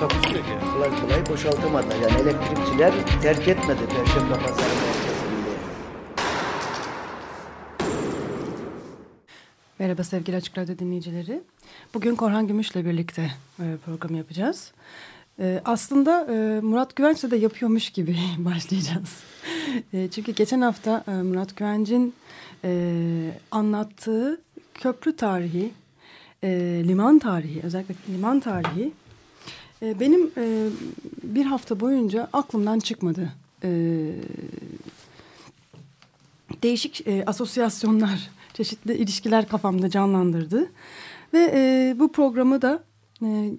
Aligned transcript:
Takusuyor 0.00 0.44
ki. 0.44 0.50
kolay 0.74 1.00
kolay 1.00 1.26
boşaltamadılar. 1.28 1.96
Yani 1.96 2.20
elektrikçiler 2.20 2.92
terk 3.22 3.48
etmedi 3.48 3.80
Perşembe 3.88 4.34
Pazarı 4.34 4.74
merkezinde. 4.74 5.56
Merhaba 9.78 10.04
sevgili 10.04 10.36
Açık 10.36 10.58
Radyo 10.58 10.78
dinleyicileri. 10.78 11.42
Bugün 11.94 12.14
Korhan 12.14 12.46
Gümüş'le 12.46 12.74
birlikte 12.74 13.30
e, 13.58 13.64
program 13.86 14.16
yapacağız. 14.16 14.72
E, 15.38 15.60
aslında 15.64 16.26
e, 16.32 16.60
Murat 16.60 16.96
Güvenç'le 16.96 17.30
de 17.30 17.36
yapıyormuş 17.36 17.90
gibi 17.90 18.16
başlayacağız. 18.38 19.16
E, 19.92 20.08
çünkü 20.10 20.32
geçen 20.32 20.60
hafta 20.60 21.04
e, 21.08 21.10
Murat 21.10 21.56
Güvenç'in 21.56 22.14
e, 22.64 22.70
anlattığı 23.50 24.40
köprü 24.74 25.16
tarihi, 25.16 25.72
e, 26.42 26.48
liman 26.84 27.18
tarihi, 27.18 27.60
özellikle 27.62 27.94
liman 28.12 28.40
tarihi 28.40 28.92
e, 29.82 30.00
benim 30.00 30.30
e, 30.36 30.68
bir 31.22 31.44
hafta 31.44 31.80
boyunca 31.80 32.28
aklımdan 32.32 32.78
çıkmadı. 32.78 33.32
E, 33.64 33.68
değişik 36.62 37.06
e, 37.06 37.24
asosyasyonlar, 37.26 38.30
çeşitli 38.54 38.94
ilişkiler 38.94 39.48
kafamda 39.48 39.90
canlandırdı. 39.90 40.70
Ve 41.34 41.52
e, 41.54 41.94
bu 41.98 42.12
programı 42.12 42.62
da 42.62 42.82
e, 43.22 43.50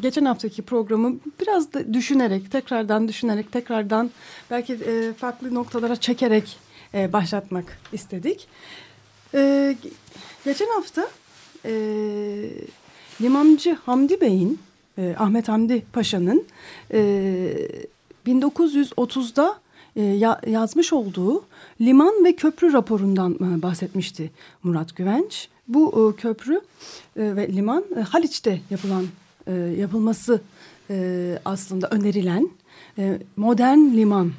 geçen 0.00 0.24
haftaki 0.24 0.62
programı 0.62 1.16
biraz 1.40 1.72
da 1.72 1.94
düşünerek, 1.94 2.52
tekrardan 2.52 3.08
düşünerek, 3.08 3.52
tekrardan 3.52 4.10
belki 4.50 4.72
e, 4.74 5.12
farklı 5.12 5.54
noktalara 5.54 5.96
çekerek 5.96 6.58
e, 6.94 7.12
başlatmak 7.12 7.78
istedik. 7.92 8.48
E, 9.34 9.76
geçen 10.44 10.68
hafta 10.68 11.08
e, 11.64 11.72
Limancı 13.20 13.74
Hamdi 13.74 14.20
Bey'in, 14.20 14.60
e, 14.98 15.14
Ahmet 15.18 15.48
Hamdi 15.48 15.84
Paşa'nın 15.92 16.44
e, 16.92 17.68
1930'da 18.26 19.56
e, 19.96 20.02
ya, 20.02 20.40
yazmış 20.46 20.92
olduğu 20.92 21.44
liman 21.80 22.24
ve 22.24 22.36
köprü 22.36 22.72
raporundan 22.72 23.34
e, 23.34 23.62
bahsetmişti 23.62 24.30
Murat 24.62 24.96
Güvenç. 24.96 25.48
Bu 25.68 26.12
e, 26.18 26.20
köprü 26.20 26.54
e, 27.16 27.36
ve 27.36 27.48
liman 27.52 27.84
e, 27.96 28.00
Haliç'te 28.00 28.60
yapılan 28.70 29.04
e, 29.46 29.52
yapılması 29.54 30.40
e, 30.90 31.38
aslında 31.44 31.88
önerilen 31.88 32.48
e, 32.98 33.18
modern 33.36 33.78
liman 33.78 34.32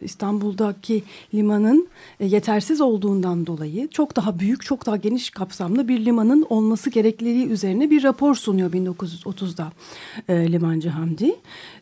İstanbul'daki 0.00 1.02
limanın 1.34 1.88
e, 2.20 2.26
yetersiz 2.26 2.80
olduğundan 2.80 3.46
dolayı 3.46 3.88
çok 3.88 4.16
daha 4.16 4.38
büyük, 4.38 4.62
çok 4.62 4.86
daha 4.86 4.96
geniş 4.96 5.30
kapsamlı 5.30 5.88
bir 5.88 6.04
limanın 6.04 6.46
olması 6.48 6.90
gerekliliği 6.90 7.46
üzerine 7.46 7.90
bir 7.90 8.02
rapor 8.02 8.34
sunuyor 8.34 8.72
1930'da 8.72 9.72
e, 10.28 10.52
Limancı 10.52 10.88
Hamdi. 10.88 11.36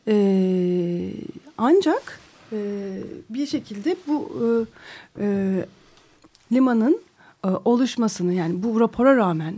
E, 0.09 1.12
ancak 1.59 2.21
e, 2.53 2.59
bir 3.31 3.47
şekilde 3.47 3.97
bu 4.06 4.31
e, 5.19 5.25
e, 5.25 5.66
limanın 6.53 7.00
e, 7.45 7.49
oluşmasını 7.49 8.34
yani 8.34 8.62
bu 8.62 8.81
rapora 8.81 9.16
rağmen 9.16 9.55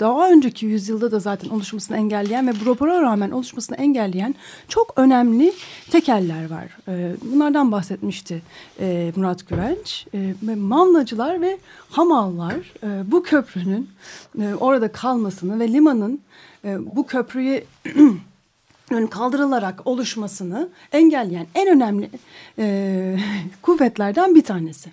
daha 0.00 0.30
önceki 0.30 0.66
yüzyılda 0.66 1.10
da 1.10 1.18
zaten 1.18 1.48
oluşmasını 1.48 1.96
engelleyen 1.96 2.48
ve 2.48 2.52
bu 2.60 2.66
rapora 2.70 3.02
rağmen 3.02 3.30
oluşmasını 3.30 3.76
engelleyen 3.76 4.34
çok 4.68 4.92
önemli 4.96 5.52
tekeller 5.90 6.50
var. 6.50 6.76
E, 6.88 7.16
bunlardan 7.22 7.72
bahsetmişti 7.72 8.42
e, 8.80 9.12
Murat 9.16 9.48
Güvenç. 9.48 10.06
E, 10.14 10.34
ve 10.42 10.54
Mavnacılar 10.54 11.40
ve 11.40 11.58
Hamallar 11.90 12.54
e, 12.82 13.12
bu 13.12 13.22
köprünün 13.22 13.90
e, 14.40 14.54
orada 14.54 14.92
kalmasını 14.92 15.60
ve 15.60 15.72
limanın 15.72 16.20
e, 16.64 16.96
bu 16.96 17.06
köprüyü 17.06 17.64
kaldırılarak 19.10 19.86
oluşmasını 19.86 20.68
engelleyen 20.92 21.46
en 21.54 21.68
önemli 21.76 22.10
e, 22.58 23.18
kuvvetlerden 23.62 24.34
bir 24.34 24.42
tanesi. 24.42 24.90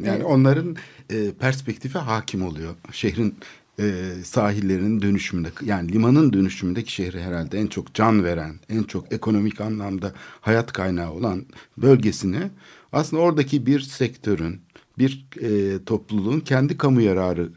Yani 0.00 0.24
onların 0.24 0.76
e, 1.10 1.32
perspektifi 1.32 1.98
hakim 1.98 2.46
oluyor. 2.46 2.74
Şehrin 2.92 3.34
e, 3.78 4.14
sahillerinin 4.24 5.02
dönüşümünde 5.02 5.48
yani 5.64 5.92
limanın 5.92 6.32
dönüşümündeki 6.32 6.92
şehri 6.92 7.22
herhalde 7.22 7.58
en 7.58 7.66
çok 7.66 7.94
can 7.94 8.24
veren, 8.24 8.54
en 8.68 8.82
çok 8.82 9.12
ekonomik 9.12 9.60
anlamda 9.60 10.12
hayat 10.40 10.72
kaynağı 10.72 11.12
olan 11.12 11.46
bölgesini 11.76 12.50
aslında 12.92 13.22
oradaki 13.22 13.66
bir 13.66 13.80
sektörün, 13.80 14.60
bir 14.98 15.26
e, 15.40 15.84
topluluğun 15.84 16.40
kendi 16.40 16.78
kamu 16.78 17.00
yararı 17.00 17.48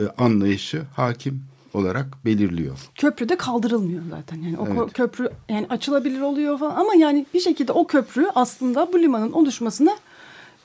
e, 0.00 0.02
anlayışı 0.18 0.82
hakim 0.96 1.42
olarak 1.74 2.24
belirliyor. 2.24 2.78
Köprü 2.94 3.28
de 3.28 3.36
kaldırılmıyor 3.36 4.02
zaten. 4.10 4.42
Yani 4.42 4.58
o 4.58 4.66
Evet. 4.66 4.92
köprü 4.92 5.30
yani 5.48 5.66
açılabilir 5.70 6.20
oluyor 6.20 6.58
falan 6.58 6.76
ama 6.76 6.94
yani 6.94 7.26
bir 7.34 7.40
şekilde 7.40 7.72
o 7.72 7.86
köprü 7.86 8.26
aslında 8.34 8.92
bu 8.92 9.00
limanın 9.00 9.32
oluşmasına 9.32 9.96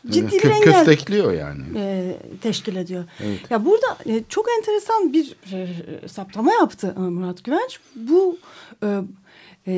ciddi 0.10 0.32
bir 0.32 0.50
engel 0.50 0.64
köstekliyor 0.64 1.34
yani. 1.34 1.64
e, 1.76 2.18
teşkil 2.42 2.76
ediyor. 2.76 3.04
Evet. 3.24 3.40
Ya 3.50 3.66
burada 3.66 3.98
e, 4.06 4.24
çok 4.30 4.46
enteresan 4.58 5.14
bir 5.14 5.36
e, 5.54 5.68
saptama 6.08 6.54
yaptı 6.54 6.94
e, 6.98 7.00
Murat 7.00 7.44
Güvenç. 7.44 7.80
Bu 7.96 8.38
e, 8.84 9.00
e, 9.68 9.74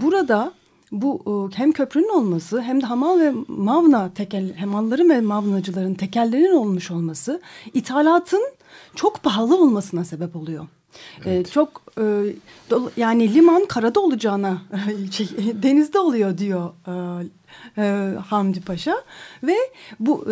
burada 0.00 0.52
bu 0.92 1.22
e, 1.52 1.56
hem 1.56 1.72
köprünün 1.72 2.08
olması 2.08 2.60
hem 2.60 2.80
de 2.82 2.86
hamal 2.86 3.20
ve 3.20 3.32
mavna 3.48 4.14
tekel 4.14 4.56
hamalların 4.56 5.10
ve 5.10 5.20
mavnacıların 5.20 5.94
tekellerinin 5.94 6.54
olmuş 6.54 6.90
olması 6.90 7.40
ithalatın 7.74 8.42
çok 8.94 9.22
pahalı 9.22 9.56
olmasına 9.62 10.04
sebep 10.04 10.36
oluyor. 10.36 10.66
E, 11.26 11.44
çok 11.44 11.82
e, 12.00 12.04
yani 12.96 13.34
liman 13.34 13.64
karada 13.64 14.00
olacağına 14.00 14.62
şey, 15.10 15.28
denizde 15.62 15.98
oluyor 15.98 16.38
diyor 16.38 16.70
e, 16.86 16.92
e, 17.82 18.14
Hamdi 18.28 18.60
Paşa 18.60 19.02
ve 19.42 19.56
bu 20.00 20.26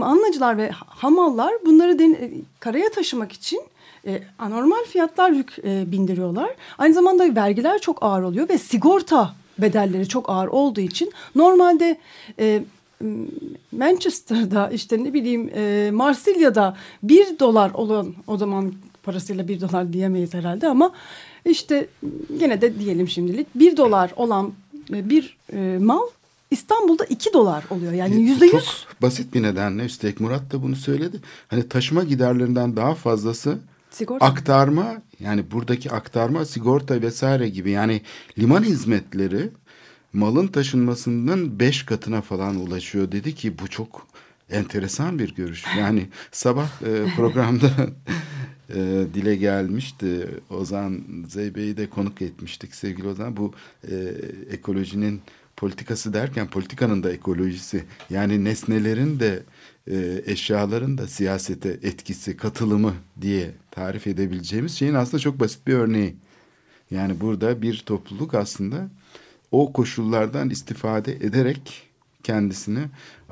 Anlacılar 0.00 0.58
ve 0.58 0.70
hamallar 0.86 1.54
bunları 1.66 1.98
karaya 2.60 2.90
taşımak 2.90 3.32
için 3.32 3.62
e, 4.06 4.22
anormal 4.38 4.84
fiyatlar 4.84 5.30
yük 5.30 5.58
e, 5.64 5.92
bindiriyorlar. 5.92 6.50
Aynı 6.78 6.94
zamanda 6.94 7.34
vergiler 7.36 7.78
çok 7.78 8.02
ağır 8.02 8.22
oluyor 8.22 8.48
ve 8.48 8.58
sigorta 8.58 9.34
bedelleri 9.58 10.08
çok 10.08 10.30
ağır 10.30 10.48
olduğu 10.48 10.80
için 10.80 11.12
normalde 11.34 11.98
e, 12.38 12.62
Manchester'da 13.72 14.70
işte 14.70 15.04
ne 15.04 15.12
bileyim 15.12 15.50
e, 15.54 15.90
Marsilya'da 15.92 16.76
bir 17.02 17.38
dolar 17.38 17.70
olan 17.70 18.14
o 18.26 18.36
zaman 18.36 18.72
parasıyla 19.02 19.48
bir 19.48 19.60
dolar 19.60 19.92
diyemeyiz 19.92 20.34
herhalde 20.34 20.68
ama 20.68 20.92
işte 21.44 21.88
gene 22.38 22.60
de 22.60 22.78
diyelim 22.78 23.08
şimdilik 23.08 23.46
bir 23.54 23.76
dolar 23.76 24.12
olan 24.16 24.52
e, 24.92 25.10
bir 25.10 25.36
e, 25.52 25.78
mal 25.80 26.02
İstanbul'da 26.50 27.04
iki 27.04 27.32
dolar 27.32 27.64
oluyor. 27.70 27.92
Yani 27.92 28.14
E, 28.14 28.18
yüzde 28.18 28.48
Çok 28.48 28.60
yüz 28.60 28.86
basit 29.02 29.34
bir 29.34 29.42
nedenle 29.42 29.84
üstelik 29.84 30.20
Murat 30.20 30.52
da 30.52 30.62
bunu 30.62 30.76
söyledi. 30.76 31.16
Hani 31.48 31.68
taşıma 31.68 32.04
giderlerinden 32.04 32.76
daha 32.76 32.94
fazlası 32.94 33.58
sigorta. 33.90 34.26
aktarma 34.26 35.02
yani 35.20 35.50
buradaki 35.50 35.90
aktarma 35.90 36.44
sigorta 36.44 37.02
vesaire 37.02 37.48
gibi 37.48 37.70
yani 37.70 38.02
liman 38.38 38.62
hizmetleri 38.62 39.50
malın 40.12 40.46
taşınmasının 40.46 41.60
beş 41.60 41.82
katına 41.82 42.20
falan 42.20 42.56
ulaşıyor 42.56 43.12
dedi 43.12 43.34
ki 43.34 43.58
bu 43.58 43.68
çok 43.68 44.06
enteresan 44.50 45.18
bir 45.18 45.34
görüş. 45.34 45.64
Yani 45.78 46.08
sabah 46.32 46.68
e, 46.82 47.14
programda 47.16 47.70
e, 48.74 49.04
dile 49.14 49.36
gelmişti 49.36 50.28
Ozan 50.50 51.00
Zeybe'yi 51.28 51.76
de 51.76 51.90
konuk 51.90 52.22
etmiştik 52.22 52.74
sevgili 52.74 53.08
Ozan 53.08 53.36
bu 53.36 53.52
e, 53.90 53.94
ekolojinin 54.50 55.20
politikası 55.56 56.12
derken 56.12 56.46
politikanın 56.46 57.02
da 57.02 57.12
ekolojisi 57.12 57.84
yani 58.10 58.44
nesnelerin 58.44 59.20
de 59.20 59.42
e, 59.90 60.22
eşyaların 60.26 60.98
da 60.98 61.06
siyasete 61.06 61.68
etkisi, 61.68 62.36
katılımı 62.36 62.94
diye 63.20 63.50
tarif 63.70 64.06
edebileceğimiz 64.06 64.74
şeyin 64.74 64.94
aslında 64.94 65.18
çok 65.18 65.40
basit 65.40 65.66
bir 65.66 65.74
örneği. 65.74 66.14
Yani 66.90 67.20
burada 67.20 67.62
bir 67.62 67.82
topluluk 67.86 68.34
aslında 68.34 68.88
o 69.50 69.72
koşullardan 69.72 70.50
istifade 70.50 71.12
ederek 71.12 71.90
kendisini 72.22 72.80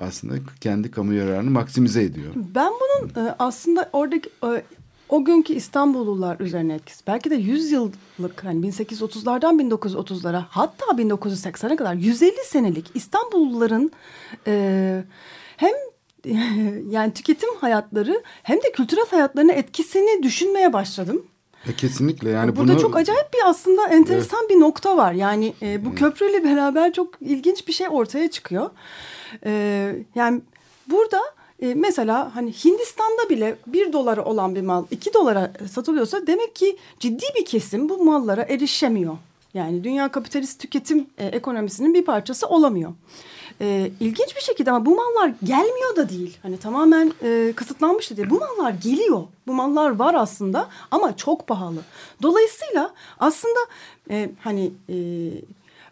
aslında 0.01 0.35
kendi 0.61 0.91
kamu 0.91 1.13
yararını 1.13 1.51
maksimize 1.51 2.03
ediyor. 2.03 2.33
Ben 2.55 2.73
bunun 2.81 3.27
e, 3.27 3.35
aslında 3.39 3.91
oradaki 3.93 4.31
e, 4.45 4.63
o 5.09 5.25
günkü 5.25 5.53
İstanbullular 5.53 6.41
üzerine 6.41 6.75
etkisi. 6.75 7.07
Belki 7.07 7.31
de 7.31 7.35
100 7.35 7.73
yıllık 7.73 8.45
hani 8.45 8.67
1830'lardan 8.67 9.71
1930'lara 9.71 10.43
hatta 10.49 10.85
1980'e 10.87 11.77
kadar 11.77 11.95
150 11.95 12.33
senelik 12.45 12.91
İstanbulluların 12.95 13.91
e, 14.47 15.05
hem 15.57 15.73
yani 16.91 17.13
tüketim 17.13 17.57
hayatları 17.61 18.23
hem 18.43 18.57
de 18.57 18.73
kültürel 18.73 19.07
hayatlarına 19.11 19.53
etkisini 19.53 20.23
düşünmeye 20.23 20.73
başladım. 20.73 21.27
E, 21.67 21.73
kesinlikle 21.73 22.31
yani 22.31 22.57
Burada 22.57 22.73
bunu 22.73 22.81
çok 22.81 22.97
acayip 22.97 23.35
bir 23.35 23.51
aslında 23.51 23.89
enteresan 23.89 24.49
bir 24.49 24.61
nokta 24.61 24.97
var. 24.97 25.13
Yani 25.13 25.55
e, 25.63 25.85
bu 25.85 25.95
köprüyle 25.95 26.45
beraber 26.45 26.93
çok 26.93 27.15
ilginç 27.21 27.69
bir 27.69 27.73
şey 27.73 27.87
ortaya 27.91 28.31
çıkıyor. 28.31 28.71
E, 29.45 29.95
yani 30.15 30.41
burada 30.87 31.21
e, 31.63 31.75
mesela 31.75 32.37
hani 32.37 32.53
Hindistan'da 32.53 33.29
bile 33.31 33.57
bir 33.67 33.93
dolara 33.93 34.25
olan 34.25 34.55
bir 34.55 34.63
mal 34.63 34.85
iki 34.91 35.15
dolara 35.15 35.53
satılıyorsa 35.73 36.27
demek 36.27 36.57
ki 36.57 36.77
ciddi 37.01 37.25
bir 37.37 37.45
kesim 37.45 37.89
bu 37.89 38.05
mallara 38.05 38.43
erişemiyor. 38.43 39.17
Yani 39.55 39.85
dünya 39.85 40.09
kapitalist 40.09 40.61
tüketim 40.61 41.07
e, 41.19 41.27
ekonomisinin 41.27 41.95
bir 41.95 42.05
parçası 42.05 42.47
olamıyor. 42.47 42.93
E, 43.61 43.91
ilginç 44.01 44.37
bir 44.37 44.41
şekilde 44.41 44.71
ama 44.71 44.87
bu 44.87 44.97
mallar 44.97 45.33
gelmiyor 45.45 45.97
da 45.97 46.09
değil. 46.09 46.39
Hani 46.43 46.59
tamamen 46.59 47.13
e, 47.23 47.53
kısıtlanmış 47.57 48.11
da 48.11 48.17
değil. 48.17 48.31
Bu 48.31 48.39
mallar 48.39 48.71
geliyor. 48.71 49.23
Bu 49.47 49.53
mallar 49.53 49.91
var 49.91 50.15
aslında 50.15 50.69
ama 50.91 51.17
çok 51.17 51.47
pahalı. 51.47 51.81
Dolayısıyla 52.23 52.95
aslında 53.21 53.59
e, 54.11 54.31
hani 54.41 54.71
e, 54.89 54.97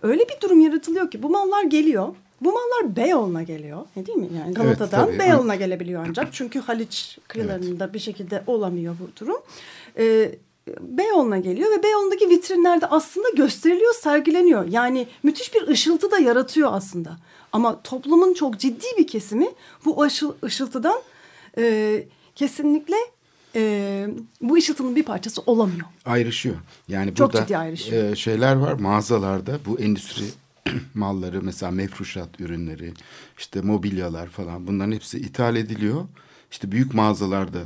öyle 0.03 0.23
bir 0.29 0.41
durum 0.43 0.61
yaratılıyor 0.61 1.11
ki 1.11 1.23
bu 1.23 1.31
mallar 1.31 1.63
geliyor. 1.63 2.15
Bu 2.41 2.53
mallar 2.53 2.97
Beyoğlu'na 2.97 3.43
geliyor. 3.43 3.87
Ne 3.97 4.07
değil 4.07 4.19
mi? 4.19 4.29
Yani 4.39 4.55
Galata'dan 4.55 5.07
tabii. 5.07 5.19
Beyoğlu'na 5.19 5.55
gelebiliyor 5.55 6.05
ancak. 6.09 6.29
Çünkü 6.33 6.59
Haliç 6.61 7.19
kıyılarında 7.29 7.95
bir 7.95 7.99
şekilde 7.99 8.43
olamıyor 8.47 8.97
bu 9.01 9.21
durum. 9.21 9.37
Ee, 9.99 10.35
Beyoğlu'na 10.81 11.39
geliyor 11.39 11.71
ve 11.79 11.83
Beyoğlu'ndaki 11.83 12.31
vitrinlerde 12.31 12.87
aslında 12.87 13.29
gösteriliyor, 13.37 13.95
sergileniyor. 13.95 14.69
Yani 14.69 15.07
müthiş 15.23 15.55
bir 15.55 15.69
ışıltı 15.69 16.11
da 16.11 16.19
yaratıyor 16.19 16.69
aslında. 16.73 17.17
Ama 17.53 17.83
toplumun 17.83 18.35
çok 18.35 18.59
ciddi 18.59 18.87
bir 18.99 19.07
kesimi 19.07 19.49
bu 19.85 20.03
ışıl, 20.03 20.33
ışıltıdan 20.45 20.99
e, 21.59 22.05
kesinlikle 22.35 22.97
e, 23.55 24.07
bu 24.41 24.55
ışıltının 24.55 24.97
bir 24.97 25.03
parçası 25.03 25.43
olamıyor. 25.47 25.87
ayrışıyor. 26.07 26.57
Yani 26.89 27.15
Çok 27.15 27.33
burada 27.33 27.43
ciddi 27.45 27.59
ayrışıyor. 27.59 28.05
e, 28.13 28.17
şeyler 28.17 28.57
var 28.57 28.73
mağazalarda 28.73 29.59
bu 29.67 29.81
endüstri 29.81 30.25
malları 30.95 31.43
mesela 31.43 31.73
mefruşat 31.73 32.41
ürünleri 32.41 32.93
işte 33.39 33.61
mobilyalar 33.61 34.27
falan 34.27 34.67
bunların 34.67 34.93
hepsi 34.93 35.19
ithal 35.19 35.57
ediliyor. 35.57 36.05
İşte 36.51 36.73
büyük 36.73 36.95
mağazalarda 36.95 37.59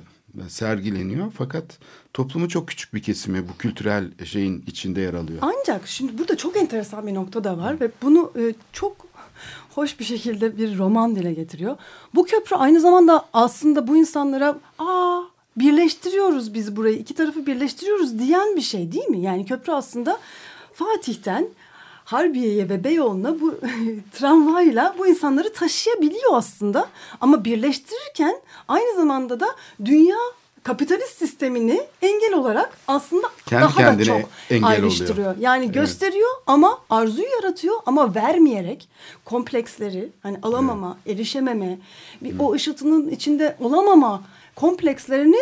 sergileniyor 0.48 1.32
fakat 1.38 1.78
toplumu 2.14 2.48
çok 2.48 2.68
küçük 2.68 2.94
bir 2.94 3.02
kesimi 3.02 3.48
bu 3.48 3.56
kültürel 3.58 4.24
şeyin 4.24 4.64
içinde 4.66 5.00
yer 5.00 5.14
alıyor. 5.14 5.38
Ancak 5.42 5.88
şimdi 5.88 6.18
burada 6.18 6.36
çok 6.36 6.56
enteresan 6.56 7.06
bir 7.06 7.14
nokta 7.14 7.44
da 7.44 7.58
var 7.58 7.80
ve 7.80 7.90
bunu 8.02 8.32
e, 8.38 8.54
çok 8.72 8.96
hoş 9.74 9.98
bir 10.00 10.04
şekilde 10.04 10.58
bir 10.58 10.78
roman 10.78 11.16
dile 11.16 11.32
getiriyor. 11.32 11.76
Bu 12.14 12.24
köprü 12.24 12.56
aynı 12.56 12.80
zamanda 12.80 13.26
aslında 13.32 13.88
bu 13.88 13.96
insanlara 13.96 14.58
aa 14.78 15.20
birleştiriyoruz 15.56 16.54
biz 16.54 16.76
burayı 16.76 16.96
iki 16.96 17.14
tarafı 17.14 17.46
birleştiriyoruz 17.46 18.18
diyen 18.18 18.56
bir 18.56 18.60
şey 18.60 18.92
değil 18.92 19.08
mi? 19.08 19.20
Yani 19.20 19.46
köprü 19.46 19.72
aslında 19.72 20.18
Fatih'ten 20.74 21.48
Harbiye'ye 22.10 22.68
ve 22.68 22.84
Beyoğlu'na 22.84 23.40
bu 23.40 23.54
tramvayla 24.12 24.94
bu 24.98 25.06
insanları 25.06 25.52
taşıyabiliyor 25.52 26.34
aslında. 26.34 26.88
Ama 27.20 27.44
birleştirirken 27.44 28.40
aynı 28.68 28.96
zamanda 28.96 29.40
da 29.40 29.46
dünya 29.84 30.16
kapitalist 30.62 31.18
sistemini 31.18 31.80
engel 32.02 32.34
olarak 32.34 32.78
aslında 32.88 33.26
Kendi 33.46 33.62
daha 33.62 33.98
da 33.98 34.04
çok 34.04 34.20
ayrıştırıyor. 34.62 35.36
Yani 35.40 35.72
gösteriyor 35.72 36.30
ama 36.46 36.78
arzuyu 36.90 37.28
yaratıyor 37.28 37.76
ama 37.86 38.14
vermeyerek 38.14 38.88
kompleksleri 39.24 40.08
hani 40.22 40.38
alamama, 40.42 40.98
erişememe, 41.06 41.78
bir 42.20 42.38
o 42.38 42.52
ışıltının 42.52 43.08
içinde 43.08 43.56
olamama 43.60 44.22
komplekslerini 44.56 45.40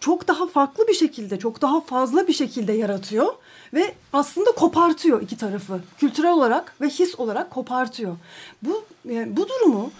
çok 0.00 0.28
daha 0.28 0.46
farklı 0.46 0.88
bir 0.88 0.94
şekilde, 0.94 1.38
çok 1.38 1.62
daha 1.62 1.80
fazla 1.80 2.28
bir 2.28 2.32
şekilde 2.32 2.72
yaratıyor 2.72 3.26
ve 3.74 3.94
aslında 4.12 4.50
kopartıyor 4.50 5.22
iki 5.22 5.36
tarafı. 5.36 5.80
Kültürel 5.98 6.32
olarak 6.32 6.74
ve 6.80 6.88
his 6.88 7.20
olarak 7.20 7.50
kopartıyor. 7.50 8.16
Bu 8.62 8.84
yani 9.08 9.36
bu 9.36 9.48
durumu 9.48 9.90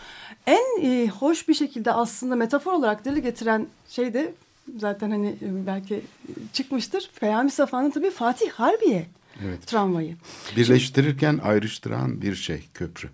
en 0.46 0.82
e, 0.82 1.08
hoş 1.08 1.48
bir 1.48 1.54
şekilde 1.54 1.92
aslında 1.92 2.36
metafor 2.36 2.72
olarak 2.72 3.04
dile 3.04 3.20
getiren 3.20 3.66
şey 3.88 4.14
de 4.14 4.34
zaten 4.78 5.10
hani 5.10 5.28
e, 5.28 5.66
belki 5.66 6.02
çıkmıştır. 6.52 7.10
Peyami 7.20 7.50
Safa'nın 7.50 7.90
tabii 7.90 8.10
Fatih 8.10 8.50
Harbiye 8.50 9.06
Evet. 9.46 9.66
tramvayı. 9.66 10.16
Birleştirirken 10.56 11.40
ayrıştıran 11.44 12.22
bir 12.22 12.34
şey 12.34 12.64
köprü. 12.74 13.08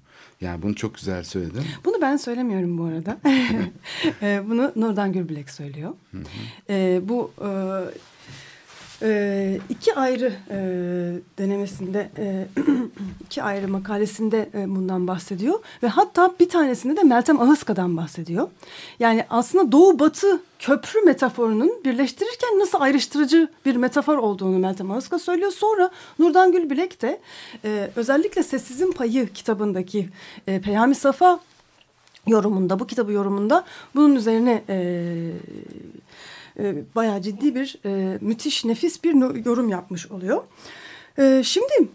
Yani 0.46 0.62
bunu 0.62 0.74
çok 0.74 0.94
güzel 0.94 1.24
söyledin. 1.24 1.62
Bunu 1.84 2.00
ben 2.00 2.16
söylemiyorum 2.16 2.78
bu 2.78 2.84
arada. 2.84 3.18
E, 4.22 4.42
Bunu 4.48 4.72
Nurdan 4.76 5.12
Gürbilek 5.12 5.50
söylüyor. 5.50 5.92
E, 6.70 7.00
bu 7.02 7.30
e, 7.40 7.48
e, 9.02 9.60
iki 9.68 9.94
ayrı 9.94 10.32
e, 10.50 10.58
denemesinde, 11.38 12.10
e, 12.18 12.46
iki 13.24 13.42
ayrı 13.42 13.68
makalesinde 13.68 14.50
e, 14.54 14.74
bundan 14.74 15.08
bahsediyor. 15.08 15.58
Ve 15.82 15.88
hatta 15.88 16.34
bir 16.40 16.48
tanesinde 16.48 16.96
de 16.96 17.02
Meltem 17.02 17.40
Ahıska'dan 17.40 17.96
bahsediyor. 17.96 18.48
Yani 18.98 19.24
aslında 19.30 19.72
Doğu-Batı 19.72 20.42
köprü 20.58 21.00
metaforunun 21.00 21.84
birleştirirken 21.84 22.58
nasıl 22.58 22.80
ayrıştırıcı 22.80 23.48
bir 23.66 23.76
metafor 23.76 24.18
olduğunu 24.18 24.58
Meltem 24.58 24.90
Ahıska 24.90 25.18
söylüyor. 25.18 25.50
Sonra 25.50 25.90
Nurdan 26.18 26.52
Gülbilek 26.52 27.02
de 27.02 27.20
e, 27.64 27.90
özellikle 27.96 28.42
Sessizin 28.42 28.92
Payı 28.92 29.32
kitabındaki 29.32 30.08
e, 30.46 30.60
Peyami 30.60 30.94
Safa 30.94 31.40
yorumunda, 32.26 32.78
bu 32.78 32.86
kitabı 32.86 33.12
yorumunda 33.12 33.64
bunun 33.94 34.14
üzerine 34.14 34.62
e, 34.68 34.76
e, 36.58 36.74
bayağı 36.94 37.22
ciddi 37.22 37.54
bir, 37.54 37.78
e, 37.84 38.18
müthiş, 38.20 38.64
nefis 38.64 39.04
bir 39.04 39.44
yorum 39.44 39.68
yapmış 39.68 40.10
oluyor. 40.10 40.42
E, 41.18 41.42
şimdi 41.44 41.88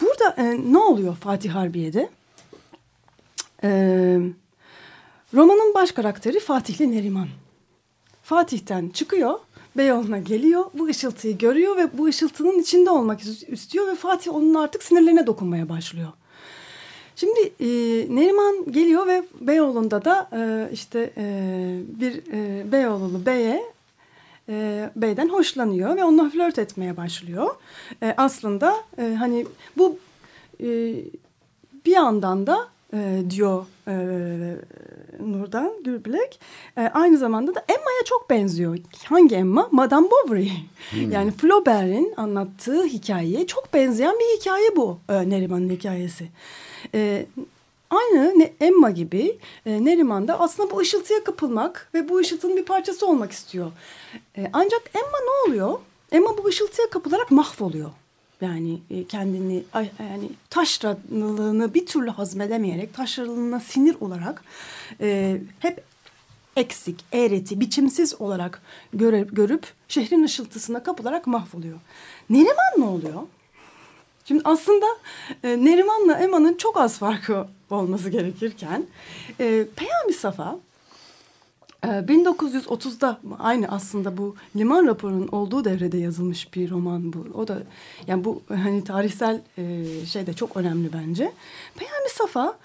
burada 0.00 0.42
ne 0.52 0.78
oluyor 0.78 1.16
Fatih 1.16 1.50
Harbiye'de? 1.50 2.08
Romanın 5.34 5.74
baş 5.74 5.92
karakteri 5.92 6.40
Fatihli 6.40 6.92
Neriman. 6.92 7.28
Fatih'ten 8.22 8.88
çıkıyor, 8.88 9.38
Beyoğlu'na 9.76 10.18
geliyor, 10.18 10.64
bu 10.74 10.86
ışıltıyı 10.86 11.38
görüyor 11.38 11.76
ve 11.76 11.98
bu 11.98 12.06
ışıltının 12.06 12.58
içinde 12.58 12.90
olmak 12.90 13.20
istiyor 13.48 13.86
ve 13.86 13.94
Fatih 13.94 14.34
onun 14.34 14.54
artık 14.54 14.82
sinirlerine 14.82 15.26
dokunmaya 15.26 15.68
başlıyor. 15.68 16.12
Şimdi 17.16 17.40
e, 17.40 17.66
Neriman 18.16 18.72
geliyor 18.72 19.06
ve 19.06 19.22
Beyoğlu'nda 19.40 20.04
da 20.04 20.28
e, 20.32 20.72
işte 20.72 21.10
e, 21.16 21.24
bir 22.00 22.22
e, 22.32 22.72
Beyoğlu'lu 22.72 23.26
beye 23.26 23.62
e, 24.48 24.90
beyden 24.96 25.28
hoşlanıyor 25.28 25.96
ve 25.96 26.04
onunla 26.04 26.30
flört 26.30 26.58
etmeye 26.58 26.96
başlıyor. 26.96 27.54
E, 28.02 28.14
aslında 28.16 28.76
e, 28.98 29.14
hani 29.18 29.46
bu 29.76 29.98
e, 30.60 30.66
bir 31.86 31.92
yandan 31.92 32.46
da 32.46 32.68
e, 32.94 33.22
diyor 33.30 33.66
e, 33.88 33.94
Nurdan 35.20 35.72
Gürbilek 35.84 36.40
e, 36.76 36.80
aynı 36.80 37.18
zamanda 37.18 37.54
da 37.54 37.64
Emma'ya 37.68 38.04
çok 38.04 38.30
benziyor. 38.30 38.78
Hangi 39.04 39.34
Emma? 39.34 39.68
Madame 39.70 40.08
Bovary. 40.10 40.48
Yani 41.10 41.30
Flaubert'in 41.30 42.14
anlattığı 42.16 42.84
hikayeye 42.84 43.46
çok 43.46 43.74
benzeyen 43.74 44.14
bir 44.14 44.40
hikaye 44.40 44.76
bu 44.76 44.98
e, 45.08 45.30
Neriman'ın 45.30 45.70
hikayesi. 45.70 46.28
E, 46.94 47.26
aynı 47.90 48.50
Emma 48.60 48.90
gibi 48.90 49.38
e, 49.66 49.84
Neriman 49.84 50.28
da 50.28 50.40
aslında 50.40 50.70
bu 50.70 50.78
ışıltıya 50.78 51.24
kapılmak 51.24 51.90
ve 51.94 52.08
bu 52.08 52.18
ışıltının 52.18 52.56
bir 52.56 52.64
parçası 52.64 53.06
olmak 53.06 53.32
istiyor. 53.32 53.72
E, 54.36 54.50
ancak 54.52 54.90
Emma 54.94 55.18
ne 55.24 55.50
oluyor? 55.50 55.78
Emma 56.12 56.38
bu 56.38 56.46
ışıltıya 56.46 56.90
kapılarak 56.90 57.30
mahvoluyor. 57.30 57.90
Yani 58.40 58.78
e, 58.90 59.04
kendini 59.04 59.62
yani 59.74 60.30
taşralılığını 60.50 61.74
bir 61.74 61.86
türlü 61.86 62.10
hazmedemeyerek 62.10 62.94
taşralılığına 62.94 63.60
sinir 63.60 63.96
olarak 64.00 64.44
e, 65.00 65.40
hep 65.58 65.84
eksik, 66.56 67.04
eğreti, 67.12 67.60
biçimsiz 67.60 68.20
olarak 68.20 68.62
göre, 68.92 69.26
görüp 69.32 69.66
şehrin 69.88 70.22
ışıltısına 70.22 70.82
kapılarak 70.82 71.26
mahvoluyor. 71.26 71.78
Neriman 72.30 72.72
ne 72.78 72.84
oluyor? 72.84 73.22
Şimdi 74.32 74.44
aslında 74.44 74.86
e, 75.44 75.64
Neriman'la 75.64 76.14
Emma'nın 76.14 76.54
çok 76.54 76.76
az 76.76 76.98
farkı 76.98 77.46
olması 77.70 78.10
gerekirken 78.10 78.86
e, 79.40 79.66
Peyami 79.76 80.12
Safa 80.12 80.58
e, 81.84 81.86
1930'da 81.86 83.20
aynı 83.38 83.68
aslında 83.68 84.16
bu 84.16 84.36
liman 84.56 84.86
raporunun 84.86 85.28
olduğu 85.28 85.64
devrede 85.64 85.98
yazılmış 85.98 86.54
bir 86.54 86.70
roman 86.70 87.12
bu. 87.12 87.26
O 87.34 87.48
da 87.48 87.62
yani 88.06 88.24
bu 88.24 88.42
hani 88.48 88.84
tarihsel 88.84 89.40
e, 89.58 89.84
şey 90.06 90.26
de 90.26 90.32
çok 90.32 90.56
önemli 90.56 90.92
bence. 90.92 91.32
Peyami 91.76 92.08
Safa 92.10 92.58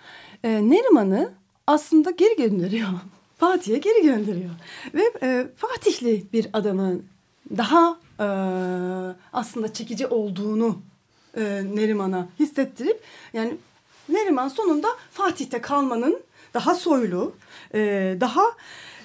e, 0.44 0.50
Neriman'ı 0.70 1.32
aslında 1.68 2.12
geri 2.12 2.36
gönderiyor. 2.36 2.90
Fatih'e 3.38 3.78
geri 3.78 4.04
gönderiyor. 4.04 4.52
Ve 4.94 5.04
e, 5.22 5.48
Fatihli 5.58 6.24
bir 6.34 6.48
adamın 6.54 7.06
daha 7.58 7.98
e, 8.20 8.28
aslında 9.34 9.74
çekici 9.74 10.08
olduğunu 10.08 10.78
e, 11.38 11.64
Neriman'a 11.76 12.30
hissettirip 12.40 13.04
yani 13.34 13.58
Neriman 14.10 14.48
sonunda 14.48 14.88
Fatih'te 15.12 15.62
kalmanın 15.62 16.20
daha 16.54 16.76
soylu, 16.76 17.36
e, 17.74 18.18
daha 18.20 18.44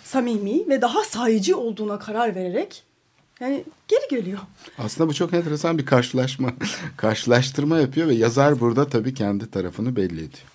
samimi 0.05 0.69
ve 0.69 0.83
daha 0.83 1.05
sayıcı 1.05 1.57
olduğuna 1.57 1.99
karar 1.99 2.35
vererek 2.35 2.85
yani 3.41 3.65
geri 3.89 4.09
geliyor. 4.11 4.39
Aslında 4.79 5.09
bu 5.11 5.15
çok 5.15 5.35
enteresan 5.35 5.79
bir 5.79 5.87
karşılaşma, 5.87 6.53
karşılaştırma 6.97 7.79
yapıyor 7.79 8.09
ve 8.09 8.15
yazar 8.15 8.61
burada 8.61 8.89
tabii 8.89 9.15
kendi 9.15 9.51
tarafını 9.51 9.97
belli 9.97 10.19
ediyor. 10.19 10.47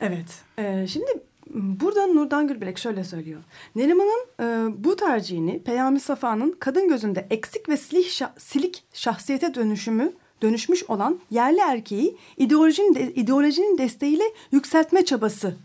Evet. 0.00 0.26
e, 0.58 0.86
şimdi 0.86 1.06
burada 1.54 2.06
Nurdan 2.06 2.48
Gülbelek 2.48 2.78
şöyle 2.78 3.04
söylüyor. 3.04 3.40
Neriman'ın 3.76 4.26
e, 4.40 4.44
bu 4.84 4.96
tercihini 4.96 5.62
Peyami 5.62 6.00
Safa'nın 6.00 6.56
kadın 6.58 6.88
gözünde 6.88 7.26
eksik 7.30 7.68
ve 7.68 7.76
silik, 7.76 8.06
şa- 8.06 8.40
silik 8.40 8.84
şahsiyete 8.92 9.54
dönüşümü 9.54 10.12
dönüşmüş 10.42 10.84
olan 10.90 11.20
yerli 11.30 11.60
erkeği 11.60 12.16
ideolojinin, 12.36 12.94
de- 12.94 13.14
ideolojinin 13.14 13.78
desteğiyle 13.78 14.24
yükseltme 14.52 15.04
çabası 15.04 15.56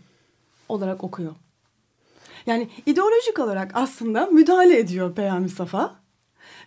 olarak 0.68 1.04
okuyor. 1.04 1.34
Yani 2.46 2.68
ideolojik 2.86 3.38
olarak 3.38 3.70
aslında 3.74 4.26
müdahale 4.26 4.78
ediyor 4.78 5.14
Peyami 5.14 5.48
Safa. 5.48 6.04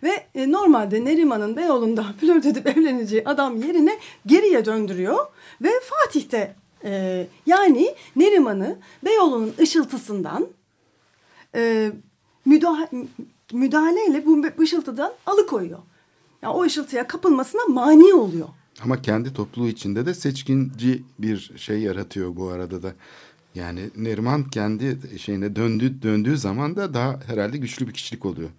Ve 0.02 0.26
e, 0.34 0.52
normalde 0.52 1.04
Neriman'ın 1.04 1.56
Beyoğlu'nda 1.56 2.02
flört 2.20 2.46
edip 2.46 2.66
evleneceği 2.66 3.22
adam 3.24 3.56
yerine 3.56 3.98
geriye 4.26 4.64
döndürüyor. 4.64 5.26
Ve 5.62 5.70
Fatih'te 5.82 6.54
e, 6.84 7.26
yani 7.46 7.94
Neriman'ı 8.16 8.78
Beyoğlu'nun 9.04 9.54
ışıltısından 9.60 10.46
e, 11.54 11.92
müdahale, 12.44 12.88
müdahaleyle 13.52 14.26
bu 14.26 14.62
ışıltıdan 14.62 15.12
alıkoyuyor. 15.26 15.78
Yani 16.42 16.54
o 16.54 16.62
ışıltıya 16.62 17.06
kapılmasına 17.06 17.62
mani 17.68 18.14
oluyor. 18.14 18.48
Ama 18.82 19.02
kendi 19.02 19.32
topluluğu 19.32 19.68
içinde 19.68 20.06
de 20.06 20.14
seçkinci 20.14 21.02
bir 21.18 21.52
şey 21.56 21.78
yaratıyor 21.80 22.36
bu 22.36 22.48
arada 22.48 22.82
da. 22.82 22.92
Yani 23.54 23.80
Neriman 23.96 24.44
kendi 24.44 24.98
şeyine 25.18 25.56
döndü, 25.56 26.02
döndüğü 26.02 26.36
zaman 26.38 26.76
da 26.76 26.94
daha 26.94 27.20
herhalde 27.26 27.58
güçlü 27.58 27.88
bir 27.88 27.92
kişilik 27.92 28.24
oluyor. 28.26 28.50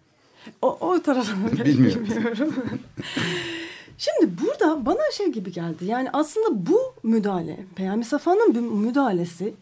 O, 0.61 0.77
o 0.81 1.01
tarafını 1.01 1.51
Bilmiyorum. 1.65 2.05
bilmiyorum. 2.09 2.53
Şimdi 3.97 4.31
burada 4.41 4.85
bana 4.85 5.11
şey 5.13 5.27
gibi 5.27 5.51
geldi. 5.51 5.85
Yani 5.85 6.09
aslında 6.13 6.65
bu 6.67 6.79
müdahale, 7.03 7.65
Peyami 7.75 8.05
Safa'nın 8.05 8.55
bu 8.55 8.61
müdahalesi 8.61 9.53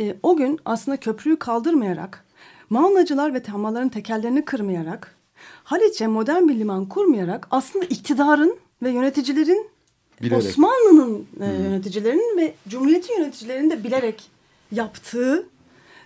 e, 0.00 0.16
o 0.22 0.36
gün 0.36 0.58
aslında 0.64 0.96
köprüyü 0.96 1.38
kaldırmayarak, 1.38 2.24
Mağnacılar 2.70 3.34
ve 3.34 3.42
tammaların 3.42 3.88
tekerlerini 3.88 4.44
kırmayarak, 4.44 5.14
Haliç'e 5.64 6.06
modern 6.06 6.48
bir 6.48 6.54
liman 6.58 6.86
kurmayarak 6.86 7.48
aslında 7.50 7.84
iktidarın 7.84 8.56
ve 8.82 8.90
yöneticilerin, 8.90 9.66
Bilerek. 10.22 10.38
Osmanlı'nın 10.44 11.26
e, 11.40 11.44
yöneticilerinin 11.44 12.36
ve 12.38 12.54
Cumhuriyet'in 12.68 13.18
yöneticilerinin 13.18 13.70
de 13.70 13.84
bilerek 13.84 14.30
yaptığı 14.72 15.46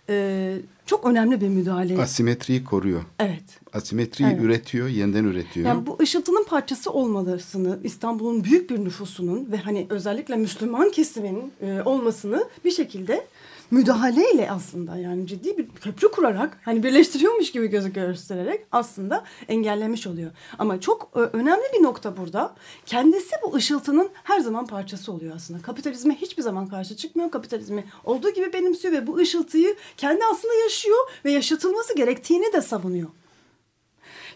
e, 0.09 0.57
çok 0.87 1.07
önemli 1.07 1.41
bir 1.41 1.49
müdahale. 1.49 2.03
Asimetriyi 2.03 2.65
koruyor. 2.65 3.03
evet. 3.19 3.43
Asimetriyi 3.73 4.31
Evet. 4.31 4.43
üretiyor, 4.43 4.89
yeniden 4.89 5.25
üretiyor. 5.25 5.67
Yani 5.67 5.87
bu 5.87 5.99
ışıltının 6.01 6.45
parçası 6.45 6.91
olmalısını, 6.91 7.79
İstanbul'un 7.85 8.45
büyük 8.45 8.71
bir 8.71 8.85
nüfusunun 8.85 9.53
ve 9.53 9.57
hani 9.57 9.87
özellikle 9.91 10.37
Müslüman 10.37 10.91
kesimin 10.91 11.53
e, 11.63 11.83
olmasını 11.85 12.45
bir 12.65 12.71
şekilde 12.71 13.27
müdahaleyle 13.71 14.51
aslında 14.51 14.97
yani 14.97 15.27
ciddi 15.27 15.59
bir 15.59 15.69
köprü 15.69 16.11
kurarak 16.11 16.59
hani 16.65 16.83
birleştiriyormuş 16.83 17.53
gibi 17.53 17.67
gözü 17.67 17.93
göstererek 17.93 18.67
aslında 18.73 19.25
engellemiş 19.49 20.07
oluyor. 20.07 20.31
Ama 20.59 20.81
çok 20.81 21.11
e, 21.17 21.19
önemli 21.19 21.65
bir 21.79 21.83
nokta 21.83 22.17
burada. 22.17 22.55
Kendisi 22.87 23.31
bu 23.43 23.55
ışıltının 23.55 24.11
her 24.25 24.41
zaman 24.41 24.67
parçası 24.67 25.13
oluyor 25.13 25.37
aslında. 25.37 25.63
Kapitalizme 25.63 26.15
hiçbir 26.15 26.43
zaman 26.43 26.69
karşı 26.69 26.97
çıkmıyor. 26.97 27.31
Kapitalizmi 27.31 27.85
olduğu 28.05 28.31
gibi 28.31 28.53
benimsiyor 28.53 28.95
ve 28.95 29.07
bu 29.07 29.17
ışıltıyı 29.17 29.77
kendi 29.97 30.25
aslında 30.25 30.55
yaşıyor 30.55 30.99
ve 31.25 31.33
yaşatılması 31.33 31.97
gerektiğini 31.97 32.53
de 32.53 32.61
savunuyor. 32.63 33.09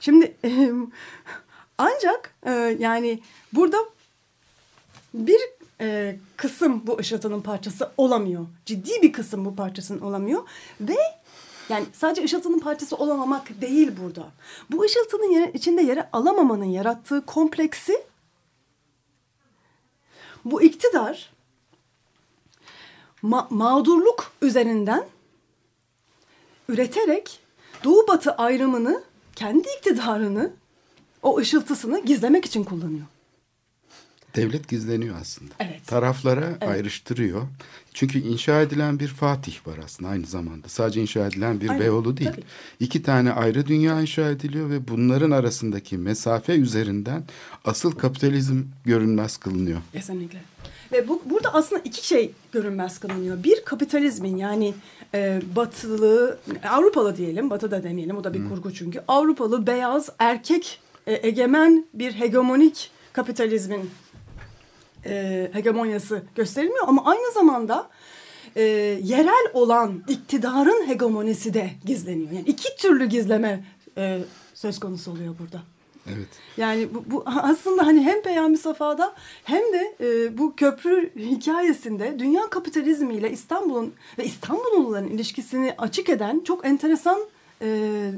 Şimdi 0.01 0.35
e, 0.45 0.73
ancak 1.79 2.35
e, 2.47 2.77
yani 2.79 3.23
burada 3.53 3.79
bir 5.15 5.41
e, 5.81 6.17
kısım 6.37 6.87
bu 6.87 6.99
ışıltının 6.99 7.41
parçası 7.41 7.93
olamıyor. 7.97 8.47
Ciddi 8.67 9.03
bir 9.03 9.13
kısım 9.13 9.45
bu 9.45 9.57
parçasının 9.57 10.01
olamıyor 10.01 10.43
ve 10.81 10.97
yani 11.69 11.87
sadece 11.93 12.25
ışıltının 12.25 12.59
parçası 12.59 12.97
olamamak 12.97 13.61
değil 13.61 13.93
burada. 14.03 14.29
Bu 14.71 14.83
ışıltının 14.83 15.31
yere, 15.31 15.53
içinde 15.53 15.83
yere 15.83 16.09
alamamanın 16.13 16.65
yarattığı 16.65 17.27
kompleksi 17.27 18.03
bu 20.45 20.63
iktidar 20.63 21.33
ma- 23.23 23.47
mağdurluk 23.51 24.33
üzerinden 24.43 25.05
üreterek 26.69 27.41
Doğu 27.85 28.09
Batı 28.09 28.33
ayrımını 28.33 29.03
kendi 29.37 29.69
iktidarını 29.79 30.53
o 31.23 31.39
ışıltısını 31.39 32.01
gizlemek 32.05 32.45
için 32.45 32.65
kullanıyor. 32.65 33.07
Devlet 34.37 34.69
gizleniyor 34.69 35.17
aslında. 35.21 35.55
Evet. 35.61 35.87
Taraflara 35.87 36.59
ayrıştırıyor. 36.61 37.43
Çünkü 37.95 38.19
inşa 38.19 38.61
edilen 38.61 39.01
bir 39.01 39.09
Fatih 39.09 39.67
var 39.67 39.79
aslında 39.85 40.11
aynı 40.11 40.27
zamanda. 40.27 40.69
Sadece 40.69 41.01
inşa 41.01 41.27
edilen 41.27 41.61
bir 41.61 41.69
Aynen, 41.69 41.83
Beyoğlu 41.83 42.17
değil. 42.17 42.31
tabii. 42.31 42.43
İki 42.81 43.03
tane 43.03 43.33
ayrı 43.33 43.67
dünya 43.67 44.01
inşa 44.01 44.31
ediliyor 44.31 44.71
ve 44.71 44.89
bunların 44.89 45.31
arasındaki 45.31 45.99
mesafe 45.99 46.53
üzerinden 46.53 47.25
asıl 47.65 47.93
kapitalizm 47.93 48.63
görünmez 48.85 49.37
kılınıyor. 49.37 49.81
Kesinlikle. 49.93 50.43
Ve 50.93 51.09
bu 51.09 51.23
burada 51.25 51.55
aslında 51.55 51.83
iki 51.85 52.07
şey 52.07 52.33
görünmez 52.53 52.99
kılınıyor. 52.99 53.45
Bir 53.45 53.65
kapitalizmin 53.65 54.37
yani 54.37 54.75
e, 55.15 55.43
batılı, 55.57 56.39
Avrupalı 56.71 57.17
diyelim, 57.17 57.51
batı 57.51 57.71
da 57.71 57.83
demeyelim 57.83 58.17
o 58.17 58.25
da 58.25 58.35
bir 58.35 58.49
kurgu 58.49 58.75
çünkü. 58.75 59.01
Avrupalı 59.09 59.67
beyaz 59.67 60.09
erkek 60.19 60.81
e, 61.07 61.29
egemen 61.29 61.87
bir 61.95 62.13
hegemonik 62.13 62.91
kapitalizmin 63.13 63.91
e, 65.07 65.49
hegemonyası 65.52 66.23
gösterilmiyor 66.35 66.88
ama 66.88 67.05
aynı 67.05 67.33
zamanda 67.33 67.88
e, 68.57 68.62
yerel 69.02 69.47
olan 69.52 70.02
iktidarın 70.09 70.88
hegemonisi 70.88 71.55
de 71.55 71.71
gizleniyor. 71.85 72.31
Yani 72.31 72.45
iki 72.47 72.76
türlü 72.76 73.07
gizleme 73.07 73.64
e, 73.97 74.19
söz 74.55 74.81
konusu 74.81 75.11
oluyor 75.11 75.35
burada. 75.38 75.62
Evet. 76.17 76.28
Yani 76.57 76.88
bu, 76.95 77.05
bu 77.07 77.23
aslında 77.26 77.87
hani 77.87 78.02
hem 78.02 78.23
Peyami 78.23 78.59
Safa'da 78.59 79.14
hem 79.45 79.62
de 79.73 79.97
e, 80.00 80.38
bu 80.38 80.57
köprü 80.57 81.11
hikayesinde 81.17 82.19
dünya 82.19 82.50
kapitalizmiyle 82.50 83.31
İstanbul'un 83.31 83.95
ve 84.19 84.25
İstanbulluların 84.25 85.09
ilişkisini 85.09 85.75
açık 85.78 86.09
eden 86.09 86.40
çok 86.40 86.67
enteresan 86.67 87.21
e, 87.62 88.11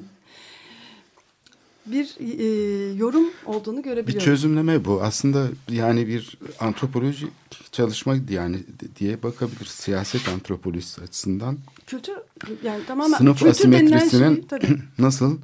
bir 1.93 2.17
e, 2.21 2.93
yorum 2.95 3.27
olduğunu 3.47 3.79
Bir 3.79 3.83
görebiliyoruz. 3.83 4.25
çözümleme 4.25 4.85
bu. 4.85 5.03
Aslında 5.03 5.47
yani 5.71 6.07
bir 6.07 6.39
antropoloji 6.61 7.27
çalışma 7.73 8.17
yani 8.31 8.59
diye 8.99 9.23
bakabilir. 9.23 9.65
Siyaset 9.67 10.29
antropolojisi 10.29 11.01
açısından 11.01 11.59
Kültür 11.87 12.15
yani 12.65 12.85
tamamen 12.87 13.19
sınıf 13.19 13.39
kültür 13.39 13.51
asimetrisinin 13.51 14.35
şey, 14.35 14.47
tabii. 14.47 14.79
nasıl 14.99 15.39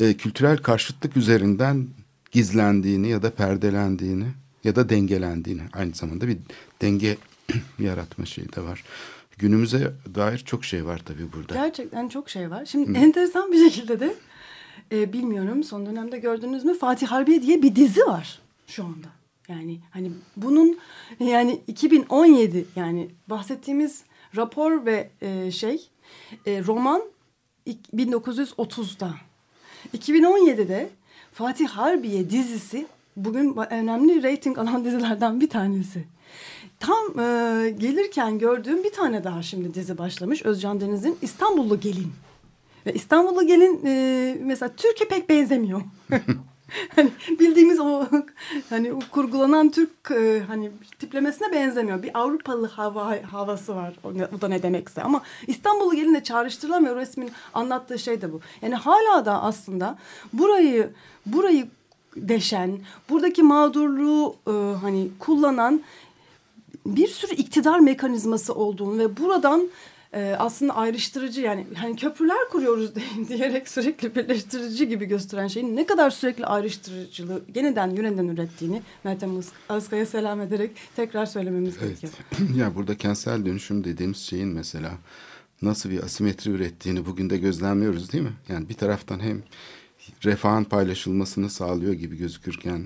e, 0.00 0.14
kültürel 0.14 0.56
karşıtlık 0.58 1.16
üzerinden 1.16 1.88
gizlendiğini 2.32 3.08
ya 3.08 3.22
da 3.22 3.30
perdelendiğini 3.30 4.26
ya 4.64 4.76
da 4.76 4.88
dengelendiğini 4.88 5.62
aynı 5.72 5.94
zamanda 5.94 6.28
bir 6.28 6.38
denge 6.82 7.16
yaratma 7.78 8.26
şeyi 8.26 8.52
de 8.52 8.60
var. 8.60 8.84
Günümüze 9.38 9.92
dair 10.14 10.38
çok 10.38 10.64
şey 10.64 10.86
var 10.86 11.00
tabii 11.04 11.32
burada. 11.32 11.54
Gerçekten 11.54 12.08
çok 12.08 12.30
şey 12.30 12.50
var. 12.50 12.64
Şimdi 12.64 12.98
enteresan 12.98 13.52
bir 13.52 13.70
şekilde 13.70 14.00
de 14.00 14.14
e, 14.92 15.12
bilmiyorum 15.12 15.64
son 15.64 15.86
dönemde 15.86 16.18
gördünüz 16.18 16.64
mü 16.64 16.78
Fatih 16.78 17.06
Harbiye 17.06 17.42
diye 17.42 17.62
bir 17.62 17.76
dizi 17.76 18.00
var 18.06 18.38
şu 18.66 18.84
anda. 18.84 19.06
Yani 19.48 19.80
hani 19.90 20.10
bunun 20.36 20.78
yani 21.20 21.60
2017 21.66 22.66
yani 22.76 23.08
bahsettiğimiz 23.26 24.02
rapor 24.36 24.86
ve 24.86 25.10
e, 25.20 25.50
şey 25.50 25.88
e, 26.46 26.64
roman 26.64 27.02
ik- 27.66 27.90
1930'da. 27.96 29.14
2017'de 29.98 30.90
Fatih 31.32 31.68
Harbiye 31.68 32.30
dizisi 32.30 32.86
bugün 33.16 33.56
önemli 33.70 34.22
reyting 34.22 34.58
alan 34.58 34.84
dizilerden 34.84 35.40
bir 35.40 35.48
tanesi. 35.50 36.04
Tam 36.80 37.20
e, 37.20 37.70
gelirken 37.78 38.38
gördüğüm 38.38 38.84
bir 38.84 38.92
tane 38.92 39.24
daha 39.24 39.42
şimdi 39.42 39.74
dizi 39.74 39.98
başlamış. 39.98 40.42
Özcan 40.42 40.80
Deniz'in 40.80 41.18
İstanbullu 41.22 41.80
Gelin. 41.80 42.12
Ve 42.86 42.92
İstanbullu 42.94 43.46
Gelin 43.46 43.80
e, 43.86 44.36
mesela 44.40 44.70
Türkiye 44.76 45.08
pek 45.08 45.28
benzemiyor. 45.28 45.82
hani 46.96 47.10
bildiğimiz 47.40 47.80
o 47.80 48.06
hani 48.70 48.92
o 48.92 48.98
kurgulanan 49.10 49.70
Türk 49.70 49.90
e, 50.10 50.42
hani 50.46 50.70
tiplemesine 50.98 51.52
benzemiyor. 51.52 52.02
Bir 52.02 52.18
Avrupalı 52.18 52.66
hava 52.66 53.16
havası 53.32 53.76
var. 53.76 53.94
O, 54.04 54.14
ne- 54.14 54.28
o 54.38 54.40
da 54.40 54.48
ne 54.48 54.62
demekse. 54.62 55.02
Ama 55.02 55.22
İstanbul'u 55.46 55.94
gelince 55.94 56.22
çağrıştırılamıyor. 56.22 56.96
Resmin 56.96 57.30
anlattığı 57.54 57.98
şey 57.98 58.22
de 58.22 58.32
bu. 58.32 58.40
Yani 58.62 58.74
hala 58.74 59.24
da 59.24 59.42
aslında 59.42 59.98
burayı 60.32 60.90
burayı 61.26 61.68
deşen, 62.16 62.78
buradaki 63.10 63.42
mağdurluğu 63.42 64.36
e, 64.46 64.50
hani 64.80 65.08
kullanan 65.18 65.82
bir 66.86 67.08
sürü 67.08 67.34
iktidar 67.34 67.78
mekanizması 67.78 68.54
olduğunu 68.54 68.98
ve 68.98 69.16
buradan 69.16 69.68
e, 70.14 70.36
aslında 70.38 70.76
ayrıştırıcı 70.76 71.40
yani 71.40 71.66
hani 71.74 71.96
köprüler 71.96 72.48
kuruyoruz 72.50 72.90
diyerek 73.28 73.68
sürekli 73.68 74.14
birleştirici 74.14 74.88
gibi 74.88 75.04
gösteren 75.06 75.46
şeyin 75.48 75.76
ne 75.76 75.86
kadar 75.86 76.10
sürekli 76.10 76.46
ayrıştırıcılığı 76.46 77.42
yeniden 77.54 77.90
yeniden 77.90 78.28
ürettiğini 78.28 78.82
Meltem 79.04 79.30
Özkaya 79.68 80.06
selam 80.06 80.40
ederek 80.40 80.70
tekrar 80.96 81.26
söylememiz 81.26 81.74
Evet. 81.82 82.00
gerekiyor. 82.00 82.12
ya 82.56 82.74
burada 82.74 82.96
kentsel 82.96 83.46
dönüşüm 83.46 83.84
dediğimiz 83.84 84.18
şeyin 84.18 84.48
mesela 84.48 84.92
nasıl 85.62 85.90
bir 85.90 86.02
asimetri 86.02 86.50
ürettiğini 86.50 87.06
bugün 87.06 87.30
de 87.30 87.38
gözlemliyoruz 87.38 88.12
değil 88.12 88.24
mi? 88.24 88.32
Yani 88.48 88.68
bir 88.68 88.74
taraftan 88.74 89.20
hem 89.20 89.42
refahın 90.24 90.64
paylaşılmasını 90.64 91.50
sağlıyor 91.50 91.92
gibi 91.92 92.16
gözükürken 92.16 92.82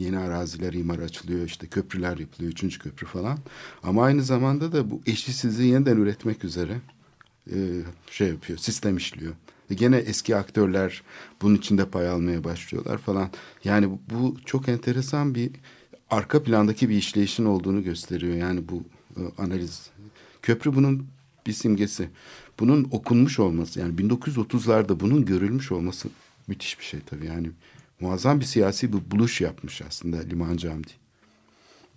yeni 0.00 0.18
araziler 0.18 0.72
imar 0.72 0.98
açılıyor 0.98 1.46
işte 1.46 1.66
köprüler 1.66 2.18
yapılıyor 2.18 2.52
üçüncü 2.52 2.78
köprü 2.78 3.06
falan 3.06 3.38
ama 3.82 4.04
aynı 4.04 4.22
zamanda 4.22 4.72
da 4.72 4.90
bu 4.90 5.00
eşitsizliği 5.06 5.72
yeniden 5.72 5.96
üretmek 5.96 6.44
üzere 6.44 6.80
e, 7.52 7.56
şey 8.10 8.28
yapıyor 8.28 8.58
sistem 8.58 8.96
işliyor. 8.96 9.32
Ve 9.70 9.74
gene 9.74 9.96
eski 9.96 10.36
aktörler 10.36 11.02
bunun 11.42 11.54
içinde 11.54 11.88
pay 11.88 12.08
almaya 12.08 12.44
başlıyorlar 12.44 12.98
falan. 12.98 13.30
Yani 13.64 13.98
bu 14.10 14.36
çok 14.44 14.68
enteresan 14.68 15.34
bir 15.34 15.50
arka 16.10 16.42
plandaki 16.42 16.88
bir 16.88 16.96
işleyişin 16.96 17.44
olduğunu 17.44 17.84
gösteriyor. 17.84 18.34
Yani 18.34 18.68
bu 18.68 18.82
e, 19.16 19.42
analiz. 19.42 19.90
Köprü 20.42 20.74
bunun 20.74 21.06
bir 21.46 21.52
simgesi. 21.52 22.08
Bunun 22.60 22.88
okunmuş 22.90 23.38
olması 23.38 23.80
yani 23.80 23.94
1930'larda 23.94 25.00
bunun 25.00 25.24
görülmüş 25.24 25.72
olması 25.72 26.08
müthiş 26.46 26.78
bir 26.78 26.84
şey 26.84 27.00
tabii. 27.00 27.26
Yani 27.26 27.50
muazzam 28.00 28.40
bir 28.40 28.44
siyasi 28.44 28.92
bir 28.92 29.10
buluş 29.10 29.40
yapmış 29.40 29.82
aslında 29.82 30.16
Limancı 30.16 30.68
Hamdi. 30.68 30.90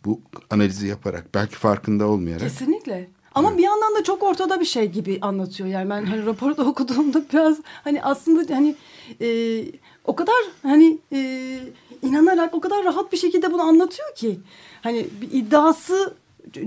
Bu 0.05 0.21
analizi 0.49 0.87
yaparak 0.87 1.33
belki 1.33 1.55
farkında 1.55 2.07
olmayarak. 2.07 2.41
Kesinlikle. 2.41 3.09
Ama 3.35 3.57
bir 3.57 3.63
yandan 3.63 3.95
da 3.95 4.03
çok 4.03 4.23
ortada 4.23 4.59
bir 4.59 4.65
şey 4.65 4.91
gibi 4.91 5.19
anlatıyor. 5.21 5.69
Yani 5.69 5.89
ben 5.89 6.05
hani 6.05 6.25
raporu 6.25 6.57
da 6.57 6.63
okuduğumda 6.67 7.23
biraz 7.33 7.57
hani 7.65 8.03
aslında 8.03 8.55
hani 8.55 8.75
e, 9.21 9.65
o 10.05 10.15
kadar 10.15 10.35
hani 10.63 10.97
e, 11.13 11.59
inanarak 12.01 12.53
o 12.53 12.61
kadar 12.61 12.85
rahat 12.85 13.11
bir 13.11 13.17
şekilde 13.17 13.53
bunu 13.53 13.61
anlatıyor 13.61 14.15
ki. 14.15 14.39
Hani 14.81 15.07
bir 15.21 15.31
iddiası 15.31 16.13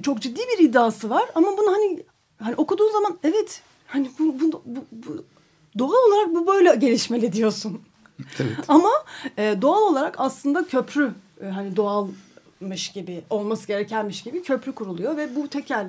çok 0.02 0.20
ciddi 0.20 0.40
bir 0.40 0.64
iddiası 0.64 1.10
var 1.10 1.24
ama 1.34 1.48
bunu 1.58 1.72
hani 1.72 2.02
hani 2.42 2.54
okuduğun 2.54 2.92
zaman 2.92 3.18
evet 3.22 3.62
hani 3.86 4.10
bu, 4.18 4.40
bu, 4.40 4.62
bu, 4.66 4.84
bu 4.92 5.24
doğal 5.78 6.08
olarak 6.08 6.34
bu 6.34 6.46
böyle 6.46 6.74
gelişmeli 6.74 7.32
diyorsun. 7.32 7.80
Evet. 8.40 8.56
Ama 8.68 8.90
e, 9.38 9.58
doğal 9.62 9.82
olarak 9.82 10.14
aslında 10.18 10.66
köprü 10.66 11.14
e, 11.42 11.46
hani 11.46 11.76
doğalmış 11.76 12.92
gibi 12.92 13.22
olması 13.30 13.66
gerekenmiş 13.66 14.22
gibi 14.22 14.42
köprü 14.42 14.72
kuruluyor 14.72 15.16
ve 15.16 15.36
bu 15.36 15.48
tekel 15.48 15.88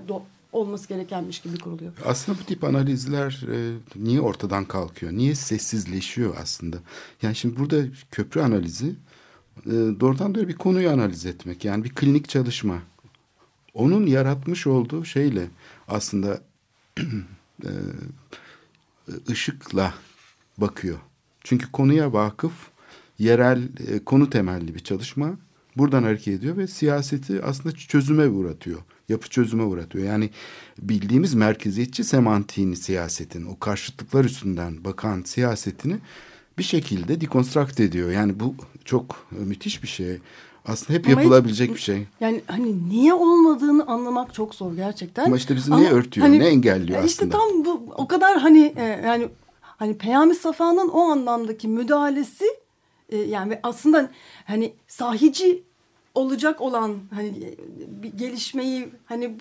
olması 0.51 0.87
gerekenmiş 0.87 1.39
gibi 1.39 1.59
kuruluyor. 1.59 1.91
Aslında 2.05 2.39
bu 2.39 2.43
tip 2.43 2.63
analizler 2.63 3.45
e, 3.53 3.77
niye 3.95 4.21
ortadan 4.21 4.65
kalkıyor? 4.65 5.11
Niye 5.11 5.35
sessizleşiyor 5.35 6.35
aslında? 6.41 6.77
Yani 7.21 7.35
şimdi 7.35 7.59
burada 7.59 7.83
köprü 8.11 8.41
analizi 8.41 8.95
e, 9.65 9.71
doğrudan 9.71 10.35
böyle 10.35 10.47
bir 10.47 10.55
konuyu 10.55 10.89
analiz 10.89 11.25
etmek. 11.25 11.65
Yani 11.65 11.83
bir 11.83 11.95
klinik 11.95 12.29
çalışma. 12.29 12.79
Onun 13.73 14.05
yaratmış 14.05 14.67
olduğu 14.67 15.05
şeyle 15.05 15.47
aslında 15.87 16.41
e, 17.63 17.71
ışıkla 19.29 19.93
bakıyor. 20.57 20.97
Çünkü 21.47 21.71
konuya 21.71 22.13
vakıf, 22.13 22.51
yerel, 23.19 23.63
e, 23.87 23.99
konu 24.05 24.29
temelli 24.29 24.75
bir 24.75 24.79
çalışma 24.79 25.29
buradan 25.77 26.03
hareket 26.03 26.33
ediyor 26.33 26.57
ve 26.57 26.67
siyaseti 26.67 27.43
aslında 27.43 27.75
çözüme 27.75 28.27
uğratıyor. 28.27 28.79
Yapı 29.09 29.29
çözüme 29.29 29.63
uğratıyor. 29.63 30.05
Yani 30.05 30.29
bildiğimiz 30.81 31.33
merkeziyetçi 31.33 32.03
semantiğini 32.03 32.75
siyasetin, 32.75 33.45
o 33.45 33.59
karşıtlıklar 33.59 34.25
üstünden 34.25 34.83
bakan 34.85 35.21
siyasetini 35.21 35.97
bir 36.57 36.63
şekilde 36.63 37.21
dekonstrakt 37.21 37.79
ediyor. 37.79 38.11
Yani 38.11 38.39
bu 38.39 38.55
çok 38.85 39.27
müthiş 39.31 39.83
bir 39.83 39.87
şey. 39.87 40.17
Aslında 40.65 40.99
hep 40.99 41.05
Ama 41.07 41.15
hiç- 41.15 41.23
yapılabilecek 41.23 41.73
bir 41.73 41.79
şey. 41.79 42.07
Yani 42.19 42.41
hani 42.47 42.89
niye 42.89 43.13
olmadığını 43.13 43.87
anlamak 43.87 44.33
çok 44.33 44.55
zor 44.55 44.73
gerçekten. 44.73 45.25
Ama 45.25 45.37
işte 45.37 45.55
bizi 45.55 45.71
ne 45.71 45.89
örtüyor, 45.89 46.27
ne 46.27 46.47
engelliyor 46.47 47.03
İşte 47.03 47.25
aslında? 47.25 47.37
tam 47.37 47.65
bu 47.65 47.93
o 47.95 48.07
kadar 48.07 48.39
hani 48.39 48.73
e, 48.77 48.83
yani 48.83 49.27
hani 49.77 49.97
Peyami 49.97 50.35
Safa'nın 50.35 50.87
o 50.87 50.99
anlamdaki 50.99 51.67
müdahalesi 51.67 52.45
e, 53.09 53.17
yani 53.17 53.59
aslında 53.63 54.09
hani 54.45 54.73
sahici 54.87 55.63
olacak 56.15 56.61
olan 56.61 56.99
hani 57.13 57.27
e, 57.27 57.55
bir 58.03 58.13
gelişmeyi 58.13 58.89
hani 59.05 59.35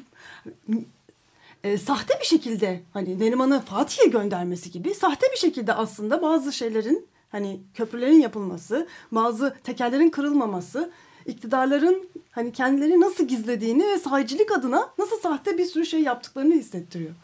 e, 1.65 1.79
sahte 1.79 2.15
bir 2.21 2.27
şekilde 2.27 2.81
hani 2.93 3.19
Neriman'ı 3.19 3.61
Fatih'e 3.61 4.07
göndermesi 4.07 4.71
gibi 4.71 4.95
sahte 4.95 5.27
bir 5.33 5.39
şekilde 5.39 5.73
aslında 5.73 6.23
bazı 6.23 6.53
şeylerin 6.53 7.07
hani 7.33 7.61
köprülerin 7.75 8.21
yapılması, 8.21 8.87
bazı 9.13 9.57
tekerlerin 9.65 10.11
kırılmaması, 10.11 10.91
iktidarların 11.27 12.09
hani 12.31 12.53
kendilerini 12.53 13.01
nasıl 13.01 13.25
gizlediğini 13.25 13.89
ve 13.89 13.99
sahicilik 13.99 14.53
adına 14.53 14.89
nasıl 14.99 15.21
sahte 15.21 15.59
bir 15.59 15.65
sürü 15.65 15.87
şey 15.87 16.01
yaptıklarını 16.01 16.55
hissettiriyor. 16.55 17.15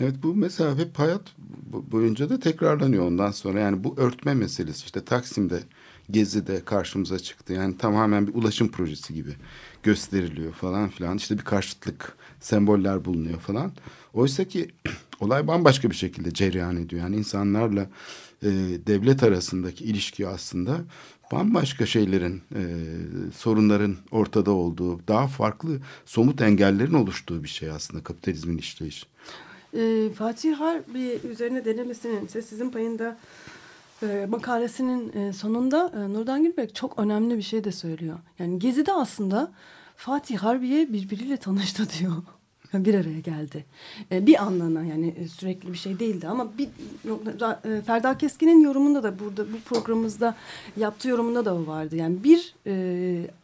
Evet 0.00 0.14
bu 0.22 0.34
mesela 0.34 0.78
hep 0.78 0.98
hayat 0.98 1.22
bo- 1.72 1.90
boyunca 1.92 2.30
da 2.30 2.40
tekrarlanıyor 2.40 3.06
ondan 3.06 3.30
sonra. 3.30 3.60
Yani 3.60 3.84
bu 3.84 3.94
örtme 3.96 4.34
meselesi 4.34 4.84
işte 4.84 5.04
Taksim'de, 5.04 5.62
Gezi'de 6.10 6.64
karşımıza 6.64 7.18
çıktı. 7.18 7.52
Yani 7.52 7.78
tamamen 7.78 8.26
bir 8.26 8.34
ulaşım 8.34 8.68
projesi 8.68 9.14
gibi 9.14 9.30
gösteriliyor 9.82 10.52
falan 10.52 10.88
filan. 10.88 11.16
İşte 11.16 11.38
bir 11.38 11.44
karşıtlık, 11.44 12.16
semboller 12.40 13.04
bulunuyor 13.04 13.40
falan. 13.40 13.72
Oysa 14.14 14.44
ki 14.44 14.68
olay 15.20 15.46
bambaşka 15.46 15.90
bir 15.90 15.96
şekilde 15.96 16.34
cereyan 16.34 16.76
ediyor. 16.76 17.02
Yani 17.02 17.16
insanlarla 17.16 17.90
e, 18.42 18.48
devlet 18.86 19.22
arasındaki 19.22 19.84
ilişki 19.84 20.28
aslında 20.28 20.80
bambaşka 21.32 21.86
şeylerin, 21.86 22.42
e, 22.54 22.62
sorunların 23.36 23.96
ortada 24.10 24.50
olduğu, 24.50 25.08
daha 25.08 25.26
farklı 25.26 25.78
somut 26.04 26.40
engellerin 26.40 26.94
oluştuğu 26.94 27.42
bir 27.42 27.48
şey 27.48 27.70
aslında 27.70 28.04
kapitalizmin 28.04 28.58
işleyişi. 28.58 29.06
Ee, 29.76 30.10
Fatih 30.10 30.54
Harbi 30.54 31.20
üzerine 31.30 31.64
denemesinin 31.64 32.26
Sessizin 32.26 32.70
Payında 32.70 33.16
e, 34.02 34.26
makalesinin 34.28 35.12
e, 35.12 35.32
sonunda 35.32 35.92
e, 35.96 36.12
Nurdan 36.12 36.42
Gülbek 36.42 36.74
çok 36.74 36.98
önemli 36.98 37.36
bir 37.36 37.42
şey 37.42 37.64
de 37.64 37.72
söylüyor. 37.72 38.18
Yani 38.38 38.58
Gezi'de 38.58 38.92
aslında 38.92 39.52
Fatih 39.96 40.38
Harbiye 40.38 40.92
birbiriyle 40.92 41.36
tanıştı 41.36 41.86
diyor. 42.00 42.12
Bir 42.74 42.94
araya 42.94 43.20
geldi. 43.20 43.64
E, 44.12 44.26
bir 44.26 44.42
anlamda 44.42 44.82
yani 44.82 45.14
e, 45.18 45.28
sürekli 45.28 45.72
bir 45.72 45.78
şey 45.78 45.98
değildi 45.98 46.28
ama 46.28 46.58
bir 46.58 46.68
e, 47.64 47.82
Ferda 47.82 48.18
Keskin'in 48.18 48.60
yorumunda 48.60 49.02
da 49.02 49.18
burada 49.18 49.52
bu 49.52 49.60
programımızda 49.64 50.36
yaptığı 50.76 51.08
yorumunda 51.08 51.44
da 51.44 51.54
o 51.54 51.66
vardı. 51.66 51.96
Yani 51.96 52.24
bir 52.24 52.54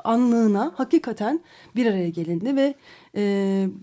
anlığına 0.04 0.72
hakikaten 0.76 1.40
bir 1.76 1.86
araya 1.86 2.08
gelindi 2.08 2.56
ve 2.56 2.74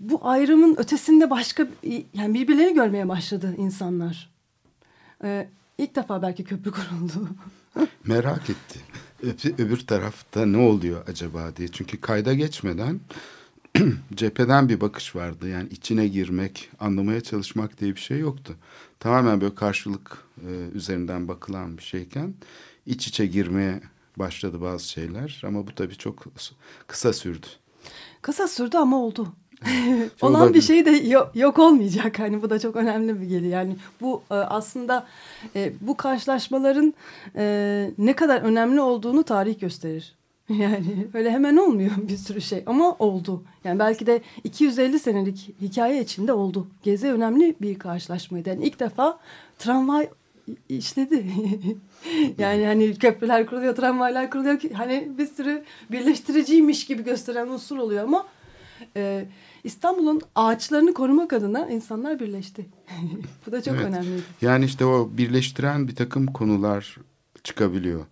bu 0.00 0.20
ayrımın 0.22 0.76
ötesinde 0.78 1.30
başka 1.30 1.68
yani 2.14 2.34
birbirlerini 2.34 2.74
görmeye 2.74 3.08
başladı 3.08 3.54
insanlar. 3.58 4.30
İlk 5.78 5.96
defa 5.96 6.22
belki 6.22 6.44
köprü 6.44 6.70
kuruldu. 6.72 7.28
merak 8.06 8.50
etti. 8.50 8.80
Öbür 9.58 9.86
tarafta 9.86 10.46
ne 10.46 10.56
oluyor 10.56 11.08
acaba 11.08 11.56
diye. 11.56 11.68
Çünkü 11.68 12.00
kayda 12.00 12.34
geçmeden 12.34 13.00
cepheden 14.14 14.68
bir 14.68 14.80
bakış 14.80 15.16
vardı. 15.16 15.48
Yani 15.48 15.68
içine 15.68 16.08
girmek, 16.08 16.70
anlamaya 16.80 17.20
çalışmak 17.20 17.80
diye 17.80 17.94
bir 17.94 18.00
şey 18.00 18.18
yoktu. 18.18 18.56
Tamamen 19.00 19.40
böyle 19.40 19.54
karşılık 19.54 20.24
e, 20.46 20.50
üzerinden 20.74 21.28
bakılan 21.28 21.78
bir 21.78 21.82
şeyken 21.82 22.34
iç 22.86 23.06
içe 23.06 23.26
girmeye 23.26 23.80
başladı 24.16 24.60
bazı 24.60 24.88
şeyler. 24.88 25.42
Ama 25.46 25.66
bu 25.66 25.74
tabii 25.74 25.96
çok 25.96 26.24
kısa 26.86 27.12
sürdü. 27.12 27.46
Kısa 28.22 28.48
sürdü 28.48 28.76
ama 28.76 28.96
oldu. 28.96 29.28
Olan 30.22 30.40
olabilir. 30.40 30.54
bir 30.54 30.60
şey 30.60 30.86
de 30.86 30.90
yok, 30.90 31.30
yok 31.34 31.58
olmayacak. 31.58 32.18
Hani 32.18 32.42
bu 32.42 32.50
da 32.50 32.58
çok 32.58 32.76
önemli 32.76 33.20
bir 33.20 33.26
geli. 33.26 33.48
Yani 33.48 33.76
bu 34.00 34.22
e, 34.30 34.34
aslında 34.34 35.06
e, 35.56 35.72
bu 35.80 35.96
karşılaşmaların 35.96 36.94
e, 37.36 37.90
ne 37.98 38.16
kadar 38.16 38.40
önemli 38.40 38.80
olduğunu 38.80 39.24
tarih 39.24 39.60
gösterir. 39.60 40.14
Yani 40.58 41.06
öyle 41.14 41.30
hemen 41.30 41.56
olmuyor 41.56 41.90
bir 42.08 42.16
sürü 42.16 42.40
şey 42.40 42.62
ama 42.66 42.92
oldu. 42.98 43.42
Yani 43.64 43.78
belki 43.78 44.06
de 44.06 44.20
250 44.44 44.98
senelik 44.98 45.54
hikaye 45.60 46.02
içinde 46.02 46.32
oldu. 46.32 46.66
Gezi 46.82 47.06
önemli 47.06 47.54
bir 47.60 47.78
karşılaşmaydı. 47.78 48.48
Yani 48.48 48.64
ilk 48.64 48.80
defa 48.80 49.18
tramvay 49.58 50.08
işledi. 50.68 51.26
yani 52.38 52.66
hani 52.66 52.94
köprüler 52.98 53.46
kuruluyor, 53.46 53.76
tramvaylar 53.76 54.30
kuruluyor 54.30 54.58
ki 54.58 54.72
hani 54.72 55.08
bir 55.18 55.26
sürü 55.26 55.64
birleştiriciymiş 55.90 56.86
gibi 56.86 57.04
gösteren 57.04 57.48
unsur 57.48 57.78
oluyor 57.78 58.04
ama 58.04 58.26
e, 58.96 59.24
İstanbul'un 59.64 60.20
ağaçlarını 60.34 60.94
korumak 60.94 61.32
adına 61.32 61.68
insanlar 61.70 62.20
birleşti. 62.20 62.66
Bu 63.46 63.52
da 63.52 63.62
çok 63.62 63.74
Evet. 63.74 63.84
önemliydi. 63.86 64.22
Yani 64.42 64.64
işte 64.64 64.84
o 64.84 65.10
birleştiren 65.12 65.88
bir 65.88 65.96
takım 65.96 66.26
konular 66.26 66.96
çıkabiliyor. 67.44 68.06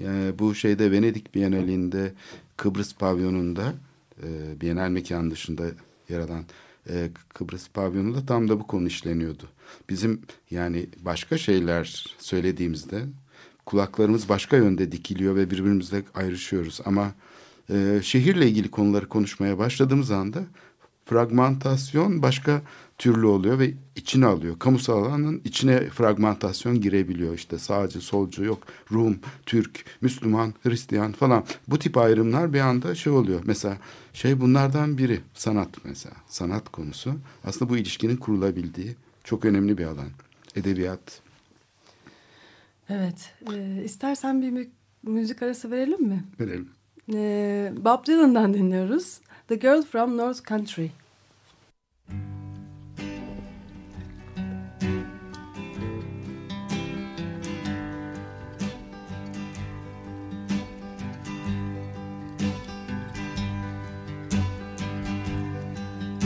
Yani 0.00 0.38
bu 0.38 0.54
şeyde 0.54 0.90
Venedik 0.90 1.34
Bienalinde 1.34 2.12
Kıbrıs 2.56 2.94
pavyonunda 2.94 3.74
e, 4.22 4.60
Bienal 4.60 4.90
mekanı 4.90 5.30
dışında 5.30 5.66
yer 6.08 6.18
alan 6.18 6.44
e, 6.88 7.10
Kıbrıs 7.34 7.68
pavyonunda 7.68 8.26
tam 8.26 8.48
da 8.48 8.60
bu 8.60 8.66
konu 8.66 8.86
işleniyordu. 8.86 9.48
Bizim 9.88 10.20
yani 10.50 10.86
başka 11.02 11.38
şeyler 11.38 12.14
söylediğimizde 12.18 13.02
kulaklarımız 13.66 14.28
başka 14.28 14.56
yönde 14.56 14.92
dikiliyor 14.92 15.36
ve 15.36 15.50
birbirimizle 15.50 16.02
ayrışıyoruz. 16.14 16.80
Ama 16.84 17.12
e, 17.70 18.00
şehirle 18.02 18.48
ilgili 18.48 18.70
konuları 18.70 19.08
konuşmaya 19.08 19.58
başladığımız 19.58 20.10
anda 20.10 20.44
fragmentasyon 21.04 22.22
başka 22.22 22.62
türlü 23.00 23.26
oluyor 23.26 23.58
ve 23.58 23.74
içine 23.96 24.26
alıyor. 24.26 24.58
Kamusal 24.58 25.04
alanın 25.04 25.40
içine 25.44 25.88
fragmentasyon 25.88 26.80
girebiliyor. 26.80 27.34
İşte 27.34 27.58
sağcı, 27.58 28.00
solcu 28.00 28.44
yok. 28.44 28.66
Rum, 28.92 29.18
Türk, 29.46 29.84
Müslüman, 30.00 30.54
Hristiyan 30.62 31.12
falan. 31.12 31.44
Bu 31.68 31.78
tip 31.78 31.96
ayrımlar 31.96 32.52
bir 32.52 32.60
anda 32.60 32.94
şey 32.94 33.12
oluyor. 33.12 33.40
Mesela 33.44 33.76
şey 34.12 34.40
bunlardan 34.40 34.98
biri 34.98 35.20
sanat 35.34 35.68
mesela. 35.84 36.14
Sanat 36.28 36.68
konusu. 36.68 37.14
Aslında 37.44 37.70
bu 37.70 37.76
ilişkinin 37.76 38.16
kurulabildiği 38.16 38.96
çok 39.24 39.44
önemli 39.44 39.78
bir 39.78 39.84
alan. 39.84 40.08
Edebiyat. 40.56 41.20
Evet. 42.88 43.32
E, 43.54 43.84
istersen 43.84 44.42
bir 44.42 44.50
mü- 44.50 44.70
müzik 45.02 45.42
arası 45.42 45.70
verelim 45.70 46.02
mi? 46.02 46.24
Verelim. 46.40 46.68
E, 47.14 47.72
Bob 47.84 48.06
Dylan'dan 48.06 48.54
dinliyoruz. 48.54 49.20
The 49.48 49.54
Girl 49.54 49.82
from 49.82 50.16
North 50.16 50.48
Country. 50.48 50.90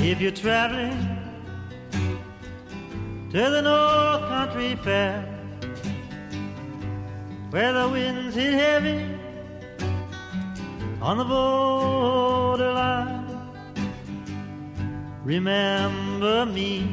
If 0.06 0.20
you're 0.20 0.32
traveling 0.32 0.98
to 3.30 3.50
the 3.50 3.62
North 3.62 4.28
Country 4.28 4.76
Fair, 4.84 5.22
where 7.48 7.72
the 7.72 7.88
winds 7.88 8.36
hit 8.36 8.52
heavy 8.52 9.02
on 11.00 11.16
the 11.16 11.24
borderline, 11.24 13.26
remember 15.24 16.44
me 16.44 16.86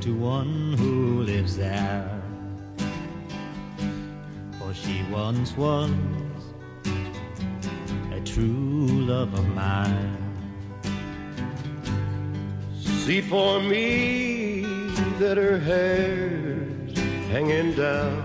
to 0.00 0.12
one 0.12 0.74
who 0.76 1.22
lives 1.22 1.56
there. 1.56 2.20
For 4.58 4.74
she 4.74 5.04
once 5.12 5.56
was 5.56 5.92
a 8.10 8.20
true 8.24 8.88
love 8.88 9.32
of 9.34 9.46
mine. 9.54 10.25
See 13.06 13.20
for 13.20 13.60
me 13.60 14.62
that 15.20 15.36
her 15.36 15.60
hair's 15.60 16.98
hanging 17.28 17.72
down. 17.74 18.18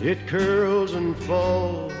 It 0.00 0.28
curls 0.28 0.92
and 0.94 1.16
falls 1.24 1.92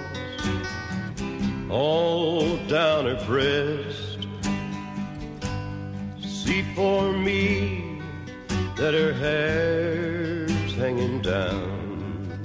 all 1.68 2.58
down 2.68 3.06
her 3.06 3.20
breast. 3.26 4.28
See 6.20 6.62
for 6.76 7.10
me 7.10 8.00
that 8.76 8.94
her 8.94 9.12
hair's 9.14 10.72
hanging 10.74 11.22
down. 11.22 12.38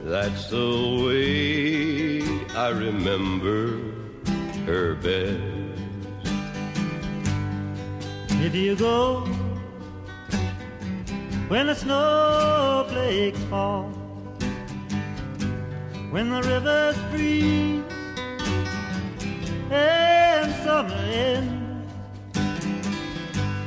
That's 0.00 0.48
the 0.48 1.04
way 1.04 2.22
I 2.56 2.70
remember 2.70 3.82
her 4.64 4.94
best. 4.94 5.55
If 8.44 8.54
you 8.54 8.76
go. 8.76 9.26
When 11.48 11.68
the 11.68 11.76
snowflakes 11.76 13.38
fall, 13.44 13.84
when 16.10 16.30
the 16.30 16.42
rivers 16.42 16.96
freeze 17.10 17.84
and 19.70 20.52
summer 20.64 20.92
ends, 20.92 21.92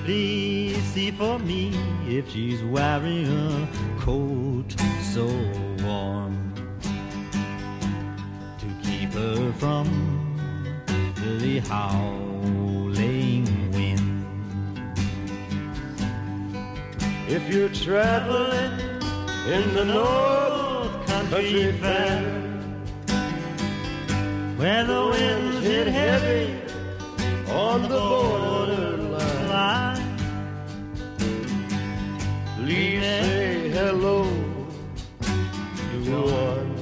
please 0.03 0.83
see 0.93 1.11
for 1.11 1.39
me 1.39 1.71
if 2.05 2.29
she's 2.29 2.61
wearing 2.63 3.27
a 3.27 3.67
coat 3.97 4.75
so 5.01 5.25
warm 5.81 6.53
to 8.59 8.65
keep 8.83 9.13
her 9.13 9.53
from 9.53 9.87
the 11.15 11.59
howling 11.59 12.78
If 17.31 17.47
you're 17.47 17.69
traveling 17.69 18.71
in 19.45 19.75
the 19.75 19.85
North 19.85 21.05
Country 21.05 21.71
Fair, 21.73 22.23
where 24.57 24.83
the 24.83 25.07
winds 25.11 25.59
hit 25.63 25.85
heavy 25.85 26.59
on 27.51 27.83
the 27.83 27.89
borderline, 27.89 29.47
line, 29.47 30.17
please 32.57 33.03
say 33.03 33.69
hello 33.69 34.23
to 35.21 36.21
one 36.23 36.75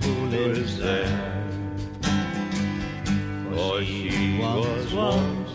who 0.00 0.14
lives 0.28 0.78
there. 0.78 1.44
For 3.52 3.84
she 3.84 4.38
was 4.40 4.94
once 4.94 5.50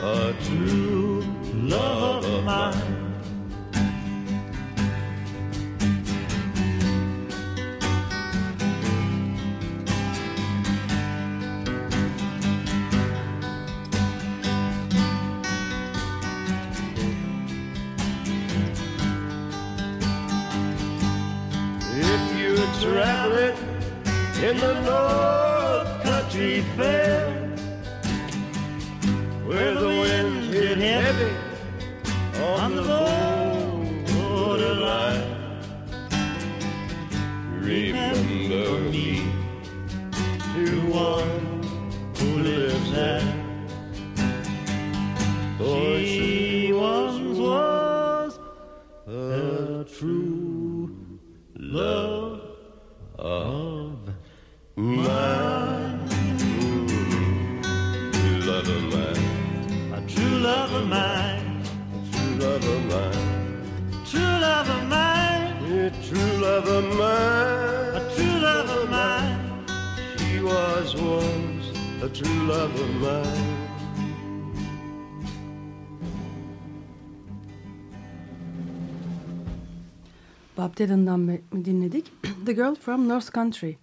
a 0.00 0.34
true 0.44 1.24
love 1.52 2.24
of 2.24 2.44
mine. 2.44 2.89
In 24.50 24.56
the 24.58 24.74
North 24.82 26.02
Country 26.02 26.62
Fair, 26.76 27.30
where 29.46 29.74
the 29.74 29.86
winds 29.86 30.48
hit 30.52 30.78
heavy 30.78 31.32
on 32.42 32.74
the 32.74 32.82
borderline, 34.12 35.22
remember 37.60 38.80
me 38.90 39.22
to 40.54 40.80
one 40.90 41.62
who 42.16 42.28
lives 42.42 42.90
there. 42.90 43.22
For 45.58 45.98
she 46.00 46.72
once 46.72 47.38
was 47.38 48.38
a 49.06 49.84
true 49.96 50.90
love 51.54 52.40
of 53.16 53.69
true 72.20 72.46
love 72.48 72.74
of 72.74 72.90
mine. 73.00 73.56
Bob 80.56 80.76
Dylan'dan 80.76 81.20
mi 81.20 81.40
dinledik? 81.64 82.06
The 82.46 82.52
Girl 82.52 82.74
from 82.74 83.08
North 83.08 83.32
Country. 83.32 83.76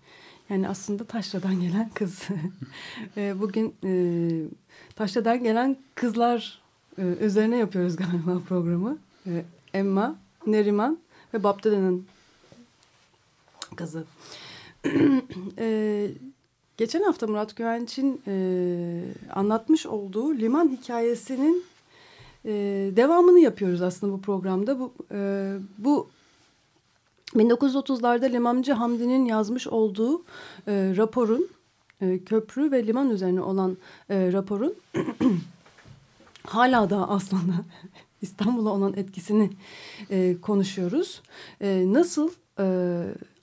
Yani 0.50 0.69
aslında 0.69 1.04
taşradan 1.04 1.62
gelen 1.62 1.89
kız. 1.89 2.28
E, 3.17 3.39
Bugün 3.39 3.76
e, 3.84 3.91
taşradan 4.95 5.43
gelen 5.43 5.78
kızlar 5.95 6.62
e, 6.97 7.02
üzerine 7.02 7.58
yapıyoruz 7.58 7.95
galiba 7.95 8.41
programı. 8.50 8.97
E, 9.28 9.45
Emma, 9.73 10.15
Neriman 10.47 11.00
ve 11.34 11.43
Babdede'nin 11.43 12.08
kızı. 13.76 14.06
e, 15.58 16.10
geçen 16.78 17.04
hafta 17.04 17.28
Murat 17.28 17.56
Güvenç'in 17.56 18.22
e, 18.28 18.36
anlatmış 19.34 19.86
olduğu 19.86 20.36
liman 20.36 20.70
hikayesinin 20.70 21.66
e, 22.46 22.52
devamını 22.96 23.40
yapıyoruz 23.40 23.82
aslında 23.82 24.13
bu 24.13 24.22
programda. 24.22 24.80
Bu, 24.80 24.94
e, 25.12 25.54
bu 25.78 26.08
1930'larda 27.36 28.32
Limancı 28.32 28.74
Hamdi'nin 28.74 29.26
yazmış 29.26 29.68
olduğu 29.68 30.24
e, 30.68 30.94
raporun 30.98 31.50
e, 32.02 32.24
köprü 32.24 32.72
ve 32.72 32.88
liman 32.88 33.10
üzerine 33.10 33.42
olan 33.42 33.78
e, 34.10 34.32
raporun 34.34 34.76
hala 36.48 36.90
da 36.90 37.10
aslında 37.10 37.54
İstanbul'a 38.22 38.70
olan 38.70 38.94
etkisini 38.94 39.50
e, 40.10 40.42
konuşuyoruz. 40.42 41.22
E, 41.62 41.84
nasıl 41.88 42.30
e, 42.60 42.66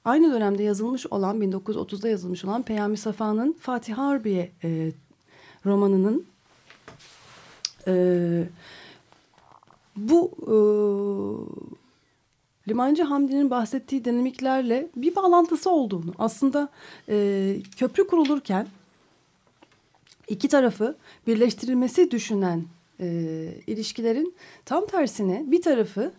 aynı 0.04 0.32
dönemde 0.32 0.62
yazılmış 0.62 1.06
olan 1.06 1.40
1930'da 1.42 2.08
yazılmış 2.08 2.44
olan 2.44 2.62
Peyami 2.62 2.96
Safa'nın 2.96 3.52
Fatih 3.52 3.94
Harbiye 3.94 4.52
e, 4.64 4.92
romanının 5.66 6.26
e, 7.86 8.44
bu 9.96 10.30
e, 10.46 10.56
Limancı 12.68 13.02
Hamdi'nin 13.02 13.50
bahsettiği 13.50 14.04
dinamiklerle 14.04 14.88
bir 14.96 15.16
bağlantısı 15.16 15.70
olduğunu 15.70 16.14
aslında 16.18 16.68
e, 17.08 17.56
köprü 17.76 18.06
kurulurken 18.06 18.66
iki 20.28 20.48
tarafı 20.48 20.96
birleştirilmesi 21.26 22.10
düşünen 22.10 22.64
e, 23.00 23.06
ilişkilerin 23.66 24.34
tam 24.64 24.86
tersine 24.86 25.44
bir 25.46 25.62
tarafı 25.62 26.12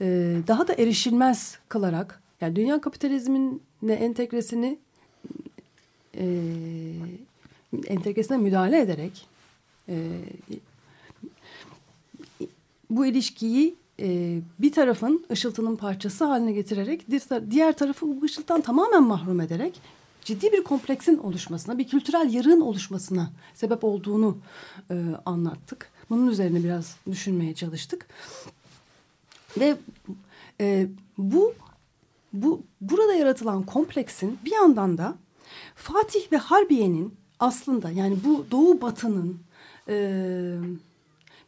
e, 0.00 0.36
daha 0.46 0.68
da 0.68 0.74
erişilmez 0.74 1.58
kılarak 1.68 2.22
yani 2.40 2.56
dünya 2.56 2.80
kapitalizmine 2.80 3.92
entegresini 3.92 4.78
e, 6.14 6.26
entegresine 7.86 8.36
müdahale 8.36 8.80
ederek 8.80 9.26
e, 9.88 9.96
bu 12.90 13.06
ilişkiyi 13.06 13.74
e, 14.00 14.38
bir 14.58 14.72
tarafın 14.72 15.26
ışıltının 15.30 15.76
parçası 15.76 16.24
haline 16.24 16.52
getirerek 16.52 17.04
diğer 17.50 17.76
tarafı 17.76 18.06
bu 18.06 18.24
ışıltıdan 18.24 18.60
tamamen 18.60 19.02
mahrum 19.02 19.40
ederek 19.40 19.80
ciddi 20.24 20.52
bir 20.52 20.64
kompleksin 20.64 21.18
oluşmasına, 21.18 21.78
bir 21.78 21.88
kültürel 21.88 22.32
yarığın 22.32 22.60
oluşmasına 22.60 23.30
sebep 23.54 23.84
olduğunu 23.84 24.38
e, 24.90 24.94
anlattık. 25.26 25.90
Bunun 26.10 26.26
üzerine 26.26 26.64
biraz 26.64 26.96
düşünmeye 27.10 27.54
çalıştık. 27.54 28.06
Ve 29.58 29.76
e, 30.60 30.86
bu 31.18 31.54
bu 32.32 32.62
burada 32.80 33.14
yaratılan 33.14 33.62
kompleksin 33.62 34.38
bir 34.44 34.52
yandan 34.52 34.98
da 34.98 35.16
Fatih 35.74 36.32
ve 36.32 36.36
Harbiye'nin 36.36 37.14
aslında 37.40 37.90
yani 37.90 38.16
bu 38.24 38.46
Doğu 38.50 38.80
Batı'nın 38.80 39.40
e, 39.88 39.96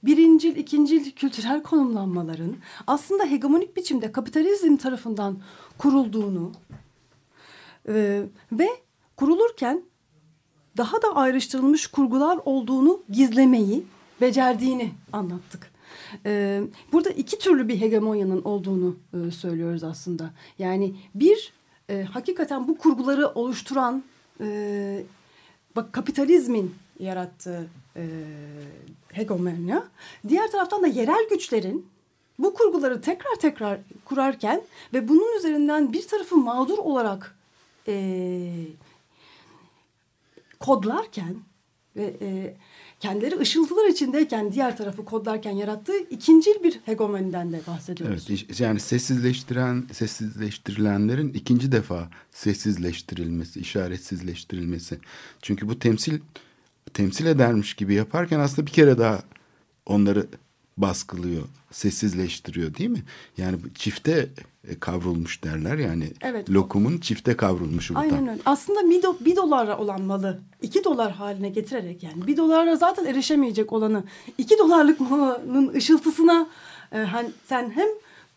birincil, 0.03 0.57
ikincil 0.57 1.11
kültürel 1.11 1.63
konumlanmaların 1.63 2.57
aslında 2.87 3.25
hegemonik 3.25 3.77
biçimde 3.77 4.13
kapitalizm 4.13 4.77
tarafından 4.77 5.39
kurulduğunu 5.79 6.53
e, 7.89 8.23
ve 8.53 8.69
kurulurken 9.17 9.83
daha 10.77 11.03
da 11.03 11.17
ayrıştırılmış 11.17 11.87
kurgular 11.87 12.39
olduğunu 12.45 13.03
gizlemeyi 13.11 13.87
becerdiğini 14.21 14.91
anlattık. 15.13 15.70
E, 16.27 16.63
burada 16.93 17.11
iki 17.11 17.39
türlü 17.39 17.69
bir 17.69 17.81
hegemonyanın 17.81 18.43
olduğunu 18.43 18.97
e, 19.15 19.31
söylüyoruz 19.31 19.85
aslında. 19.85 20.31
Yani 20.59 20.95
bir 21.15 21.53
e, 21.89 22.03
hakikaten 22.03 22.69
bu 22.69 22.79
kurguları 22.79 23.29
oluşturan 23.29 24.05
e, 24.41 25.03
bak 25.77 25.93
kapitalizmin 25.93 26.75
yarattığı 26.99 27.69
e, 27.97 28.05
hegemonya. 29.13 29.85
Diğer 30.29 30.51
taraftan 30.51 30.83
da 30.83 30.87
yerel 30.87 31.29
güçlerin 31.31 31.87
bu 32.39 32.55
kurguları 32.55 33.01
tekrar 33.01 33.35
tekrar 33.35 33.81
kurarken 34.05 34.63
ve 34.95 35.09
bunun 35.09 35.39
üzerinden 35.39 35.93
bir 35.93 36.09
tarafı 36.09 36.37
mağdur 36.37 36.79
olarak 36.79 37.37
e, 37.89 38.53
kodlarken 40.61 41.37
ve 41.97 42.15
e, 42.21 42.55
kendileri 43.01 43.39
ışıltılar 43.39 43.89
içindeyken 43.89 44.53
diğer 44.53 44.77
tarafı 44.77 45.05
kodlarken 45.05 45.51
yarattığı 45.51 45.99
ikincil 45.99 46.65
bir 46.65 46.81
hegemoniden 46.85 47.53
de 47.53 47.61
bahsediyoruz. 47.67 48.27
Evet, 48.31 48.61
yani 48.61 48.81
sessizleştiren, 48.81 49.85
sessizleştirilenlerin 49.93 51.33
ikinci 51.33 51.73
defa 51.73 52.11
sessizleştirilmesi, 52.31 53.61
işaretsizleştirilmesi. 53.61 54.99
Çünkü 55.43 55.69
bu 55.69 55.79
temsil 55.79 56.19
temsil 56.95 57.27
edermiş 57.27 57.75
gibi 57.75 57.95
yaparken 57.95 58.41
aslında 58.41 58.67
bir 58.67 58.73
kere 58.73 58.99
daha 58.99 59.23
onları 59.87 60.27
baskılıyor, 60.81 61.43
sessizleştiriyor 61.71 62.75
değil 62.75 62.91
mi? 62.91 63.03
Yani 63.37 63.57
çifte 63.75 64.29
e, 64.69 64.79
kavrulmuş 64.81 65.45
derler 65.45 65.77
yani. 65.77 66.13
Evet. 66.21 66.51
Lokumun 66.51 66.99
çifte 66.99 67.37
kavrulmuşu 67.37 67.95
bu 67.95 67.99
Aynen 67.99 68.29
öyle. 68.29 68.41
Aslında 68.45 68.91
bir, 68.91 69.03
do, 69.03 69.17
bir 69.21 69.37
dolara 69.37 69.79
olan 69.79 70.03
malı 70.03 70.41
iki 70.63 70.85
dolar 70.85 71.13
haline 71.13 71.49
getirerek 71.49 72.03
yani 72.03 72.27
bir 72.27 72.37
dolara 72.37 72.77
zaten 72.77 73.05
erişemeyecek 73.05 73.73
olanı 73.73 74.05
iki 74.39 74.59
dolarlık 74.59 75.01
malının 75.01 75.75
ışıltısına 75.75 76.47
e, 76.93 76.99
hani 76.99 77.31
sen 77.47 77.71
hem 77.71 77.89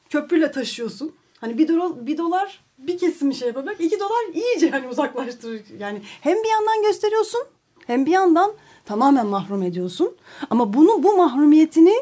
köprüyle 0.09 0.51
taşıyorsun. 0.51 1.11
Hani 1.39 1.57
bir 1.57 1.67
dolar, 1.67 2.07
bir 2.07 2.17
dolar 2.17 2.59
bir 2.77 2.97
kesimi 2.97 3.35
şey 3.35 3.47
yapacak. 3.47 3.81
iki 3.81 3.99
dolar 3.99 4.33
iyice 4.33 4.69
hani 4.69 4.87
uzaklaştırır. 4.87 5.61
Yani 5.79 6.01
hem 6.21 6.43
bir 6.43 6.49
yandan 6.49 6.83
gösteriyorsun 6.83 7.41
hem 7.87 8.05
bir 8.05 8.11
yandan 8.11 8.51
tamamen 8.85 9.27
mahrum 9.27 9.63
ediyorsun. 9.63 10.15
Ama 10.49 10.73
bunu 10.73 11.03
bu 11.03 11.17
mahrumiyetini 11.17 11.93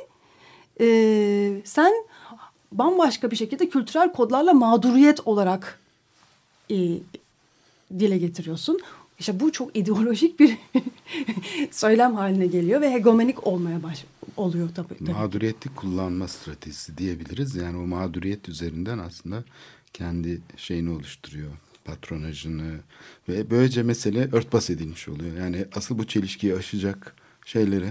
e, 0.79 1.61
sen 1.65 1.93
bambaşka 2.71 3.31
bir 3.31 3.35
şekilde 3.35 3.69
kültürel 3.69 4.13
kodlarla 4.13 4.53
mağduriyet 4.53 5.27
olarak 5.27 5.79
e, 6.71 6.75
dile 7.99 8.17
getiriyorsun. 8.17 8.79
İşte 9.19 9.39
bu 9.39 9.51
çok 9.51 9.75
ideolojik 9.75 10.39
bir 10.39 10.57
söylem 11.71 12.15
haline 12.15 12.47
geliyor 12.47 12.81
ve 12.81 12.91
hegemonik 12.91 13.47
olmaya 13.47 13.83
baş 13.83 14.05
oluyor 14.37 14.69
tabii. 14.75 14.97
tabii. 14.97 15.11
Mağduriyeti 15.11 15.75
kullanma 15.75 16.27
stratejisi 16.27 16.97
diyebiliriz. 16.97 17.55
Yani 17.55 17.77
o 17.77 17.87
mağduriyet 17.87 18.49
üzerinden 18.49 18.99
aslında 18.99 19.43
kendi 19.93 20.41
şeyini 20.57 20.89
oluşturuyor 20.89 21.51
patronajını 21.85 22.79
ve 23.29 23.49
böylece 23.49 23.83
mesele 23.83 24.29
örtbas 24.31 24.69
edilmiş 24.69 25.07
oluyor. 25.07 25.37
Yani 25.37 25.65
asıl 25.75 25.97
bu 25.97 26.07
çelişkiyi 26.07 26.55
aşacak 26.55 27.15
şeyleri 27.45 27.89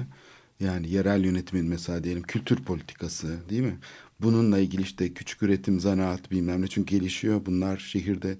yani 0.61 0.90
yerel 0.90 1.25
yönetimin 1.25 1.66
mesela 1.66 2.05
diyelim 2.05 2.23
kültür 2.23 2.57
politikası 2.57 3.38
değil 3.51 3.62
mi? 3.62 3.79
Bununla 4.20 4.59
ilgili 4.59 4.83
işte 4.83 5.12
küçük 5.14 5.42
üretim, 5.42 5.81
zanaat 5.81 6.31
bilmem 6.31 6.62
ne 6.62 6.66
çünkü 6.66 6.96
gelişiyor. 6.96 7.46
Bunlar 7.46 7.77
şehirde 7.79 8.37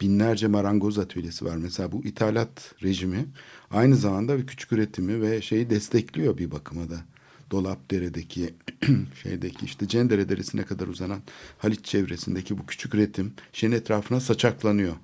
binlerce 0.00 0.46
marangoz 0.46 0.98
atölyesi 0.98 1.44
var. 1.44 1.56
Mesela 1.56 1.92
bu 1.92 2.04
ithalat 2.04 2.74
rejimi 2.82 3.26
aynı 3.70 3.96
zamanda 3.96 4.38
bir 4.38 4.46
küçük 4.46 4.72
üretimi 4.72 5.22
ve 5.22 5.42
şeyi 5.42 5.70
destekliyor 5.70 6.38
bir 6.38 6.50
bakıma 6.50 6.90
da. 6.90 7.04
Dolapdere'deki 7.50 8.54
şeydeki 9.22 9.64
işte 9.64 9.88
Cendere 9.88 10.28
Deresi'ne 10.28 10.64
kadar 10.64 10.86
uzanan 10.86 11.20
Haliç 11.58 11.84
çevresindeki 11.84 12.58
bu 12.58 12.66
küçük 12.66 12.94
üretim 12.94 13.32
şeyin 13.52 13.72
etrafına 13.72 14.20
saçaklanıyor. 14.20 14.96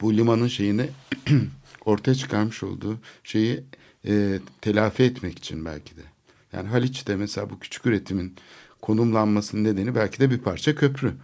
Bu 0.00 0.16
limanın 0.16 0.48
şeyini 0.48 0.86
ortaya 1.84 2.14
çıkarmış 2.14 2.62
olduğu 2.62 2.98
şeyi 3.24 3.64
e, 4.06 4.38
telafi 4.60 5.02
etmek 5.02 5.38
için 5.38 5.64
belki 5.64 5.96
de. 5.96 6.13
Yani 6.54 6.68
Haliç'te 6.68 7.16
mesela 7.16 7.50
bu 7.50 7.58
küçük 7.58 7.86
üretimin 7.86 8.36
konumlanmasının 8.82 9.64
nedeni 9.64 9.94
belki 9.94 10.20
de 10.20 10.30
bir 10.30 10.38
parça 10.38 10.74
köprü. 10.74 11.14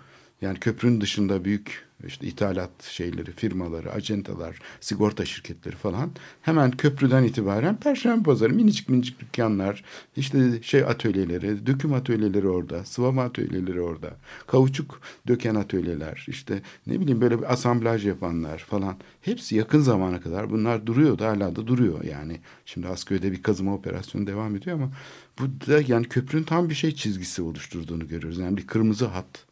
Yani 0.41 0.59
köprünün 0.59 1.01
dışında 1.01 1.45
büyük 1.45 1.91
işte 2.07 2.27
ithalat 2.27 2.83
şeyleri, 2.83 3.33
firmaları, 3.33 3.93
acentalar, 3.93 4.59
sigorta 4.81 5.25
şirketleri 5.25 5.77
falan 5.77 6.11
hemen 6.43 6.71
köprüden 6.71 7.23
itibaren 7.23 7.77
Perşembe 7.77 8.23
Pazarı 8.23 8.53
minicik 8.53 8.89
minicik 8.89 9.21
dükkanlar, 9.21 9.85
işte 10.17 10.63
şey 10.63 10.85
atölyeleri, 10.85 11.67
döküm 11.67 11.93
atölyeleri 11.93 12.49
orada, 12.49 12.85
sıvama 12.85 13.23
atölyeleri 13.23 13.81
orada, 13.81 14.17
kauçuk 14.47 15.01
döken 15.29 15.55
atölyeler, 15.55 16.25
işte 16.29 16.63
ne 16.87 17.01
bileyim 17.01 17.21
böyle 17.21 17.39
bir 17.39 17.53
asamblaj 17.53 18.07
yapanlar 18.07 18.59
falan. 18.59 18.97
Hepsi 19.21 19.57
yakın 19.57 19.81
zamana 19.81 20.21
kadar 20.21 20.51
bunlar 20.51 20.87
duruyordu, 20.87 21.25
hala 21.25 21.57
da 21.57 21.67
duruyor 21.67 22.05
yani. 22.05 22.41
Şimdi 22.65 22.89
Asköy'de 22.89 23.33
bir 23.33 23.43
kazıma 23.43 23.75
operasyonu 23.75 24.27
devam 24.27 24.57
ediyor 24.57 24.77
ama 24.77 24.93
bu 25.39 25.67
da 25.67 25.83
yani 25.87 26.09
köprünün 26.09 26.45
tam 26.45 26.69
bir 26.69 26.75
şey 26.75 26.95
çizgisi 26.95 27.43
oluşturduğunu 27.43 28.09
görüyoruz. 28.09 28.39
Yani 28.39 28.57
bir 28.57 28.67
kırmızı 28.67 29.07
hat 29.07 29.50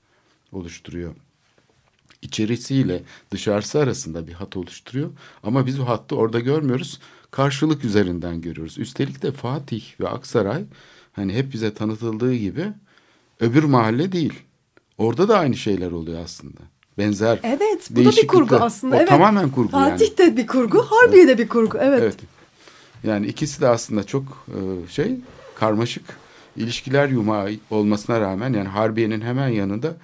oluşturuyor 0.52 1.14
içerisiyle 2.22 3.02
dışarısı 3.30 3.78
arasında 3.78 4.26
bir 4.26 4.32
hat 4.32 4.56
oluşturuyor. 4.56 5.10
Ama 5.42 5.66
biz 5.66 5.80
o 5.80 5.84
hattı 5.88 6.16
orada 6.16 6.40
görmüyoruz. 6.40 7.00
Karşılık 7.30 7.84
üzerinden 7.84 8.40
görüyoruz. 8.40 8.78
Üstelik 8.78 9.22
de 9.22 9.32
Fatih 9.32 9.82
ve 10.00 10.08
Aksaray 10.08 10.64
hani 11.12 11.34
hep 11.34 11.52
bize 11.52 11.74
tanıtıldığı 11.74 12.34
gibi 12.34 12.66
öbür 13.40 13.64
mahalle 13.64 14.12
değil. 14.12 14.34
Orada 14.98 15.28
da 15.28 15.38
aynı 15.38 15.56
şeyler 15.56 15.90
oluyor 15.90 16.24
aslında. 16.24 16.60
Benzer. 16.98 17.40
Evet 17.42 17.88
bu 17.90 18.04
da 18.04 18.10
bir 18.10 18.26
kurgu 18.26 18.56
aslında. 18.56 18.96
O 18.96 18.98
evet. 18.98 19.08
tamamen 19.08 19.50
kurgu 19.50 19.70
Fatih 19.70 20.06
yani. 20.06 20.18
de 20.18 20.36
bir 20.36 20.46
kurgu, 20.46 20.82
Harbiye 20.82 21.28
de 21.28 21.38
bir 21.38 21.48
kurgu. 21.48 21.78
Evet. 21.80 22.02
Evet. 22.02 22.16
Yani 23.04 23.26
ikisi 23.26 23.60
de 23.60 23.68
aslında 23.68 24.04
çok 24.04 24.46
e, 24.48 24.90
şey 24.90 25.16
karmaşık 25.54 26.04
ilişkiler 26.56 27.08
yumağı 27.08 27.50
olmasına 27.70 28.20
rağmen 28.20 28.52
yani 28.52 28.68
Harbiye'nin 28.68 29.20
hemen 29.20 29.48
yanında 29.48 29.96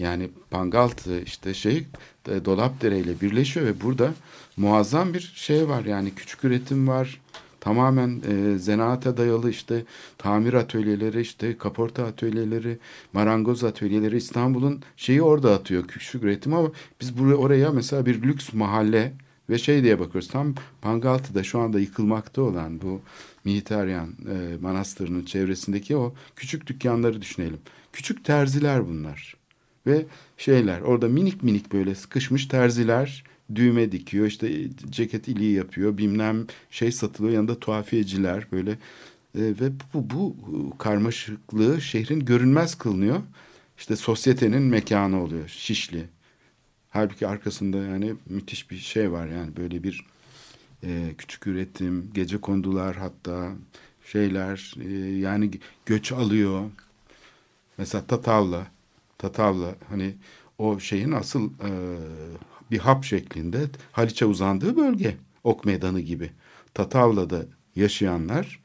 yani 0.00 0.30
Pangaltı 0.50 1.20
işte 1.20 1.54
şey 1.54 1.86
e, 2.28 2.44
Dolapdere 2.44 2.98
ile 2.98 3.20
birleşiyor 3.20 3.66
ve 3.66 3.80
burada 3.80 4.14
muazzam 4.56 5.14
bir 5.14 5.32
şey 5.34 5.68
var 5.68 5.84
yani 5.84 6.14
küçük 6.14 6.44
üretim 6.44 6.88
var. 6.88 7.20
Tamamen 7.60 8.22
e, 8.28 8.58
zanaata 8.58 9.16
dayalı 9.16 9.50
işte 9.50 9.84
tamir 10.18 10.54
atölyeleri, 10.54 11.20
işte 11.20 11.58
kaporta 11.58 12.04
atölyeleri, 12.04 12.78
marangoz 13.12 13.64
atölyeleri 13.64 14.16
İstanbul'un 14.16 14.82
şeyi 14.96 15.22
orada 15.22 15.54
atıyor 15.54 15.86
küçük 15.88 16.22
üretim 16.22 16.54
ama 16.54 16.70
biz 17.00 17.18
buraya 17.18 17.34
oraya 17.34 17.70
mesela 17.70 18.06
bir 18.06 18.22
lüks 18.22 18.52
mahalle 18.52 19.12
ve 19.50 19.58
şey 19.58 19.82
diye 19.82 20.00
bakıyoruz 20.00 20.28
tam 20.28 20.54
Pangaltı'da 20.82 21.42
şu 21.42 21.60
anda 21.60 21.80
yıkılmakta 21.80 22.42
olan 22.42 22.80
bu 22.82 23.00
Militaryan 23.44 24.08
e, 24.08 24.56
Manastırı'nın 24.60 25.24
çevresindeki 25.24 25.96
o 25.96 26.14
küçük 26.36 26.66
dükkanları 26.66 27.20
düşünelim. 27.20 27.58
Küçük 27.92 28.24
terziler 28.24 28.88
bunlar. 28.88 29.39
Ve 29.86 30.06
şeyler 30.36 30.80
orada 30.80 31.08
minik 31.08 31.42
minik 31.42 31.72
böyle 31.72 31.94
sıkışmış 31.94 32.46
terziler 32.46 33.24
düğme 33.54 33.92
dikiyor 33.92 34.26
işte 34.26 34.68
ceket 34.90 35.28
iliği 35.28 35.54
yapıyor 35.54 35.98
bilmem 35.98 36.46
şey 36.70 36.92
satılıyor 36.92 37.34
yanında 37.34 37.60
tuhafiyeciler 37.60 38.46
böyle 38.52 38.70
e, 38.70 38.78
ve 39.34 39.70
bu, 39.94 40.10
bu 40.10 40.36
karmaşıklığı 40.78 41.80
şehrin 41.80 42.20
görünmez 42.20 42.74
kılınıyor. 42.74 43.20
İşte 43.78 43.96
sosyetenin 43.96 44.62
mekanı 44.62 45.22
oluyor 45.22 45.48
Şişli. 45.48 46.04
Halbuki 46.90 47.26
arkasında 47.26 47.76
yani 47.76 48.14
müthiş 48.26 48.70
bir 48.70 48.78
şey 48.78 49.12
var 49.12 49.26
yani 49.26 49.56
böyle 49.56 49.82
bir 49.82 50.06
e, 50.84 51.14
küçük 51.18 51.46
üretim, 51.46 52.10
gece 52.14 52.38
kondular 52.40 52.96
hatta 52.96 53.52
şeyler 54.12 54.74
e, 54.80 54.92
yani 55.18 55.50
göç 55.86 56.12
alıyor. 56.12 56.70
Mesela 57.78 58.06
Tatavla, 58.06 58.66
Tatavla 59.20 59.74
hani 59.88 60.14
o 60.58 60.80
şeyin 60.80 61.12
asıl 61.12 61.50
e, 61.50 61.70
bir 62.70 62.78
hap 62.78 63.04
şeklinde 63.04 63.66
Haliç'e 63.92 64.26
uzandığı 64.26 64.76
bölge. 64.76 65.16
Ok 65.44 65.64
Meydanı 65.64 66.00
gibi. 66.00 66.30
Tatavla'da 66.74 67.46
yaşayanlar 67.76 68.60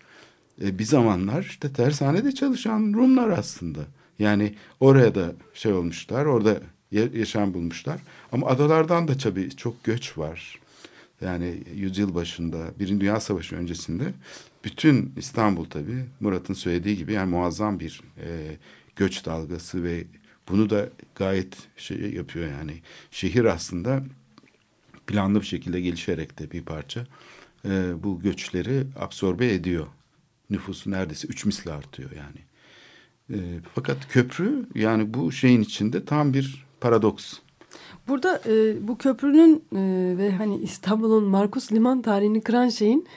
e, 0.61 0.79
bir 0.79 0.83
zamanlar 0.83 1.43
işte 1.43 1.73
tersanede 1.73 2.31
çalışan 2.31 2.93
Rumlar 2.93 3.29
aslında. 3.29 3.79
Yani 4.19 4.55
oraya 4.79 5.15
da 5.15 5.33
şey 5.53 5.73
olmuşlar, 5.73 6.25
orada 6.25 6.59
yaşam 6.91 7.53
bulmuşlar. 7.53 8.01
Ama 8.31 8.47
adalardan 8.47 9.07
da 9.07 9.17
tabii 9.17 9.55
çok 9.55 9.83
göç 9.83 10.17
var. 10.17 10.59
Yani 11.21 11.63
yüzyıl 11.75 12.15
başında, 12.15 12.57
Birinci 12.79 13.01
Dünya 13.01 13.19
Savaşı 13.19 13.55
öncesinde 13.55 14.03
bütün 14.63 15.13
İstanbul 15.17 15.65
tabii 15.65 16.05
Murat'ın 16.19 16.53
söylediği 16.53 16.97
gibi 16.97 17.13
yani 17.13 17.29
muazzam 17.29 17.79
bir 17.79 18.01
e, 18.17 18.57
göç 18.95 19.25
dalgası 19.25 19.83
ve 19.83 20.03
bunu 20.49 20.69
da 20.69 20.89
gayet 21.15 21.58
şey 21.77 22.13
yapıyor 22.13 22.51
yani. 22.51 22.81
Şehir 23.12 23.45
aslında 23.45 24.03
planlı 25.08 25.41
bir 25.41 25.45
şekilde 25.45 25.81
gelişerek 25.81 26.39
de 26.39 26.51
bir 26.51 26.63
parça 26.63 27.05
e, 27.65 28.03
bu 28.03 28.21
göçleri 28.21 28.88
absorbe 28.99 29.53
ediyor. 29.53 29.88
Nüfusu 30.49 30.91
neredeyse 30.91 31.27
üç 31.27 31.45
misli 31.45 31.71
artıyor 31.71 32.12
yani. 32.12 32.39
E, 33.29 33.60
fakat 33.75 34.08
köprü 34.08 34.65
yani 34.75 35.13
bu 35.13 35.31
şeyin 35.31 35.62
içinde 35.62 36.05
tam 36.05 36.34
bir 36.34 36.65
paradoks. 36.81 37.34
Burada 38.07 38.41
e, 38.45 38.87
bu 38.87 38.97
köprünün 38.97 39.63
e, 39.75 40.17
ve 40.17 40.31
hani 40.31 40.57
İstanbul'un 40.57 41.23
Markus 41.23 41.71
Liman 41.71 42.01
tarihini 42.01 42.41
kıran 42.41 42.69
şeyin 42.69 43.07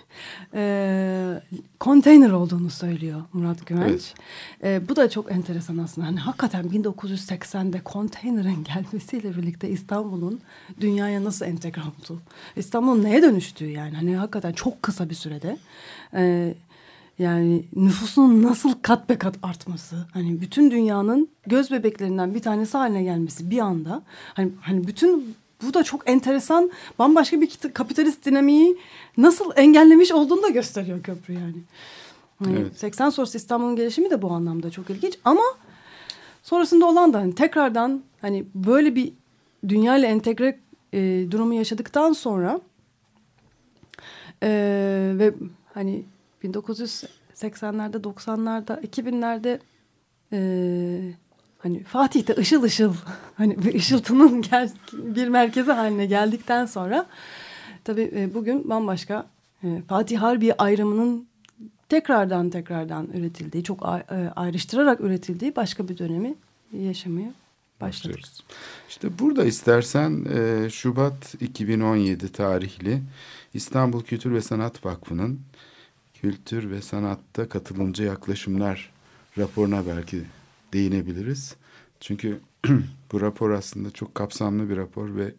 e, 0.55 1.42
konteyner 1.81 2.31
olduğunu 2.31 2.70
söylüyor 2.70 3.22
Murat 3.33 3.66
Güvenç. 3.66 4.14
Evet. 4.62 4.83
E, 4.83 4.88
bu 4.88 4.96
da 4.96 5.11
çok 5.11 5.33
enteresan 5.33 5.79
aslında. 5.79 6.07
Hani 6.07 6.20
hakikaten 6.20 6.64
1980'de 6.64 7.81
konteynerin 7.81 8.64
gelmesiyle 8.74 9.37
birlikte 9.37 9.68
İstanbul'un 9.68 10.40
dünyaya 10.81 11.24
nasıl 11.24 11.46
entegre 11.46 11.81
oldu? 11.81 12.20
İstanbul'un 12.57 13.05
neye 13.05 13.22
dönüştüğü 13.22 13.70
yani. 13.70 13.94
Hani 13.96 14.16
hakikaten 14.16 14.53
çok 14.53 14.83
kısa 14.83 15.11
bir 15.11 15.14
sürede. 15.14 15.59
E, 16.14 16.55
yani 17.19 17.65
nüfusun 17.77 18.43
nasıl 18.43 18.73
kat 18.83 19.09
be 19.09 19.19
kat 19.19 19.35
artması, 19.43 19.97
hani 20.13 20.41
bütün 20.41 20.71
dünyanın 20.71 21.29
göz 21.47 21.71
bebeklerinden 21.71 22.35
bir 22.35 22.43
tanesi 22.43 22.77
haline 22.79 23.03
gelmesi 23.03 23.51
bir 23.51 23.59
anda. 23.59 24.03
Hani 24.35 24.53
hani 24.61 24.87
bütün 24.87 25.37
bu 25.63 25.75
da 25.75 25.85
çok 25.85 26.11
enteresan, 26.11 26.71
bambaşka 26.99 27.41
bir 27.41 27.51
kapitalist 27.75 28.25
dinamiği 28.25 28.79
nasıl 29.17 29.53
engellemiş 29.57 30.13
olduğunu 30.13 30.43
da 30.43 30.49
gösteriyor 30.49 31.03
köprü 31.03 31.35
yani. 31.35 31.57
Hani 32.45 32.59
Evet. 32.59 32.79
80 32.79 33.11
sonrası 33.11 33.39
İstanbul'un 33.39 33.77
gelişimi 33.77 34.11
de 34.11 34.23
bu 34.23 34.33
anlamda 34.33 34.71
çok 34.71 34.91
ilginç 34.91 35.19
ama 35.25 35.43
sonrasında 36.43 36.87
olan 36.87 37.13
da 37.13 37.19
hani 37.19 37.35
tekrardan 37.35 38.03
hani 38.21 38.45
böyle 38.55 38.95
bir 38.95 39.13
dünya 39.69 39.97
ile 39.97 40.07
entegre 40.07 40.59
e, 40.93 41.27
durumu 41.31 41.55
yaşadıktan 41.55 42.13
sonra 42.13 42.61
e, 44.43 44.49
ve 45.15 45.35
hani 45.75 46.05
1980'lerde, 46.44 47.96
90'larda, 47.96 48.81
2000'lerde 48.81 49.59
e, 50.33 50.38
hani 51.59 51.85
Fatih'te 51.85 52.37
ışıl 52.37 52.62
ışıl 52.62 52.94
hani 53.35 53.62
bir 53.62 53.74
ışıltının 53.74 54.42
gel, 54.42 54.70
bir 54.92 55.29
merkezi 55.29 55.72
haline 55.72 56.07
geldikten 56.07 56.66
sonra 56.66 57.07
tabii 57.85 58.12
e, 58.16 58.35
bugün 58.35 58.68
bambaşka 58.68 59.27
e, 59.64 59.83
Fatih 59.88 60.18
Harbiye 60.18 60.55
ayrımının 60.55 61.29
tekrardan 61.88 62.51
tekrardan 62.51 63.09
üretildiği, 63.14 63.64
çok 63.64 63.87
ayrıştırarak 64.37 65.01
üretildiği 65.01 65.57
başka 65.57 65.88
bir 65.88 65.98
dönemi 65.98 66.35
yaşamaya. 66.72 67.33
Başlıyoruz. 67.81 68.44
İşte 68.88 69.18
burada 69.18 69.44
istersen 69.44 70.27
Şubat 70.68 71.35
2017 71.40 72.33
tarihli 72.33 73.03
İstanbul 73.55 74.03
Kültür 74.03 74.33
ve 74.33 74.42
Sanat 74.42 74.85
Vakfı'nın 74.85 75.40
Kültür 76.21 76.71
ve 76.71 76.83
Sanatta 76.83 77.49
Katılımcı 77.49 78.03
Yaklaşımlar 78.03 78.93
raporuna 79.39 79.87
belki 79.87 80.23
değinebiliriz. 80.73 81.57
Çünkü 82.01 82.41
bu 83.13 83.21
rapor 83.21 83.51
aslında 83.51 83.91
çok 83.91 84.15
kapsamlı 84.15 84.71
bir 84.71 84.77
rapor 84.77 85.17
ve 85.17 85.35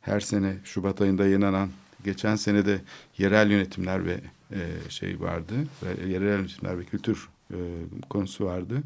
her 0.00 0.20
sene 0.20 0.56
Şubat 0.64 1.00
ayında 1.00 1.24
yayınlanan 1.24 1.70
geçen 2.04 2.36
sene 2.36 2.66
de 2.66 2.80
yerel 3.18 3.50
yönetimler 3.50 4.06
ve 4.06 4.20
e, 4.52 4.60
şey 4.88 5.20
vardı 5.20 5.54
yerel 6.06 6.38
yönetimler 6.38 6.78
ve 6.78 6.84
kültür 6.84 7.28
e, 7.50 7.56
konusu 8.10 8.44
vardı 8.44 8.82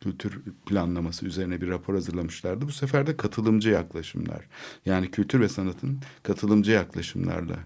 kültür 0.00 0.40
planlaması 0.66 1.26
üzerine 1.26 1.60
bir 1.60 1.68
rapor 1.68 1.94
hazırlamışlardı. 1.94 2.68
Bu 2.68 2.72
sefer 2.72 3.06
de 3.06 3.16
katılımcı 3.16 3.70
yaklaşımlar. 3.70 4.44
Yani 4.86 5.10
kültür 5.10 5.40
ve 5.40 5.48
sanatın 5.48 5.98
katılımcı 6.22 6.72
yaklaşımlarla 6.72 7.56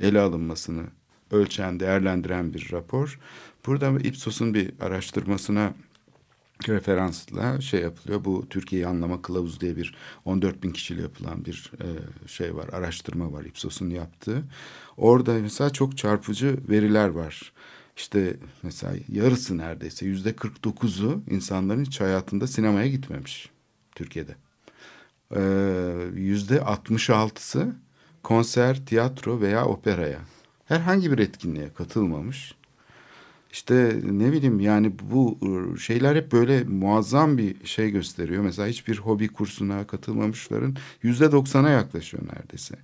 ele 0.00 0.20
alınmasını 0.20 0.82
ölçen, 1.30 1.80
değerlendiren 1.80 2.54
bir 2.54 2.72
rapor. 2.72 3.18
Burada 3.66 3.98
Ipsos'un 3.98 4.54
bir 4.54 4.72
araştırmasına 4.80 5.74
referansla 6.68 7.60
şey 7.60 7.80
yapılıyor. 7.80 8.24
Bu 8.24 8.48
Türkiye'yi 8.48 8.86
anlama 8.86 9.22
kılavuz 9.22 9.60
diye 9.60 9.76
bir 9.76 9.94
14 10.24 10.62
bin 10.62 10.70
kişiyle 10.70 11.02
yapılan 11.02 11.44
bir 11.44 11.72
e, 11.80 11.86
şey 12.28 12.56
var, 12.56 12.68
araştırma 12.72 13.32
var 13.32 13.44
Ipsos'un 13.44 13.90
yaptığı. 13.90 14.44
Orada 14.96 15.32
mesela 15.32 15.70
çok 15.70 15.98
çarpıcı 15.98 16.56
veriler 16.68 17.08
var. 17.08 17.52
İşte 17.96 18.36
mesela 18.62 18.94
yarısı 19.08 19.58
neredeyse 19.58 20.06
yüzde 20.06 20.30
49'u 20.30 21.22
insanların 21.30 21.84
hiç 21.84 22.00
hayatında 22.00 22.46
sinemaya 22.46 22.88
gitmemiş 22.88 23.50
Türkiye'de. 23.94 24.36
Ee, 25.36 25.40
Yüzde 26.14 26.56
66'sı 26.56 27.76
konser, 28.22 28.86
tiyatro 28.86 29.40
veya 29.40 29.66
operaya 29.66 30.20
herhangi 30.68 31.12
bir 31.12 31.18
etkinliğe 31.18 31.72
katılmamış. 31.74 32.54
İşte 33.52 34.00
ne 34.02 34.32
bileyim 34.32 34.60
yani 34.60 34.92
bu 35.02 35.38
şeyler 35.78 36.16
hep 36.16 36.32
böyle 36.32 36.64
muazzam 36.64 37.38
bir 37.38 37.66
şey 37.66 37.90
gösteriyor. 37.90 38.42
Mesela 38.42 38.68
hiçbir 38.68 38.98
hobi 38.98 39.28
kursuna 39.28 39.86
katılmamışların 39.86 40.76
yüzde 41.02 41.32
doksana 41.32 41.70
yaklaşıyor 41.70 42.22
neredeyse. 42.34 42.74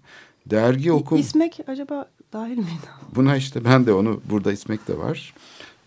Dergi 0.46 0.92
okum... 0.92 1.18
İsmek 1.18 1.60
acaba 1.66 2.08
dahil 2.32 2.56
miydi? 2.56 2.88
Buna 3.14 3.36
işte 3.36 3.64
ben 3.64 3.86
de 3.86 3.92
onu 3.92 4.20
burada 4.30 4.52
ismek 4.52 4.88
de 4.88 4.98
var. 4.98 5.34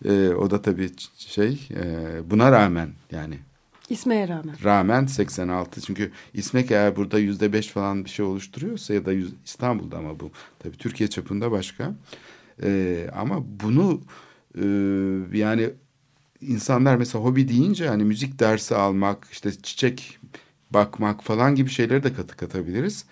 Ee, 0.06 0.30
o 0.30 0.52
da 0.52 0.62
tabii 0.62 0.92
şey 1.18 1.68
e, 1.76 2.06
buna 2.30 2.52
rağmen 2.52 2.90
yani 3.12 3.40
İsmeye 3.90 4.28
rağmen. 4.28 4.56
rağmen 4.64 5.06
86 5.06 5.82
çünkü 5.82 6.12
İsmek 6.34 6.72
eğer 6.72 6.96
burada 6.96 7.20
yüzde 7.20 7.54
beş 7.54 7.68
falan 7.68 8.06
bir 8.06 8.10
şey 8.10 8.26
oluşturuyorsa 8.26 8.94
ya 8.94 9.06
da 9.06 9.12
yüz, 9.12 9.34
İstanbul'da 9.46 9.98
ama 9.98 10.20
bu 10.20 10.32
tabii 10.60 10.78
Türkiye 10.78 11.10
çapında 11.10 11.52
başka. 11.52 11.94
Ee, 12.64 13.10
ama 13.16 13.44
bunu 13.64 14.02
e, 14.56 14.66
yani 15.38 15.70
insanlar 16.42 16.96
mesela 16.96 17.24
hobi 17.24 17.48
deyince 17.48 17.88
hani 17.88 18.04
müzik 18.04 18.40
dersi 18.40 18.76
almak, 18.76 19.28
işte 19.32 19.52
çiçek 19.52 20.20
bakmak 20.72 21.24
falan 21.24 21.56
gibi 21.56 21.70
şeyleri 21.70 22.04
de 22.04 22.14
katı 22.14 22.38
katabiliriz. 22.38 23.06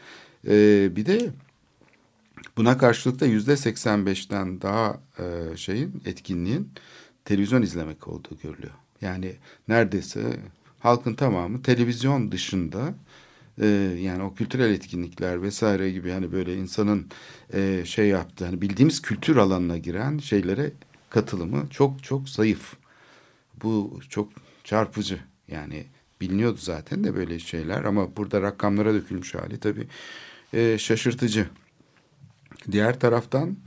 Ee, 0.47 0.95
bir 0.95 1.05
de 1.05 1.29
buna 2.57 2.77
karşılık 2.77 3.19
da 3.19 3.25
yüzde 3.25 3.53
85'ten 3.53 4.61
daha 4.61 4.99
e, 5.19 5.57
şeyin 5.57 6.01
etkinliğin 6.05 6.69
televizyon 7.25 7.61
izlemek 7.61 8.07
olduğu 8.07 8.37
görülüyor. 8.43 8.73
Yani 9.01 9.35
neredeyse 9.67 10.39
halkın 10.85 11.13
tamamı 11.13 11.61
televizyon 11.61 12.31
dışında 12.31 12.93
e, 13.61 13.67
yani 14.01 14.23
o 14.23 14.33
kültürel 14.33 14.71
etkinlikler 14.71 15.41
vesaire 15.41 15.91
gibi 15.91 16.11
hani 16.11 16.31
böyle 16.31 16.55
insanın 16.55 17.07
e, 17.53 17.83
şey 17.85 18.07
yaptığı 18.07 18.45
hani 18.45 18.61
bildiğimiz 18.61 19.01
kültür 19.01 19.35
alanına 19.37 19.77
giren 19.77 20.17
şeylere 20.17 20.71
katılımı 21.09 21.67
çok 21.69 22.03
çok 22.03 22.29
zayıf. 22.29 22.73
Bu 23.63 23.99
çok 24.09 24.29
çarpıcı 24.63 25.19
yani 25.47 25.85
biliniyordu 26.21 26.57
zaten 26.61 27.03
de 27.03 27.15
böyle 27.15 27.39
şeyler 27.39 27.83
ama 27.83 28.15
burada 28.15 28.41
rakamlara 28.41 28.93
dökülmüş 28.93 29.35
hali 29.35 29.59
tabii 29.59 29.87
e, 30.53 30.77
şaşırtıcı. 30.77 31.47
Diğer 32.71 32.99
taraftan 32.99 33.57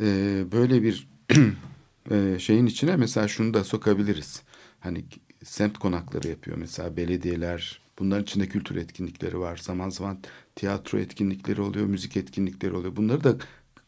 e, 0.00 0.06
böyle 0.52 0.82
bir 0.82 1.08
e, 2.10 2.38
şeyin 2.38 2.66
içine 2.66 2.96
mesela 2.96 3.28
şunu 3.28 3.54
da 3.54 3.64
sokabiliriz. 3.64 4.42
Hani 4.80 5.04
semt 5.44 5.78
konakları 5.78 6.28
yapıyor 6.28 6.56
mesela 6.56 6.96
belediyeler. 6.96 7.80
Bunların 7.98 8.22
içinde 8.22 8.48
kültür 8.48 8.76
etkinlikleri 8.76 9.38
var. 9.38 9.56
Zaman 9.56 9.90
zaman 9.90 10.18
tiyatro 10.56 10.98
etkinlikleri 10.98 11.60
oluyor, 11.60 11.86
müzik 11.86 12.16
etkinlikleri 12.16 12.74
oluyor. 12.74 12.96
Bunları 12.96 13.24
da 13.24 13.36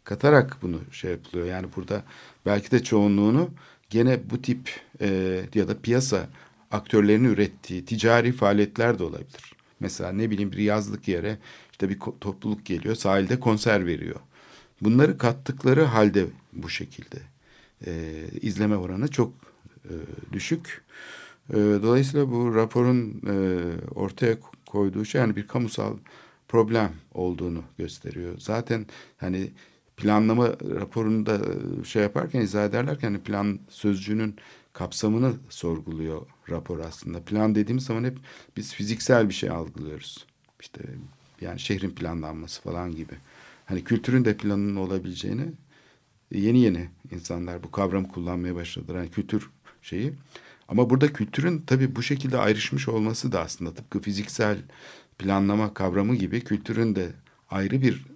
katarak 0.04 0.56
bunu 0.62 0.80
şey 0.92 1.10
yapılıyor. 1.10 1.46
Yani 1.46 1.66
burada 1.76 2.04
belki 2.46 2.70
de 2.70 2.82
çoğunluğunu 2.82 3.50
gene 3.90 4.30
bu 4.30 4.42
tip 4.42 4.80
e, 5.00 5.40
ya 5.54 5.68
da 5.68 5.80
piyasa 5.80 6.28
aktörlerinin 6.70 7.28
ürettiği 7.28 7.84
ticari 7.84 8.32
faaliyetler 8.32 8.98
de 8.98 9.04
olabilir. 9.04 9.54
Mesela 9.80 10.12
ne 10.12 10.30
bileyim 10.30 10.52
bir 10.52 10.58
yazlık 10.58 11.08
yere 11.08 11.38
işte 11.72 11.88
bir 11.88 11.98
topluluk 12.20 12.66
geliyor 12.66 12.94
sahilde 12.94 13.40
konser 13.40 13.86
veriyor. 13.86 14.20
Bunları 14.80 15.18
kattıkları 15.18 15.82
halde 15.82 16.26
bu 16.52 16.68
şekilde 16.68 17.18
e, 17.86 18.24
izleme 18.40 18.76
oranı 18.76 19.08
çok 19.08 19.32
e, 19.84 19.92
düşük. 20.32 20.82
E, 21.50 21.56
dolayısıyla 21.56 22.30
bu 22.30 22.54
raporun 22.54 23.22
e, 23.26 23.34
ortaya 23.94 24.36
koyduğu 24.66 25.04
şey 25.04 25.20
yani 25.20 25.36
bir 25.36 25.46
kamusal 25.46 25.96
problem 26.48 26.92
olduğunu 27.14 27.62
gösteriyor. 27.78 28.34
Zaten 28.38 28.86
hani 29.16 29.50
planlama 29.96 30.48
raporunda 30.48 31.34
e, 31.34 31.84
şey 31.84 32.02
yaparken 32.02 32.40
izah 32.40 32.64
ederlerken 32.64 33.08
hani 33.08 33.22
plan 33.22 33.58
sözcüğünün 33.68 34.36
kapsamını 34.72 35.32
sorguluyor 35.48 36.26
rapor 36.50 36.78
aslında. 36.78 37.20
Plan 37.20 37.54
dediğimiz 37.54 37.84
zaman 37.84 38.04
hep 38.04 38.18
biz 38.56 38.74
fiziksel 38.74 39.28
bir 39.28 39.34
şey 39.34 39.50
algılıyoruz. 39.50 40.26
İşte 40.60 40.80
yani 41.40 41.60
şehrin 41.60 41.90
planlanması 41.90 42.62
falan 42.62 42.92
gibi. 42.92 43.14
Hani 43.66 43.84
kültürün 43.84 44.24
de 44.24 44.36
planının 44.36 44.76
olabileceğini 44.76 45.46
yeni 46.32 46.58
yeni 46.60 46.88
insanlar 47.10 47.62
bu 47.62 47.70
kavramı 47.70 48.08
kullanmaya 48.08 48.54
başladılar. 48.54 48.96
Yani 48.96 49.10
kültür 49.10 49.50
şeyi. 49.82 50.12
Ama 50.70 50.90
burada 50.90 51.12
kültürün 51.12 51.62
tabii 51.66 51.96
bu 51.96 52.02
şekilde 52.02 52.38
ayrışmış 52.38 52.88
olması 52.88 53.32
da 53.32 53.40
aslında 53.40 53.74
tıpkı 53.74 54.00
fiziksel 54.00 54.58
planlama 55.18 55.74
kavramı 55.74 56.16
gibi 56.16 56.44
kültürün 56.44 56.94
de 56.94 57.12
ayrı 57.50 57.82
bir 57.82 58.06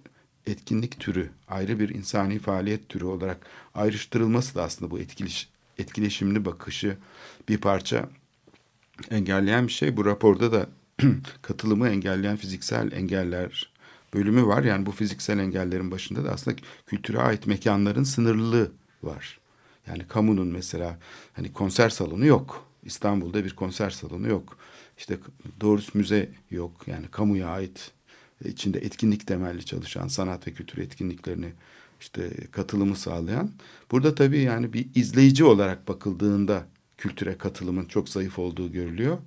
etkinlik 0.47 0.99
türü, 0.99 1.29
ayrı 1.47 1.79
bir 1.79 1.89
insani 1.89 2.39
faaliyet 2.39 2.89
türü 2.89 3.05
olarak 3.05 3.37
ayrıştırılması 3.73 4.55
da 4.55 4.63
aslında 4.63 4.91
bu 4.91 4.99
etkileş, 4.99 5.49
etkileşimli 5.77 6.45
bakışı 6.45 6.97
bir 7.49 7.57
parça 7.57 8.09
engelleyen 9.11 9.67
bir 9.67 9.71
şey. 9.71 9.97
Bu 9.97 10.05
raporda 10.05 10.51
da 10.51 10.69
katılımı 11.41 11.89
engelleyen 11.89 12.37
fiziksel 12.37 12.91
engeller 12.91 13.71
bölümü 14.13 14.45
var. 14.45 14.63
Yani 14.63 14.85
bu 14.85 14.91
fiziksel 14.91 15.39
engellerin 15.39 15.91
başında 15.91 16.25
da 16.25 16.31
aslında 16.31 16.57
kültüre 16.87 17.19
ait 17.19 17.47
mekanların 17.47 18.03
sınırlılığı 18.03 18.71
var. 19.03 19.39
Yani 19.87 20.07
kamunun 20.07 20.47
mesela 20.47 20.99
hani 21.33 21.53
konser 21.53 21.89
salonu 21.89 22.25
yok. 22.25 22.65
İstanbul'da 22.83 23.45
bir 23.45 23.55
konser 23.55 23.89
salonu 23.89 24.27
yok. 24.27 24.57
İşte 24.97 25.17
doğrusu 25.61 25.97
müze 25.97 26.29
yok. 26.51 26.87
Yani 26.87 27.07
kamuya 27.07 27.47
ait 27.47 27.91
içinde 28.45 28.79
etkinlik 28.79 29.27
temelli 29.27 29.65
çalışan 29.65 30.07
sanat 30.07 30.47
ve 30.47 30.53
kültür 30.53 30.77
etkinliklerini 30.77 31.53
işte 31.99 32.29
katılımı 32.51 32.95
sağlayan. 32.95 33.51
Burada 33.91 34.15
tabii 34.15 34.39
yani 34.39 34.73
bir 34.73 34.87
izleyici 34.95 35.43
olarak 35.43 35.87
bakıldığında 35.87 36.65
kültüre 36.97 37.37
katılımın 37.37 37.85
çok 37.85 38.09
zayıf 38.09 38.39
olduğu 38.39 38.71
görülüyor. 38.71 39.17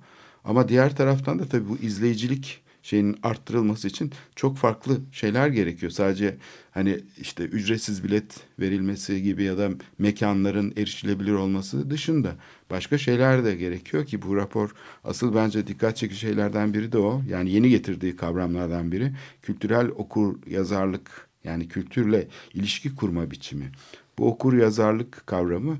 Ama 0.43 0.69
diğer 0.69 0.95
taraftan 0.95 1.39
da 1.39 1.45
tabii 1.45 1.69
bu 1.69 1.77
izleyicilik 1.77 2.61
şeyin 2.83 3.17
arttırılması 3.23 3.87
için 3.87 4.11
çok 4.35 4.57
farklı 4.57 4.97
şeyler 5.11 5.47
gerekiyor. 5.47 5.91
Sadece 5.91 6.37
hani 6.71 6.99
işte 7.17 7.43
ücretsiz 7.43 8.03
bilet 8.03 8.39
verilmesi 8.59 9.23
gibi 9.23 9.43
ya 9.43 9.57
da 9.57 9.69
mekanların 9.97 10.73
erişilebilir 10.77 11.31
olması 11.31 11.89
dışında 11.89 12.35
başka 12.69 12.97
şeyler 12.97 13.45
de 13.45 13.55
gerekiyor 13.55 14.05
ki 14.05 14.21
bu 14.21 14.35
rapor 14.35 14.69
asıl 15.03 15.35
bence 15.35 15.67
dikkat 15.67 15.97
çekici 15.97 16.19
şeylerden 16.19 16.73
biri 16.73 16.91
de 16.91 16.97
o. 16.97 17.21
Yani 17.29 17.51
yeni 17.51 17.69
getirdiği 17.69 18.15
kavramlardan 18.15 18.91
biri 18.91 19.11
kültürel 19.41 19.87
okur 19.87 20.35
yazarlık 20.47 21.29
yani 21.43 21.67
kültürle 21.67 22.27
ilişki 22.53 22.95
kurma 22.95 23.31
biçimi. 23.31 23.71
Bu 24.17 24.27
okur 24.27 24.53
yazarlık 24.53 25.27
kavramı 25.27 25.77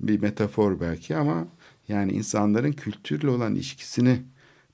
bir 0.00 0.20
metafor 0.20 0.80
belki 0.80 1.16
ama 1.16 1.46
yani 1.88 2.12
insanların 2.12 2.72
kültürle 2.72 3.28
olan 3.28 3.54
ilişkisini 3.54 4.22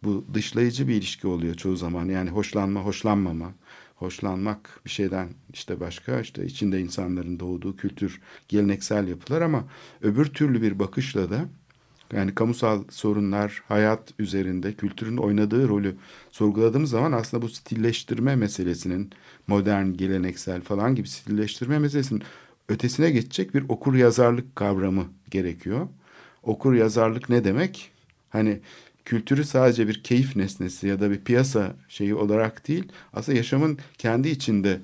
bu 0.02 0.24
dışlayıcı 0.34 0.88
bir 0.88 0.94
ilişki 0.94 1.26
oluyor 1.26 1.54
çoğu 1.54 1.76
zaman. 1.76 2.08
Yani 2.08 2.30
hoşlanma, 2.30 2.80
hoşlanmama. 2.80 3.52
Hoşlanmak 3.96 4.80
bir 4.84 4.90
şeyden 4.90 5.28
işte 5.52 5.80
başka 5.80 6.20
işte 6.20 6.46
içinde 6.46 6.80
insanların 6.80 7.40
doğduğu 7.40 7.76
kültür, 7.76 8.20
geleneksel 8.48 9.08
yapılar 9.08 9.42
ama 9.42 9.64
öbür 10.02 10.26
türlü 10.26 10.62
bir 10.62 10.78
bakışla 10.78 11.30
da 11.30 11.48
yani 12.12 12.34
kamusal 12.34 12.84
sorunlar, 12.90 13.62
hayat 13.68 14.14
üzerinde 14.18 14.72
kültürün 14.72 15.16
oynadığı 15.16 15.68
rolü 15.68 15.96
sorguladığımız 16.30 16.90
zaman 16.90 17.12
aslında 17.12 17.42
bu 17.42 17.48
stilleştirme 17.48 18.36
meselesinin 18.36 19.10
modern, 19.46 19.92
geleneksel 19.92 20.60
falan 20.60 20.94
gibi 20.94 21.08
stilleştirme 21.08 21.78
meselesinin 21.78 22.22
ötesine 22.68 23.10
geçecek 23.10 23.54
bir 23.54 23.64
okur 23.68 23.94
yazarlık 23.94 24.56
kavramı 24.56 25.06
gerekiyor. 25.30 25.88
Okur 26.42 26.74
yazarlık 26.74 27.28
ne 27.28 27.44
demek? 27.44 27.90
Hani 28.30 28.60
kültürü 29.08 29.44
sadece 29.44 29.88
bir 29.88 30.02
keyif 30.02 30.36
nesnesi 30.36 30.86
ya 30.86 31.00
da 31.00 31.10
bir 31.10 31.20
piyasa 31.20 31.76
şeyi 31.88 32.14
olarak 32.14 32.68
değil, 32.68 32.92
aslında 33.12 33.38
yaşamın 33.38 33.78
kendi 33.98 34.28
içinde 34.28 34.80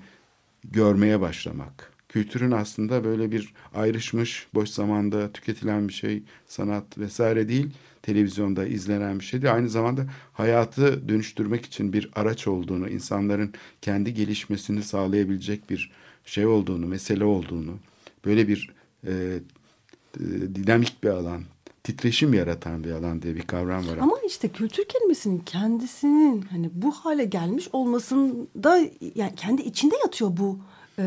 görmeye 0.65 1.21
başlamak. 1.21 1.93
Kültürün 2.09 2.51
aslında 2.51 3.05
böyle 3.05 3.31
bir 3.33 3.55
ayrışmış, 3.75 4.47
boş 4.55 4.69
zamanda 4.69 5.33
tüketilen 5.33 5.89
bir 5.89 5.93
şey, 5.93 6.23
sanat 6.47 6.99
vesaire 6.99 7.49
değil, 7.49 7.71
televizyonda 8.03 8.67
izlenen 8.67 9.21
bir 9.21 9.25
şey 9.25 9.43
değil. 9.43 9.55
Aynı 9.55 9.69
zamanda 9.69 10.07
hayatı 10.33 11.09
dönüştürmek 11.09 11.67
için 11.67 11.93
bir 11.93 12.11
araç 12.15 12.47
olduğunu, 12.47 12.89
insanların 12.89 13.55
kendi 13.83 14.15
gelişmesini 14.15 14.83
sağlayabilecek 14.83 15.71
bir 15.71 15.91
şey 16.25 16.47
olduğunu, 16.47 16.87
mesele 16.87 17.25
olduğunu, 17.25 17.79
böyle 18.25 18.49
bir 18.49 18.71
e, 19.07 19.13
e 19.13 20.21
dinamik 20.55 21.05
bir 21.05 21.09
alan, 21.09 21.43
titreşim 21.85 22.35
yaratan 22.35 22.85
bir 22.85 22.91
alan 22.91 23.23
diye 23.23 23.37
bir 23.37 23.43
kavram 23.43 23.89
var. 23.89 23.99
Ama 24.01 24.17
işte 24.27 24.49
kültür 24.49 24.85
kelimesinin 24.85 25.39
kendisinin 25.39 26.43
hani 26.43 26.71
bu 26.73 26.93
hale 26.93 27.25
gelmiş 27.25 27.69
olmasında 27.73 28.79
yani 29.15 29.35
kendi 29.37 29.63
içinde 29.63 29.95
yatıyor 30.05 30.31
bu 30.37 30.59
e, 30.99 31.03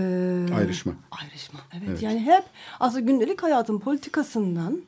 ayrışma. 0.56 0.94
Ayrışma 1.12 1.60
evet. 1.74 1.84
evet. 1.90 2.02
Yani 2.02 2.20
hep 2.20 2.44
aslında 2.80 3.00
gündelik 3.00 3.44
hayatın 3.44 3.80
politikasından 3.80 4.82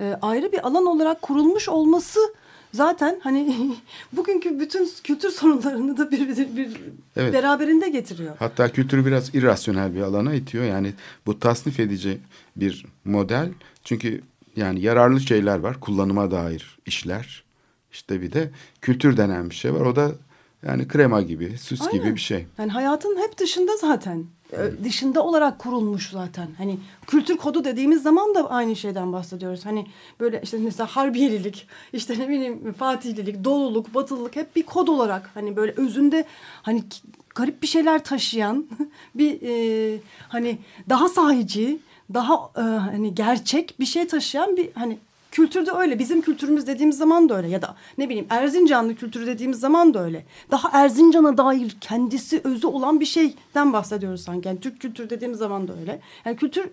e, 0.00 0.16
ayrı 0.22 0.52
bir 0.52 0.66
alan 0.66 0.86
olarak 0.86 1.22
kurulmuş 1.22 1.68
olması 1.68 2.20
zaten 2.72 3.20
hani 3.22 3.56
bugünkü 4.12 4.60
bütün 4.60 4.90
kültür 5.04 5.30
sorunlarını 5.30 5.96
da 5.96 6.10
bir, 6.10 6.28
bir, 6.28 6.56
bir 6.56 6.80
evet. 7.16 7.32
beraberinde 7.32 7.88
getiriyor. 7.88 8.36
Hatta 8.38 8.72
kültürü 8.72 9.06
biraz 9.06 9.34
irrasyonel 9.34 9.94
bir 9.94 10.00
alana 10.00 10.34
itiyor. 10.34 10.64
Yani 10.64 10.92
bu 11.26 11.40
tasnif 11.40 11.80
edici 11.80 12.18
bir 12.56 12.86
model. 13.04 13.52
Çünkü 13.84 14.20
yani 14.56 14.80
yararlı 14.80 15.20
şeyler 15.20 15.58
var. 15.58 15.80
Kullanıma 15.80 16.30
dair 16.30 16.78
işler. 16.86 17.44
İşte 17.92 18.22
bir 18.22 18.32
de 18.32 18.50
kültür 18.80 19.16
denen 19.16 19.50
bir 19.50 19.54
şey 19.54 19.74
var. 19.74 19.80
O 19.80 19.96
da 19.96 20.12
yani 20.66 20.88
krema 20.88 21.22
gibi, 21.22 21.58
süs 21.58 21.80
Aynen. 21.80 21.92
gibi 21.92 22.14
bir 22.14 22.20
şey. 22.20 22.46
Yani 22.58 22.72
hayatın 22.72 23.16
hep 23.18 23.38
dışında 23.38 23.76
zaten. 23.76 24.24
Evet. 24.52 24.84
Dışında 24.84 25.24
olarak 25.24 25.58
kurulmuş 25.58 26.10
zaten. 26.10 26.48
Hani 26.58 26.78
kültür 27.06 27.36
kodu 27.36 27.64
dediğimiz 27.64 28.02
zaman 28.02 28.34
da 28.34 28.50
aynı 28.50 28.76
şeyden 28.76 29.12
bahsediyoruz. 29.12 29.66
Hani 29.66 29.86
böyle 30.20 30.40
işte 30.42 30.58
mesela 30.58 30.86
harbiyelilik, 30.86 31.66
işte 31.92 32.18
ne 32.18 32.28
bileyim 32.28 32.72
fatihlilik, 32.72 33.44
doluluk, 33.44 33.94
batılılık 33.94 34.36
hep 34.36 34.56
bir 34.56 34.62
kod 34.62 34.88
olarak 34.88 35.30
hani 35.34 35.56
böyle 35.56 35.72
özünde 35.72 36.24
hani 36.62 36.84
garip 37.34 37.62
bir 37.62 37.66
şeyler 37.66 38.04
taşıyan 38.04 38.66
bir 39.14 39.38
e, 39.42 39.98
hani 40.28 40.58
daha 40.88 41.08
sahici, 41.08 41.78
daha 42.14 42.50
e, 42.56 42.60
hani 42.60 43.14
gerçek 43.14 43.74
bir 43.80 43.86
şey 43.86 44.06
taşıyan 44.06 44.56
bir 44.56 44.70
hani 44.74 44.98
kültürde 45.30 45.70
öyle. 45.70 45.98
Bizim 45.98 46.22
kültürümüz 46.22 46.66
dediğimiz 46.66 46.98
zaman 46.98 47.28
da 47.28 47.36
öyle 47.36 47.48
ya 47.48 47.62
da 47.62 47.76
ne 47.98 48.08
bileyim 48.08 48.26
Erzincanlı 48.30 48.94
kültürü 48.94 49.26
dediğimiz 49.26 49.60
zaman 49.60 49.94
da 49.94 50.04
öyle. 50.04 50.24
Daha 50.50 50.82
Erzincan'a 50.82 51.38
dair 51.38 51.76
kendisi 51.80 52.40
özü 52.44 52.66
olan 52.66 53.00
bir 53.00 53.06
şeyden 53.06 53.72
bahsediyoruz 53.72 54.22
sanki. 54.22 54.48
Yani 54.48 54.60
Türk 54.60 54.80
kültürü 54.80 55.10
dediğimiz 55.10 55.38
zaman 55.38 55.68
da 55.68 55.72
öyle. 55.80 56.00
Yani 56.24 56.36
kültür 56.36 56.70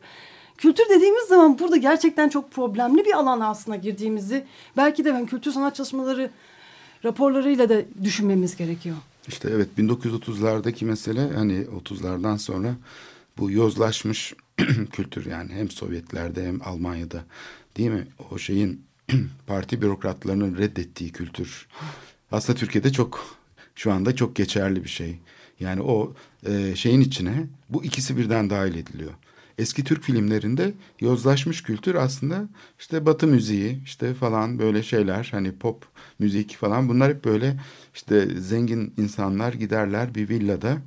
kültür 0.57 0.89
dediğimiz 0.89 1.23
zaman 1.23 1.59
burada 1.59 1.77
gerçekten 1.77 2.29
çok 2.29 2.51
problemli 2.51 3.05
bir 3.05 3.13
alan 3.13 3.39
aslında 3.39 3.77
girdiğimizi 3.77 4.45
belki 4.77 5.05
de 5.05 5.13
ben 5.13 5.25
kültür 5.25 5.51
sanat 5.51 5.75
çalışmaları 5.75 6.29
raporlarıyla 7.05 7.69
da 7.69 7.81
düşünmemiz 8.03 8.55
gerekiyor. 8.55 8.95
İşte 9.27 9.49
evet 9.51 9.69
1930'lardaki 9.77 10.85
mesele 10.85 11.33
hani 11.35 11.65
30'lardan 11.85 12.37
sonra 12.37 12.75
bu 13.37 13.51
yozlaşmış 13.51 14.33
kültür 14.91 15.25
yani 15.25 15.53
hem 15.53 15.69
Sovyetlerde 15.69 16.47
hem 16.47 16.61
Almanya'da 16.61 17.23
değil 17.77 17.89
mi? 17.89 18.07
O 18.31 18.37
şeyin 18.37 18.85
parti 19.47 19.81
bürokratlarının 19.81 20.57
reddettiği 20.57 21.11
kültür. 21.11 21.67
Aslında 22.31 22.59
Türkiye'de 22.59 22.91
çok 22.91 23.37
şu 23.75 23.91
anda 23.91 24.15
çok 24.15 24.35
geçerli 24.35 24.83
bir 24.83 24.89
şey. 24.89 25.19
Yani 25.59 25.81
o 25.81 26.13
e, 26.45 26.75
şeyin 26.75 27.01
içine 27.01 27.47
bu 27.69 27.83
ikisi 27.83 28.17
birden 28.17 28.49
dahil 28.49 28.75
ediliyor. 28.75 29.11
Eski 29.57 29.83
Türk 29.83 30.03
filmlerinde 30.03 30.73
yozlaşmış 30.99 31.63
kültür 31.63 31.95
aslında 31.95 32.47
işte 32.79 33.05
Batı 33.05 33.27
müziği 33.27 33.83
işte 33.83 34.13
falan 34.13 34.59
böyle 34.59 34.83
şeyler 34.83 35.29
hani 35.31 35.51
pop 35.51 35.85
müzik 36.19 36.55
falan 36.55 36.89
bunlar 36.89 37.13
hep 37.13 37.25
böyle 37.25 37.59
işte 37.95 38.25
zengin 38.39 38.93
insanlar 38.97 39.53
giderler 39.53 40.15
bir 40.15 40.29
villada 40.29 40.77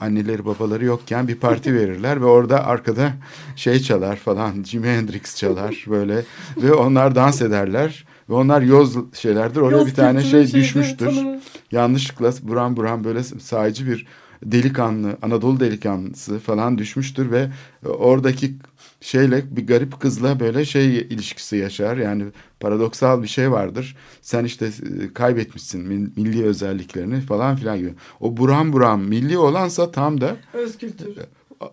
anneleri 0.00 0.44
babaları 0.44 0.84
yokken 0.84 1.28
bir 1.28 1.34
parti 1.34 1.74
verirler 1.80 2.20
ve 2.20 2.24
orada 2.24 2.66
arkada 2.66 3.12
şey 3.56 3.80
çalar 3.80 4.16
falan 4.16 4.62
Jimi 4.62 4.86
Hendrix 4.88 5.36
çalar 5.36 5.84
böyle 5.90 6.22
ve 6.62 6.72
onlar 6.72 7.14
dans 7.14 7.42
ederler 7.42 8.04
ve 8.30 8.34
onlar 8.34 8.62
yoz 8.62 8.96
şeylerdir 9.14 9.60
oraya 9.60 9.76
Yoz 9.76 9.86
bir 9.86 9.94
tane 9.94 10.22
şey 10.22 10.30
şeydi, 10.30 10.52
düşmüştür 10.52 11.06
tanımı. 11.06 11.40
yanlışlıkla 11.72 12.32
buram 12.42 12.76
buram 12.76 13.04
böyle 13.04 13.22
sahici 13.22 13.86
bir 13.86 14.06
delikanlı 14.44 15.16
Anadolu 15.22 15.60
delikanlısı 15.60 16.38
falan 16.38 16.78
düşmüştür 16.78 17.30
ve 17.30 17.48
oradaki 17.88 18.54
şeyle 19.00 19.56
bir 19.56 19.66
garip 19.66 20.00
kızla 20.00 20.40
böyle 20.40 20.64
şey 20.64 20.96
ilişkisi 20.96 21.56
yaşar. 21.56 21.96
Yani 21.96 22.24
paradoksal 22.60 23.22
bir 23.22 23.28
şey 23.28 23.50
vardır. 23.50 23.96
Sen 24.22 24.44
işte 24.44 24.66
e, 24.66 25.12
kaybetmişsin 25.14 25.80
mil- 25.86 26.10
milli 26.16 26.44
özelliklerini 26.44 27.20
falan 27.20 27.56
filan 27.56 27.78
gibi. 27.78 27.94
O 28.20 28.36
buram 28.36 28.72
buram 28.72 29.02
milli 29.02 29.38
olansa 29.38 29.90
tam 29.90 30.20
da 30.20 30.36
Öz 30.52 30.78
kültür. 30.78 31.08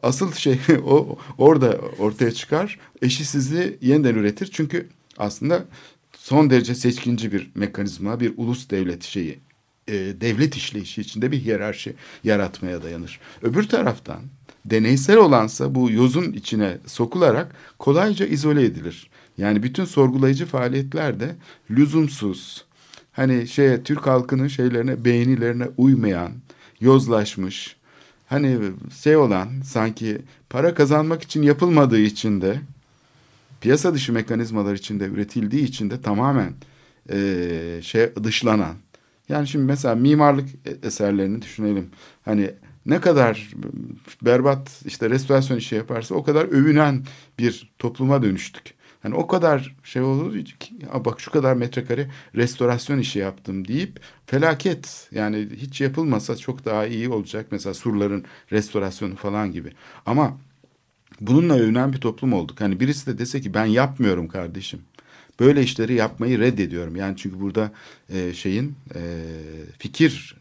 asıl 0.03 0.34
şey 0.34 0.59
o 0.86 1.17
orada 1.38 1.78
ortaya 1.99 2.32
çıkar. 2.32 2.80
Eşitsizliği 3.01 3.78
yeniden 3.82 4.15
üretir. 4.15 4.49
Çünkü 4.53 4.88
aslında 5.17 5.65
son 6.17 6.49
derece 6.49 6.76
seçkinci 6.76 7.32
bir 7.32 7.51
mekanizma, 7.55 8.19
bir 8.19 8.34
ulus 8.38 8.69
devlet 8.69 9.03
şeyi, 9.03 9.39
e, 9.88 9.93
devlet 9.93 10.55
işleyişi 10.55 11.01
içinde 11.01 11.32
bir 11.32 11.39
hiyerarşi 11.39 11.93
yaratmaya 12.24 12.84
dayanır. 12.84 13.19
Öbür 13.41 13.67
taraftan 13.67 14.21
deneysel 14.66 15.18
olansa 15.18 15.76
bu 15.76 15.91
yozun 15.91 16.32
içine 16.32 16.78
sokularak 16.86 17.55
kolayca 17.80 18.26
izole 18.26 18.64
edilir. 18.64 19.09
Yani 19.38 19.64
bütün 19.64 19.86
sorgulayıcı 19.86 20.45
faaliyetler 20.45 21.20
de 21.20 21.36
lüzumsuz, 21.72 22.66
hani 23.11 23.47
şeye 23.47 23.84
Türk 23.84 24.07
halkının 24.07 24.47
şeylerine, 24.47 25.05
beğenilerine 25.05 25.68
uymayan, 25.78 26.32
yozlaşmış, 26.80 27.76
hani 28.28 28.59
şey 29.03 29.18
olan 29.18 29.49
sanki 29.66 30.22
para 30.49 30.74
kazanmak 30.74 31.24
için 31.24 31.41
yapılmadığı 31.41 31.99
için 31.99 32.41
de 32.41 32.61
piyasa 33.61 33.93
dışı 33.93 34.14
mekanizmalar 34.14 34.74
içinde 34.74 35.05
üretildiği 35.05 35.64
için 35.64 35.89
de 35.89 36.01
tamamen 36.01 36.53
eee 37.09 37.82
şey 37.82 38.09
dışlanan. 38.24 38.76
Yani 39.30 39.47
şimdi 39.47 39.66
mesela 39.66 39.95
mimarlık 39.95 40.49
eserlerini 40.84 41.41
düşünelim. 41.41 41.89
Hani 42.26 42.51
ne 42.86 43.01
kadar 43.01 43.47
berbat 44.21 44.81
işte 44.86 45.09
restorasyon 45.09 45.57
işi 45.57 45.75
yaparsa 45.75 46.15
o 46.15 46.23
kadar 46.23 46.45
övünen 46.45 47.05
bir 47.39 47.73
topluma 47.79 48.23
dönüştük. 48.23 48.73
Hani 49.03 49.15
o 49.15 49.27
kadar 49.27 49.75
şey 49.84 50.01
olur 50.01 50.45
ki 50.45 50.75
"Ya 50.81 51.05
bak 51.05 51.19
şu 51.21 51.31
kadar 51.31 51.55
metrekare 51.55 52.09
restorasyon 52.36 52.99
işi 52.99 53.19
yaptım 53.19 53.67
deyip 53.67 53.99
felaket 54.25 55.07
yani 55.11 55.47
hiç 55.55 55.81
yapılmasa 55.81 56.36
çok 56.36 56.65
daha 56.65 56.86
iyi 56.88 57.09
olacak. 57.09 57.47
Mesela 57.51 57.73
surların 57.73 58.25
restorasyonu 58.51 59.15
falan 59.15 59.51
gibi. 59.51 59.71
Ama 60.05 60.38
bununla 61.21 61.55
övünen 61.55 61.93
bir 61.93 61.97
toplum 61.97 62.34
olduk. 62.34 62.61
Hani 62.61 62.79
birisi 62.79 63.07
de 63.07 63.17
dese 63.17 63.41
ki 63.41 63.53
ben 63.53 63.65
yapmıyorum 63.65 64.27
kardeşim. 64.27 64.81
Böyle 65.39 65.63
işleri 65.63 65.93
yapmayı 65.93 66.39
reddediyorum. 66.39 66.95
Yani 66.95 67.17
çünkü 67.17 67.39
burada 67.39 67.71
e, 68.09 68.34
şeyin 68.34 68.75
e, 68.95 69.01
fikir 69.79 70.36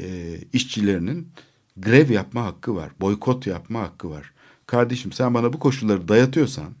e, 0.00 0.04
işçilerinin 0.52 1.28
grev 1.76 2.10
yapma 2.10 2.44
hakkı 2.44 2.76
var. 2.76 2.90
Boykot 3.00 3.46
yapma 3.46 3.80
hakkı 3.80 4.10
var. 4.10 4.32
Kardeşim 4.66 5.12
sen 5.12 5.34
bana 5.34 5.52
bu 5.52 5.58
koşulları 5.58 6.08
dayatıyorsan 6.08 6.74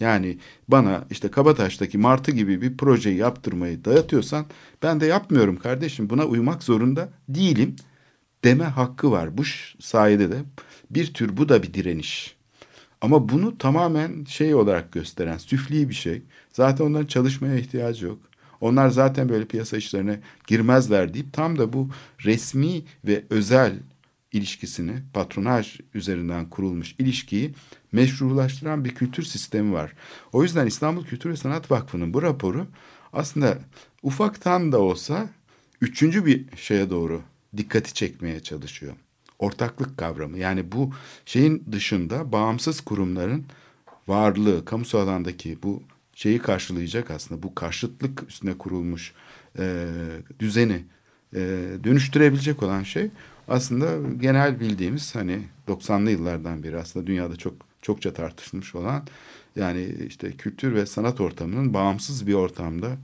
yani 0.00 0.38
bana 0.68 1.04
işte 1.10 1.30
Kabataş'taki 1.30 1.98
Martı 1.98 2.30
gibi 2.30 2.62
bir 2.62 2.76
projeyi 2.76 3.16
yaptırmayı 3.16 3.84
dayatıyorsan 3.84 4.46
ben 4.82 5.00
de 5.00 5.06
yapmıyorum 5.06 5.56
kardeşim. 5.56 6.10
Buna 6.10 6.24
uymak 6.24 6.62
zorunda 6.62 7.08
değilim 7.28 7.76
deme 8.44 8.64
hakkı 8.64 9.10
var. 9.10 9.38
Bu 9.38 9.42
sayede 9.80 10.30
de 10.30 10.36
bir 10.90 11.14
tür 11.14 11.36
bu 11.36 11.48
da 11.48 11.62
bir 11.62 11.74
direniş. 11.74 12.36
Ama 13.00 13.28
bunu 13.28 13.58
tamamen 13.58 14.24
şey 14.24 14.54
olarak 14.54 14.92
gösteren 14.92 15.38
süfli 15.38 15.88
bir 15.88 15.94
şey. 15.94 16.22
Zaten 16.52 16.84
onların 16.84 17.06
çalışmaya 17.06 17.56
ihtiyacı 17.56 18.06
yok. 18.06 18.18
Onlar 18.60 18.88
zaten 18.88 19.28
böyle 19.28 19.44
piyasa 19.44 19.76
işlerine 19.76 20.20
girmezler 20.46 21.14
deyip 21.14 21.32
tam 21.32 21.58
da 21.58 21.72
bu 21.72 21.90
resmi 22.24 22.82
ve 23.04 23.24
özel 23.30 23.74
ilişkisini 24.36 24.92
patronaj 25.12 25.80
üzerinden 25.94 26.50
kurulmuş 26.50 26.94
ilişkiyi 26.98 27.54
meşrulaştıran 27.92 28.84
bir 28.84 28.94
kültür 28.94 29.22
sistemi 29.22 29.72
var. 29.72 29.92
O 30.32 30.42
yüzden 30.42 30.66
İstanbul 30.66 31.04
Kültür 31.04 31.30
ve 31.30 31.36
Sanat 31.36 31.70
Vakfı'nın 31.70 32.14
bu 32.14 32.22
raporu 32.22 32.66
aslında 33.12 33.58
ufaktan 34.02 34.72
da 34.72 34.80
olsa 34.80 35.28
üçüncü 35.80 36.26
bir 36.26 36.56
şeye 36.56 36.90
doğru 36.90 37.22
dikkati 37.56 37.94
çekmeye 37.94 38.40
çalışıyor. 38.40 38.94
Ortaklık 39.38 39.98
kavramı 39.98 40.38
yani 40.38 40.72
bu 40.72 40.92
şeyin 41.26 41.64
dışında 41.72 42.32
bağımsız 42.32 42.80
kurumların 42.80 43.44
varlığı, 44.08 44.64
kamusal 44.64 45.00
alandaki 45.00 45.58
bu 45.62 45.82
şeyi 46.14 46.38
karşılayacak 46.38 47.10
aslında 47.10 47.42
bu 47.42 47.54
karşıtlık 47.54 48.22
üstüne 48.28 48.58
kurulmuş 48.58 49.12
e, 49.58 49.86
düzeni 50.38 50.84
e, 51.34 51.40
dönüştürebilecek 51.84 52.62
olan 52.62 52.82
şey 52.82 53.10
aslında 53.48 54.16
genel 54.20 54.60
bildiğimiz 54.60 55.14
hani 55.14 55.42
90'lı 55.68 56.10
yıllardan 56.10 56.62
beri 56.62 56.78
aslında 56.78 57.06
dünyada 57.06 57.36
çok 57.36 57.54
çokça 57.82 58.12
tartışılmış 58.12 58.74
olan 58.74 59.06
yani 59.56 59.94
işte 60.08 60.32
kültür 60.32 60.74
ve 60.74 60.86
sanat 60.86 61.20
ortamının 61.20 61.74
bağımsız 61.74 62.26
bir 62.26 62.34
ortamda 62.34 62.96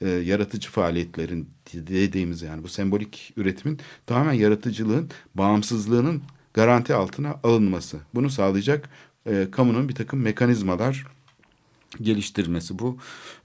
e, 0.00 0.08
yaratıcı 0.08 0.70
faaliyetlerin 0.70 1.48
dediğimiz 1.72 2.42
yani 2.42 2.62
bu 2.62 2.68
sembolik 2.68 3.32
üretimin 3.36 3.78
tamamen 4.06 4.32
yaratıcılığın 4.32 5.10
bağımsızlığının 5.34 6.22
garanti 6.54 6.94
altına 6.94 7.36
alınması. 7.42 7.98
Bunu 8.14 8.30
sağlayacak 8.30 8.88
e, 9.26 9.48
kamunun 9.52 9.88
bir 9.88 9.94
takım 9.94 10.20
mekanizmalar 10.20 11.06
geliştirmesi 12.02 12.78
bu 12.78 12.98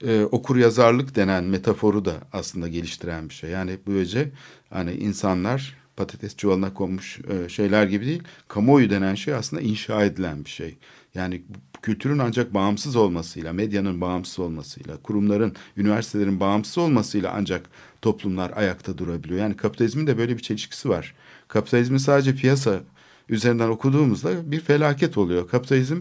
e, 0.06 0.24
okur 0.24 0.56
yazarlık 0.56 1.16
denen 1.16 1.44
metaforu 1.44 2.04
da 2.04 2.14
aslında 2.32 2.68
geliştiren 2.68 3.28
bir 3.28 3.34
şey. 3.34 3.50
Yani 3.50 3.78
böylece 3.86 4.30
hani 4.70 4.92
insanlar 4.92 5.76
patates 5.96 6.36
çuvalına 6.36 6.74
konmuş 6.74 7.20
e, 7.28 7.48
şeyler 7.48 7.86
gibi 7.86 8.06
değil. 8.06 8.22
Kamuoyu 8.48 8.90
denen 8.90 9.14
şey 9.14 9.34
aslında 9.34 9.62
inşa 9.62 10.04
edilen 10.04 10.44
bir 10.44 10.50
şey. 10.50 10.76
Yani 11.14 11.42
kültürün 11.82 12.18
ancak 12.18 12.54
bağımsız 12.54 12.96
olmasıyla, 12.96 13.52
medyanın 13.52 14.00
bağımsız 14.00 14.38
olmasıyla, 14.38 14.96
kurumların, 14.96 15.54
üniversitelerin 15.76 16.40
bağımsız 16.40 16.78
olmasıyla 16.78 17.32
ancak 17.36 17.70
toplumlar 18.02 18.52
ayakta 18.56 18.98
durabiliyor. 18.98 19.40
Yani 19.40 19.56
kapitalizmin 19.56 20.06
de 20.06 20.18
böyle 20.18 20.36
bir 20.36 20.42
çelişkisi 20.42 20.88
var. 20.88 21.14
Kapitalizmi 21.48 22.00
sadece 22.00 22.34
piyasa 22.34 22.80
üzerinden 23.28 23.68
okuduğumuzda 23.68 24.50
bir 24.50 24.60
felaket 24.60 25.18
oluyor. 25.18 25.48
Kapitalizm 25.48 26.00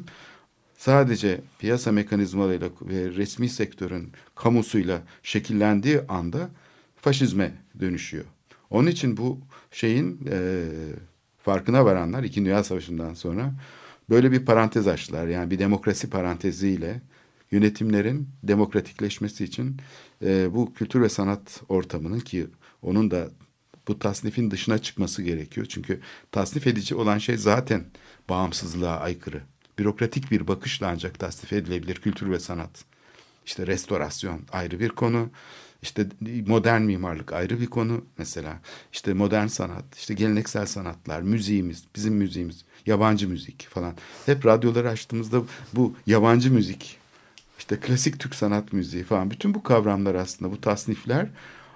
sadece 0.77 1.41
piyasa 1.59 1.91
mekanizmalarıyla 1.91 2.69
ve 2.81 3.09
resmi 3.09 3.49
sektörün 3.49 4.11
kamusuyla 4.35 5.01
şekillendiği 5.23 6.01
anda 6.09 6.49
faşizme 7.01 7.51
dönüşüyor. 7.79 8.25
Onun 8.69 8.87
için 8.87 9.17
bu 9.17 9.39
şeyin 9.75 10.19
e, 10.31 10.65
farkına 11.37 11.85
varanlar 11.85 12.23
İkinci 12.23 12.49
Dünya 12.49 12.63
Savaşı'ndan 12.63 13.13
sonra 13.13 13.53
böyle 14.09 14.31
bir 14.31 14.45
parantez 14.45 14.87
açtılar. 14.87 15.27
Yani 15.27 15.51
bir 15.51 15.59
demokrasi 15.59 16.09
paranteziyle 16.09 17.01
yönetimlerin 17.51 18.29
demokratikleşmesi 18.43 19.43
için 19.43 19.77
e, 20.23 20.53
bu 20.53 20.73
kültür 20.73 21.01
ve 21.01 21.09
sanat 21.09 21.61
ortamının 21.69 22.19
ki 22.19 22.47
onun 22.81 23.11
da 23.11 23.29
bu 23.87 23.99
tasnifin 23.99 24.51
dışına 24.51 24.77
çıkması 24.77 25.23
gerekiyor. 25.23 25.67
Çünkü 25.69 25.99
tasnif 26.31 26.67
edici 26.67 26.95
olan 26.95 27.17
şey 27.17 27.37
zaten 27.37 27.85
bağımsızlığa 28.29 28.99
aykırı. 28.99 29.41
bürokratik 29.79 30.31
bir 30.31 30.47
bakışla 30.47 30.87
ancak 30.87 31.19
tasnif 31.19 31.53
edilebilir 31.53 31.95
kültür 31.95 32.31
ve 32.31 32.39
sanat. 32.39 32.85
İşte 33.45 33.67
restorasyon 33.67 34.41
ayrı 34.51 34.79
bir 34.79 34.89
konu. 34.89 35.29
İşte 35.85 36.07
modern 36.47 36.81
mimarlık 36.81 37.33
ayrı 37.33 37.61
bir 37.61 37.65
konu 37.65 38.05
mesela. 38.17 38.59
İşte 38.93 39.13
modern 39.13 39.47
sanat, 39.47 39.95
işte 39.97 40.13
geleneksel 40.13 40.65
sanatlar, 40.65 41.21
müziğimiz, 41.21 41.83
bizim 41.95 42.13
müziğimiz, 42.13 42.65
yabancı 42.85 43.29
müzik 43.29 43.67
falan. 43.69 43.93
Hep 44.25 44.45
radyoları 44.45 44.89
açtığımızda 44.89 45.41
bu 45.73 45.95
yabancı 46.07 46.51
müzik, 46.51 46.97
işte 47.59 47.79
klasik 47.79 48.19
Türk 48.19 48.35
sanat 48.35 48.73
müziği 48.73 49.03
falan 49.03 49.31
bütün 49.31 49.53
bu 49.53 49.63
kavramlar 49.63 50.15
aslında 50.15 50.51
bu 50.51 50.61
tasnifler 50.61 51.27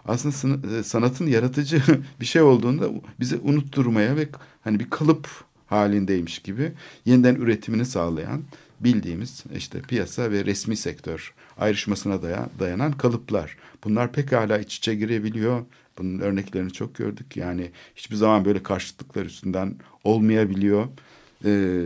aslında 0.06 0.78
e, 0.78 0.84
sanatın 0.84 1.28
yaratıcı 1.28 1.82
bir 2.20 2.26
şey 2.26 2.42
olduğunda 2.42 2.90
bizi 3.20 3.38
unutturmaya 3.38 4.16
ve 4.16 4.30
hani 4.64 4.80
bir 4.80 4.90
kalıp 4.90 5.28
halindeymiş 5.68 6.40
gibi 6.40 6.72
yeniden 7.06 7.36
üretimini 7.36 7.86
sağlayan 7.86 8.42
bildiğimiz 8.80 9.44
işte 9.56 9.82
piyasa 9.82 10.32
ve 10.32 10.46
resmi 10.46 10.76
sektör 10.76 11.34
ayrışmasına 11.58 12.22
dayanan 12.60 12.92
kalıplar. 12.92 13.58
Bunlar 13.84 14.12
pekala 14.12 14.60
iç 14.60 14.78
içe 14.78 14.96
girebiliyor. 14.96 15.66
Bunun 15.98 16.20
örneklerini 16.20 16.74
çok 16.74 16.96
gördük. 16.96 17.38
Yani 17.38 17.72
hiçbir 17.96 18.16
zaman 18.16 18.46
böyle 18.46 18.64
karşıtlıklar 18.64 19.26
üstünden 19.26 19.76
olmayabiliyor. 20.04 20.88
Ee, 21.46 21.86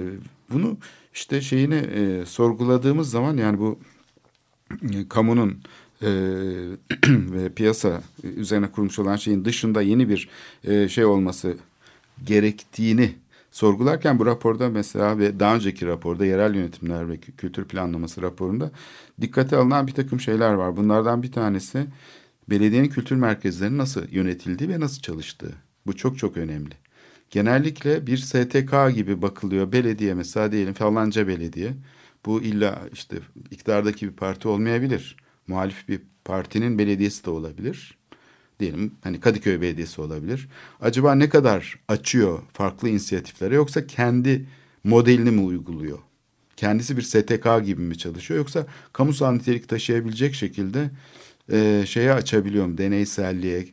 bunu 0.49 0.77
işte 1.13 1.41
şeyini 1.41 1.75
e, 1.75 2.25
sorguladığımız 2.25 3.11
zaman 3.11 3.37
yani 3.37 3.59
bu 3.59 3.79
e, 4.93 5.07
kamunun 5.09 5.61
e, 6.01 6.07
ve 7.07 7.49
piyasa 7.49 8.01
üzerine 8.23 8.71
kurulmuş 8.71 8.99
olan 8.99 9.15
şeyin 9.15 9.45
dışında 9.45 9.81
yeni 9.81 10.09
bir 10.09 10.29
e, 10.63 10.89
şey 10.89 11.05
olması 11.05 11.57
gerektiğini 12.25 13.15
sorgularken 13.53 14.19
bu 14.19 14.25
raporda 14.25 14.69
mesela 14.69 15.19
ve 15.19 15.39
daha 15.39 15.55
önceki 15.55 15.87
raporda 15.87 16.25
yerel 16.25 16.55
yönetimler 16.55 17.09
ve 17.09 17.17
kültür 17.17 17.65
planlaması 17.65 18.21
raporunda 18.21 18.71
dikkate 19.21 19.57
alınan 19.57 19.87
bir 19.87 19.91
takım 19.91 20.19
şeyler 20.19 20.53
var. 20.53 20.77
Bunlardan 20.77 21.23
bir 21.23 21.31
tanesi 21.31 21.85
belediyenin 22.49 22.89
kültür 22.89 23.15
merkezlerinin 23.15 23.77
nasıl 23.77 24.01
yönetildiği 24.11 24.69
ve 24.69 24.79
nasıl 24.79 25.01
çalıştığı. 25.01 25.51
Bu 25.85 25.95
çok 25.95 26.17
çok 26.17 26.37
önemli. 26.37 26.73
Genellikle 27.29 28.07
bir 28.07 28.17
STK 28.17 28.95
gibi 28.95 29.21
bakılıyor. 29.21 29.71
Belediye 29.71 30.13
mesela 30.13 30.51
diyelim 30.51 30.73
falanca 30.73 31.27
belediye. 31.27 31.73
Bu 32.25 32.41
illa 32.41 32.81
işte 32.93 33.17
iktidardaki 33.51 34.07
bir 34.07 34.13
parti 34.13 34.47
olmayabilir. 34.47 35.17
Muhalif 35.47 35.89
bir 35.89 36.01
partinin 36.25 36.77
belediyesi 36.77 37.25
de 37.25 37.29
olabilir 37.29 37.97
diyelim 38.63 38.91
hani 39.03 39.19
Kadıköy 39.19 39.61
Belediyesi 39.61 40.01
olabilir. 40.01 40.47
Acaba 40.81 41.15
ne 41.15 41.29
kadar 41.29 41.79
açıyor 41.87 42.41
farklı 42.53 42.89
inisiyatiflere 42.89 43.55
yoksa 43.55 43.87
kendi 43.87 44.45
modelini 44.83 45.31
mi 45.31 45.41
uyguluyor? 45.41 45.99
Kendisi 46.55 46.97
bir 46.97 47.01
STK 47.01 47.65
gibi 47.65 47.81
mi 47.81 47.97
çalışıyor 47.97 48.37
yoksa 48.37 48.67
kamusal 48.93 49.31
nitelik 49.31 49.69
taşıyabilecek 49.69 50.35
şekilde 50.35 50.91
e, 51.51 51.83
şeye 51.85 52.13
açabiliyor 52.13 52.65
mu? 52.65 52.77
Deneyselliğe, 52.77 53.67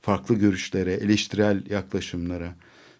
farklı 0.00 0.34
görüşlere, 0.34 0.92
eleştirel 0.92 1.70
yaklaşımlara. 1.70 2.54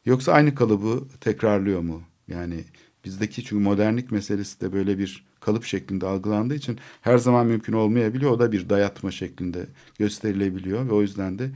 Yoksa 0.04 0.32
aynı 0.32 0.54
kalıbı 0.54 1.08
tekrarlıyor 1.20 1.80
mu? 1.80 2.02
Yani 2.28 2.64
bizdeki 3.04 3.44
çünkü 3.44 3.62
modernlik 3.62 4.10
meselesi 4.12 4.60
de 4.60 4.72
böyle 4.72 4.98
bir 4.98 5.24
kalıp 5.44 5.64
şeklinde 5.64 6.06
algılandığı 6.06 6.54
için 6.54 6.78
her 7.00 7.18
zaman 7.18 7.46
mümkün 7.46 7.72
olmayabiliyor. 7.72 8.30
O 8.30 8.38
da 8.38 8.52
bir 8.52 8.68
dayatma 8.68 9.10
şeklinde 9.10 9.66
gösterilebiliyor 9.98 10.88
ve 10.88 10.92
o 10.92 11.02
yüzden 11.02 11.38
de 11.38 11.50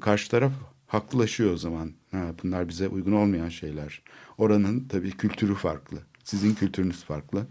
karşı 0.00 0.30
taraf 0.30 0.52
haklılaşıyor 0.86 1.52
o 1.52 1.56
zaman. 1.56 1.92
Ha, 2.10 2.34
bunlar 2.42 2.68
bize 2.68 2.88
uygun 2.88 3.12
olmayan 3.12 3.48
şeyler. 3.48 4.02
Oranın 4.38 4.88
tabii 4.88 5.10
kültürü 5.10 5.54
farklı. 5.54 5.98
Sizin 6.24 6.54
kültürünüz 6.54 7.04
farklı. 7.04 7.46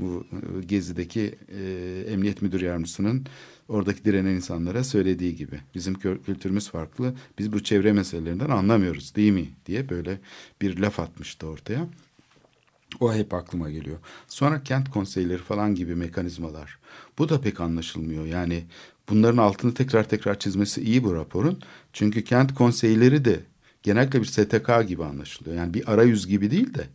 Bu 0.00 0.26
e, 0.32 0.64
Gezi'deki 0.64 1.34
e, 1.48 2.04
emniyet 2.08 2.42
müdür 2.42 2.60
yardımcısının 2.60 3.26
oradaki 3.68 4.04
direnen 4.04 4.34
insanlara 4.34 4.84
söylediği 4.84 5.36
gibi. 5.36 5.60
Bizim 5.74 5.94
kültürümüz 5.94 6.70
farklı. 6.70 7.14
Biz 7.38 7.52
bu 7.52 7.62
çevre 7.62 7.92
meselelerinden 7.92 8.50
anlamıyoruz 8.50 9.14
değil 9.14 9.32
mi 9.32 9.48
diye 9.66 9.88
böyle 9.88 10.20
bir 10.62 10.78
laf 10.78 11.00
atmıştı 11.00 11.46
ortaya. 11.46 11.88
O 13.00 13.14
hep 13.14 13.34
aklıma 13.34 13.70
geliyor. 13.70 13.98
Sonra 14.26 14.62
kent 14.62 14.90
konseyleri 14.90 15.42
falan 15.42 15.74
gibi 15.74 15.94
mekanizmalar. 15.94 16.78
Bu 17.18 17.28
da 17.28 17.40
pek 17.40 17.60
anlaşılmıyor. 17.60 18.26
Yani 18.26 18.64
bunların 19.08 19.36
altını 19.36 19.74
tekrar 19.74 20.08
tekrar 20.08 20.38
çizmesi 20.38 20.82
iyi 20.82 21.04
bu 21.04 21.14
raporun. 21.14 21.60
Çünkü 21.92 22.24
kent 22.24 22.54
konseyleri 22.54 23.24
de 23.24 23.40
genellikle 23.82 24.20
bir 24.20 24.26
STK 24.26 24.88
gibi 24.88 25.04
anlaşılıyor. 25.04 25.56
Yani 25.56 25.74
bir 25.74 25.92
arayüz 25.92 26.26
gibi 26.26 26.50
değil 26.50 26.74
de. 26.74 26.86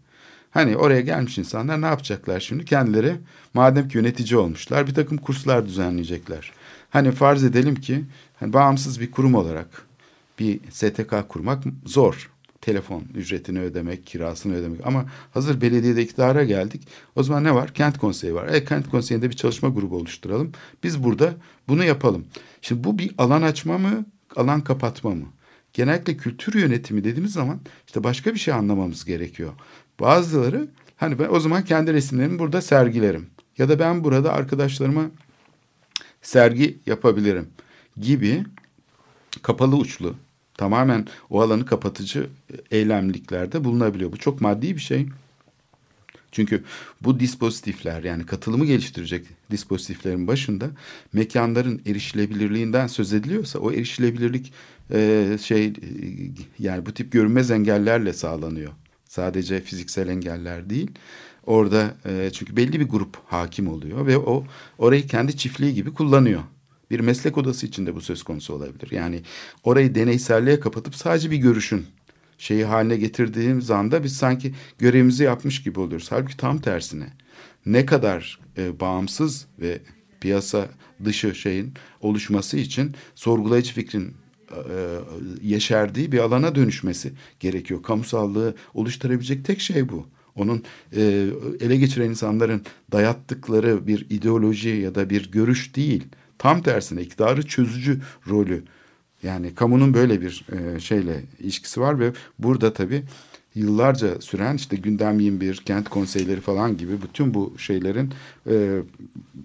Hani 0.52 0.78
oraya 0.78 1.02
gelmiş 1.02 1.38
insanlar 1.38 1.82
ne 1.82 1.86
yapacaklar 1.86 2.40
şimdi? 2.40 2.66
Kendileri 2.66 3.16
madem 3.54 3.88
ki 3.88 3.98
yönetici 3.98 4.38
olmuşlar 4.38 4.88
bir 4.88 4.94
takım 4.94 5.18
kurslar 5.18 5.66
düzenleyecekler. 5.66 6.52
Hani 6.90 7.12
farz 7.12 7.44
edelim 7.44 7.76
ki 7.76 8.06
hani 8.40 8.54
bağımsız 8.54 9.00
bir 9.00 9.12
kurum 9.12 9.36
olarak 9.36 9.68
bir 10.40 10.60
STK 10.70 11.30
kurmak 11.30 11.64
zor 11.86 12.33
telefon 12.64 13.04
ücretini 13.16 13.60
ödemek, 13.60 14.06
kirasını 14.06 14.56
ödemek. 14.56 14.88
Ama 14.88 15.06
hazır 15.32 15.62
belediyede 15.62 16.02
iktidara 16.02 16.44
geldik. 16.44 16.88
O 17.16 17.24
zaman 17.24 17.44
ne 17.44 17.56
var? 17.56 17.74
Kent 17.74 17.98
konseyi 17.98 18.36
var. 18.36 18.48
E, 18.48 18.66
kent 18.66 18.90
konseyinde 18.90 19.30
bir 19.30 19.36
çalışma 19.36 19.70
grubu 19.70 19.96
oluşturalım. 19.98 20.52
Biz 20.84 21.04
burada 21.04 21.34
bunu 21.68 21.84
yapalım. 21.84 22.26
Şimdi 22.62 22.84
bu 22.84 23.00
bir 23.00 23.12
alan 23.18 23.42
açma 23.42 23.78
mı, 23.78 24.06
alan 24.36 24.62
kapatma 24.62 25.10
mı? 25.10 25.26
Genellikle 25.74 26.18
kültür 26.18 26.60
yönetimi 26.62 27.04
dediğimiz 27.04 27.34
zaman 27.34 27.60
işte 27.88 28.04
başka 28.04 28.34
bir 28.34 28.40
şey 28.40 28.54
anlamamız 28.54 29.06
gerekiyor. 29.06 29.54
Bazıları 30.00 30.68
hani 30.98 31.20
ben 31.20 31.28
o 31.30 31.40
zaman 31.40 31.66
kendi 31.66 31.94
resimlerimi 31.94 32.40
burada 32.40 32.62
sergilerim. 32.62 33.28
Ya 33.58 33.70
da 33.70 33.80
ben 33.80 34.04
burada 34.04 34.34
arkadaşlarıma 34.34 35.06
sergi 36.22 36.80
yapabilirim 36.86 37.48
gibi 37.98 38.44
kapalı 39.42 39.76
uçlu 39.76 40.16
tamamen 40.58 41.08
o 41.30 41.42
alanı 41.42 41.66
kapatıcı 41.66 42.30
eylemliklerde 42.72 43.64
bulunabiliyor. 43.64 44.12
Bu 44.12 44.18
çok 44.18 44.42
maddi 44.42 44.76
bir 44.76 44.82
şey. 44.82 45.08
Çünkü 46.32 46.64
bu 47.02 47.20
dispozitifler 47.20 48.04
yani 48.04 48.26
katılımı 48.26 48.66
geliştirecek 48.66 49.26
dispozitiflerin 49.52 50.28
başında 50.28 50.70
mekanların 51.14 51.82
erişilebilirliğinden 51.86 52.88
söz 52.88 53.14
ediliyorsa 53.14 53.60
o 53.60 53.72
erişilebilirlik 53.72 54.54
e, 54.94 55.38
şey 55.42 55.74
yani 56.60 56.86
bu 56.86 56.94
tip 56.94 57.12
görünmez 57.12 57.52
engellerle 57.52 58.14
sağlanıyor. 58.14 58.72
Sadece 59.08 59.62
fiziksel 59.62 60.08
engeller 60.08 60.70
değil. 60.70 60.92
Orada 61.46 61.96
e, 62.06 62.30
çünkü 62.34 62.58
belli 62.58 62.80
bir 62.80 62.90
grup 62.90 63.18
hakim 63.28 63.68
oluyor 63.68 64.08
ve 64.08 64.18
o 64.18 64.46
orayı 64.78 65.08
kendi 65.08 65.38
çiftliği 65.38 65.74
gibi 65.74 65.94
kullanıyor. 65.94 66.42
Bir 66.94 67.00
meslek 67.00 67.38
odası 67.38 67.66
içinde 67.66 67.96
bu 67.96 68.02
söz 68.02 68.24
konusu 68.24 68.54
olabilir. 68.54 68.92
Yani 68.92 69.22
orayı 69.64 69.96
deneyselliğe 69.96 70.60
kapatıp 70.60 70.96
sadece 70.96 71.32
bir 71.32 71.38
görüşün 71.38 71.86
şeyi 72.38 72.66
haline 72.66 72.98
getirdiğimiz 72.98 73.72
anda 73.72 74.04
biz 74.04 74.18
sanki 74.18 74.54
görevimizi 74.80 75.24
yapmış 75.24 75.64
gibi 75.64 75.80
oluyoruz. 75.80 76.08
Halbuki 76.10 76.38
tam 76.38 76.58
tersine 76.58 77.08
ne 77.66 77.86
kadar 77.86 78.40
e, 78.58 78.80
bağımsız 78.80 79.46
ve 79.60 79.80
piyasa 80.22 80.68
dışı 81.06 81.36
şeyin 81.36 81.74
oluşması 82.02 82.58
için 82.58 82.96
sorgulayıcı 83.16 83.74
fikrin 83.74 84.14
e, 84.52 85.00
yeşerdiği 85.42 86.12
bir 86.12 86.20
alana 86.20 86.56
dönüşmesi 86.56 87.14
gerekiyor. 87.40 87.84
Kamusallığı 87.84 88.56
oluşturabilecek 88.74 89.46
tek 89.46 89.62
şey 89.62 89.90
bu. 89.90 90.08
Onun 90.36 90.64
e, 90.96 91.28
ele 91.60 91.76
geçiren 91.76 92.10
insanların 92.10 92.62
dayattıkları 92.92 93.88
bir 93.88 94.06
ideoloji 94.10 94.70
ya 94.70 94.96
da 94.96 95.10
bir 95.10 95.32
görüş 95.32 95.76
değil 95.76 96.04
Tam 96.38 96.62
tersine 96.62 97.02
iktidarı 97.02 97.48
çözücü 97.48 98.02
rolü 98.30 98.64
yani 99.24 99.56
kamunun 99.56 99.94
böyle 99.94 100.22
bir 100.22 100.46
e, 100.52 100.80
şeyle 100.80 101.24
ilişkisi 101.40 101.82
var 101.82 102.00
ve 102.00 102.12
burada 102.40 102.74
tabii 102.74 103.04
yıllarca 103.56 104.22
süren 104.22 104.56
işte 104.56 104.76
gündem 104.76 105.20
21, 105.20 105.58
kent 105.58 105.90
konseyleri 105.90 106.42
falan 106.42 106.78
gibi 106.78 107.02
bütün 107.02 107.34
bu 107.34 107.54
şeylerin 107.58 108.14
e, 108.50 108.82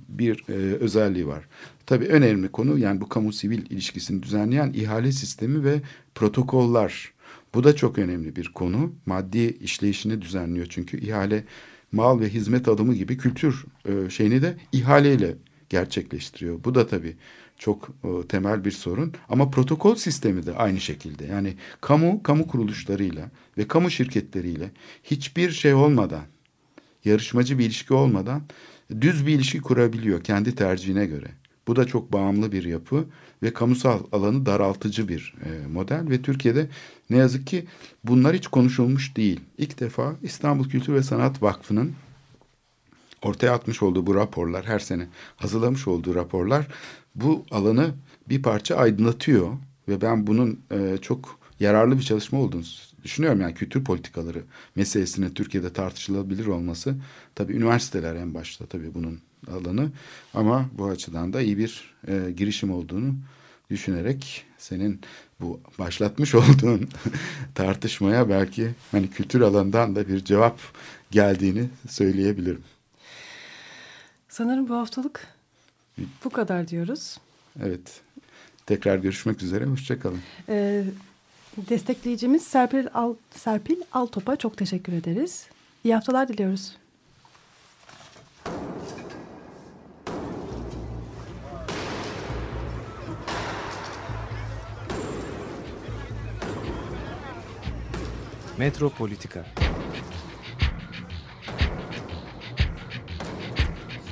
bir 0.09 0.45
e, 0.49 0.53
özelliği 0.53 1.27
var. 1.27 1.45
Tabii 1.87 2.07
önemli 2.07 2.49
konu 2.49 2.79
yani 2.79 3.01
bu 3.01 3.09
kamu 3.09 3.33
sivil 3.33 3.71
ilişkisini 3.71 4.23
düzenleyen 4.23 4.73
ihale 4.73 5.13
sistemi 5.13 5.65
ve 5.65 5.81
protokoller. 6.15 7.13
Bu 7.55 7.65
da 7.65 7.77
çok 7.77 7.99
önemli 7.99 8.37
bir 8.37 8.53
konu. 8.55 8.93
Maddi 9.07 9.59
işleyişini 9.61 10.23
düzenliyor 10.23 10.67
çünkü 10.71 11.01
ihale 11.01 11.45
mal 11.93 12.21
ve 12.21 12.29
hizmet 12.29 12.69
adımı 12.69 12.95
gibi 12.95 13.17
kültür 13.17 13.65
e, 13.89 14.11
şeyini 14.11 14.43
de 14.43 14.57
ihaleyle 14.73 15.35
gerçekleştiriyor. 15.69 16.65
Bu 16.65 16.75
da 16.75 16.87
tabii 16.87 17.17
çok 17.59 17.89
e, 18.05 18.27
temel 18.27 18.65
bir 18.65 18.71
sorun. 18.71 19.13
Ama 19.29 19.51
protokol 19.51 19.95
sistemi 19.95 20.47
de 20.47 20.55
aynı 20.55 20.81
şekilde. 20.81 21.27
Yani 21.27 21.55
kamu, 21.81 22.23
kamu 22.23 22.47
kuruluşlarıyla 22.47 23.31
ve 23.59 23.69
kamu 23.69 23.91
şirketleriyle 23.91 24.71
hiçbir 25.05 25.51
şey 25.51 25.75
olmadan, 25.75 26.25
yarışmacı 27.05 27.59
bir 27.59 27.65
ilişki 27.65 27.95
olmadan 27.95 28.43
düz 29.01 29.27
bir 29.27 29.35
ilişki 29.35 29.61
kurabiliyor 29.61 30.25
kendi 30.25 30.55
tercihine 30.55 31.07
göre. 31.07 31.29
Bu 31.69 31.77
da 31.77 31.85
çok 31.85 32.13
bağımlı 32.13 32.53
bir 32.53 32.65
yapı 32.65 33.05
ve 33.43 33.53
kamusal 33.53 34.01
alanı 34.13 34.47
daraltıcı 34.47 35.09
bir 35.09 35.35
e, 35.45 35.67
model 35.67 36.11
ve 36.11 36.23
Türkiye'de 36.23 36.69
ne 37.11 37.17
yazık 37.17 37.47
ki 37.47 37.67
bunlar 38.05 38.37
hiç 38.37 38.47
konuşulmuş 38.47 39.17
değil. 39.17 39.41
İlk 39.59 39.81
defa 39.81 40.17
İstanbul 40.23 40.69
Kültür 40.69 40.93
ve 40.93 41.03
Sanat 41.03 41.43
Vakfı'nın 41.43 41.93
ortaya 43.23 43.53
atmış 43.53 43.83
olduğu 43.83 44.07
bu 44.07 44.15
raporlar 44.15 44.67
her 44.67 44.79
sene 44.79 45.07
hazırlamış 45.37 45.89
olduğu 45.89 46.15
raporlar 46.15 46.67
bu 47.15 47.45
alanı 47.51 47.91
bir 48.29 48.43
parça 48.43 48.77
aydınlatıyor 48.77 49.53
ve 49.89 50.01
ben 50.01 50.27
bunun 50.27 50.61
e, 50.73 50.99
çok 51.03 51.39
yararlı 51.61 51.99
bir 51.99 52.03
çalışma 52.03 52.41
olduğunu 52.41 52.65
düşünüyorum. 53.05 53.41
Yani 53.41 53.55
kültür 53.55 53.85
politikaları 53.85 54.43
meselesinin 54.77 55.31
Türkiye'de 55.31 55.73
tartışılabilir 55.73 56.47
olması 56.47 56.97
tabii 57.35 57.53
üniversiteler 57.53 58.15
en 58.15 58.35
başta 58.35 58.67
tabii 58.67 58.95
bunun 58.95 59.21
alanı 59.53 59.91
ama 60.35 60.71
bu 60.73 60.87
açıdan 60.87 61.33
da 61.33 61.41
iyi 61.41 61.59
bir 61.59 61.95
e, 62.09 62.31
girişim 62.37 62.71
olduğunu 62.71 63.15
düşünerek 63.71 64.45
senin 64.59 65.01
bu 65.41 65.61
başlatmış 65.79 66.35
olduğun 66.35 66.89
tartışmaya 67.55 68.29
belki 68.29 68.71
hani 68.91 69.11
kültür 69.11 69.41
alanından 69.41 69.97
da 69.97 70.09
bir 70.09 70.25
cevap 70.25 70.61
geldiğini 71.11 71.69
söyleyebilirim. 71.89 72.63
Sanırım 74.29 74.69
bu 74.69 74.75
haftalık 74.75 75.27
bu 76.25 76.31
kadar 76.31 76.69
diyoruz. 76.69 77.19
Evet. 77.63 78.01
Tekrar 78.67 78.97
görüşmek 78.97 79.43
üzere. 79.43 79.65
Hoşçakalın. 79.65 80.21
Ee, 80.49 80.85
destekleyicimiz 81.57 82.43
Serpil, 82.43 82.87
Al, 82.95 83.15
Serpil 83.31 83.77
Altop'a 83.93 84.37
çok 84.37 84.57
teşekkür 84.57 84.93
ederiz. 84.93 85.49
İyi 85.85 85.95
haftalar 85.95 86.29
diliyoruz. 86.29 86.77
Metropolitika 98.59 99.45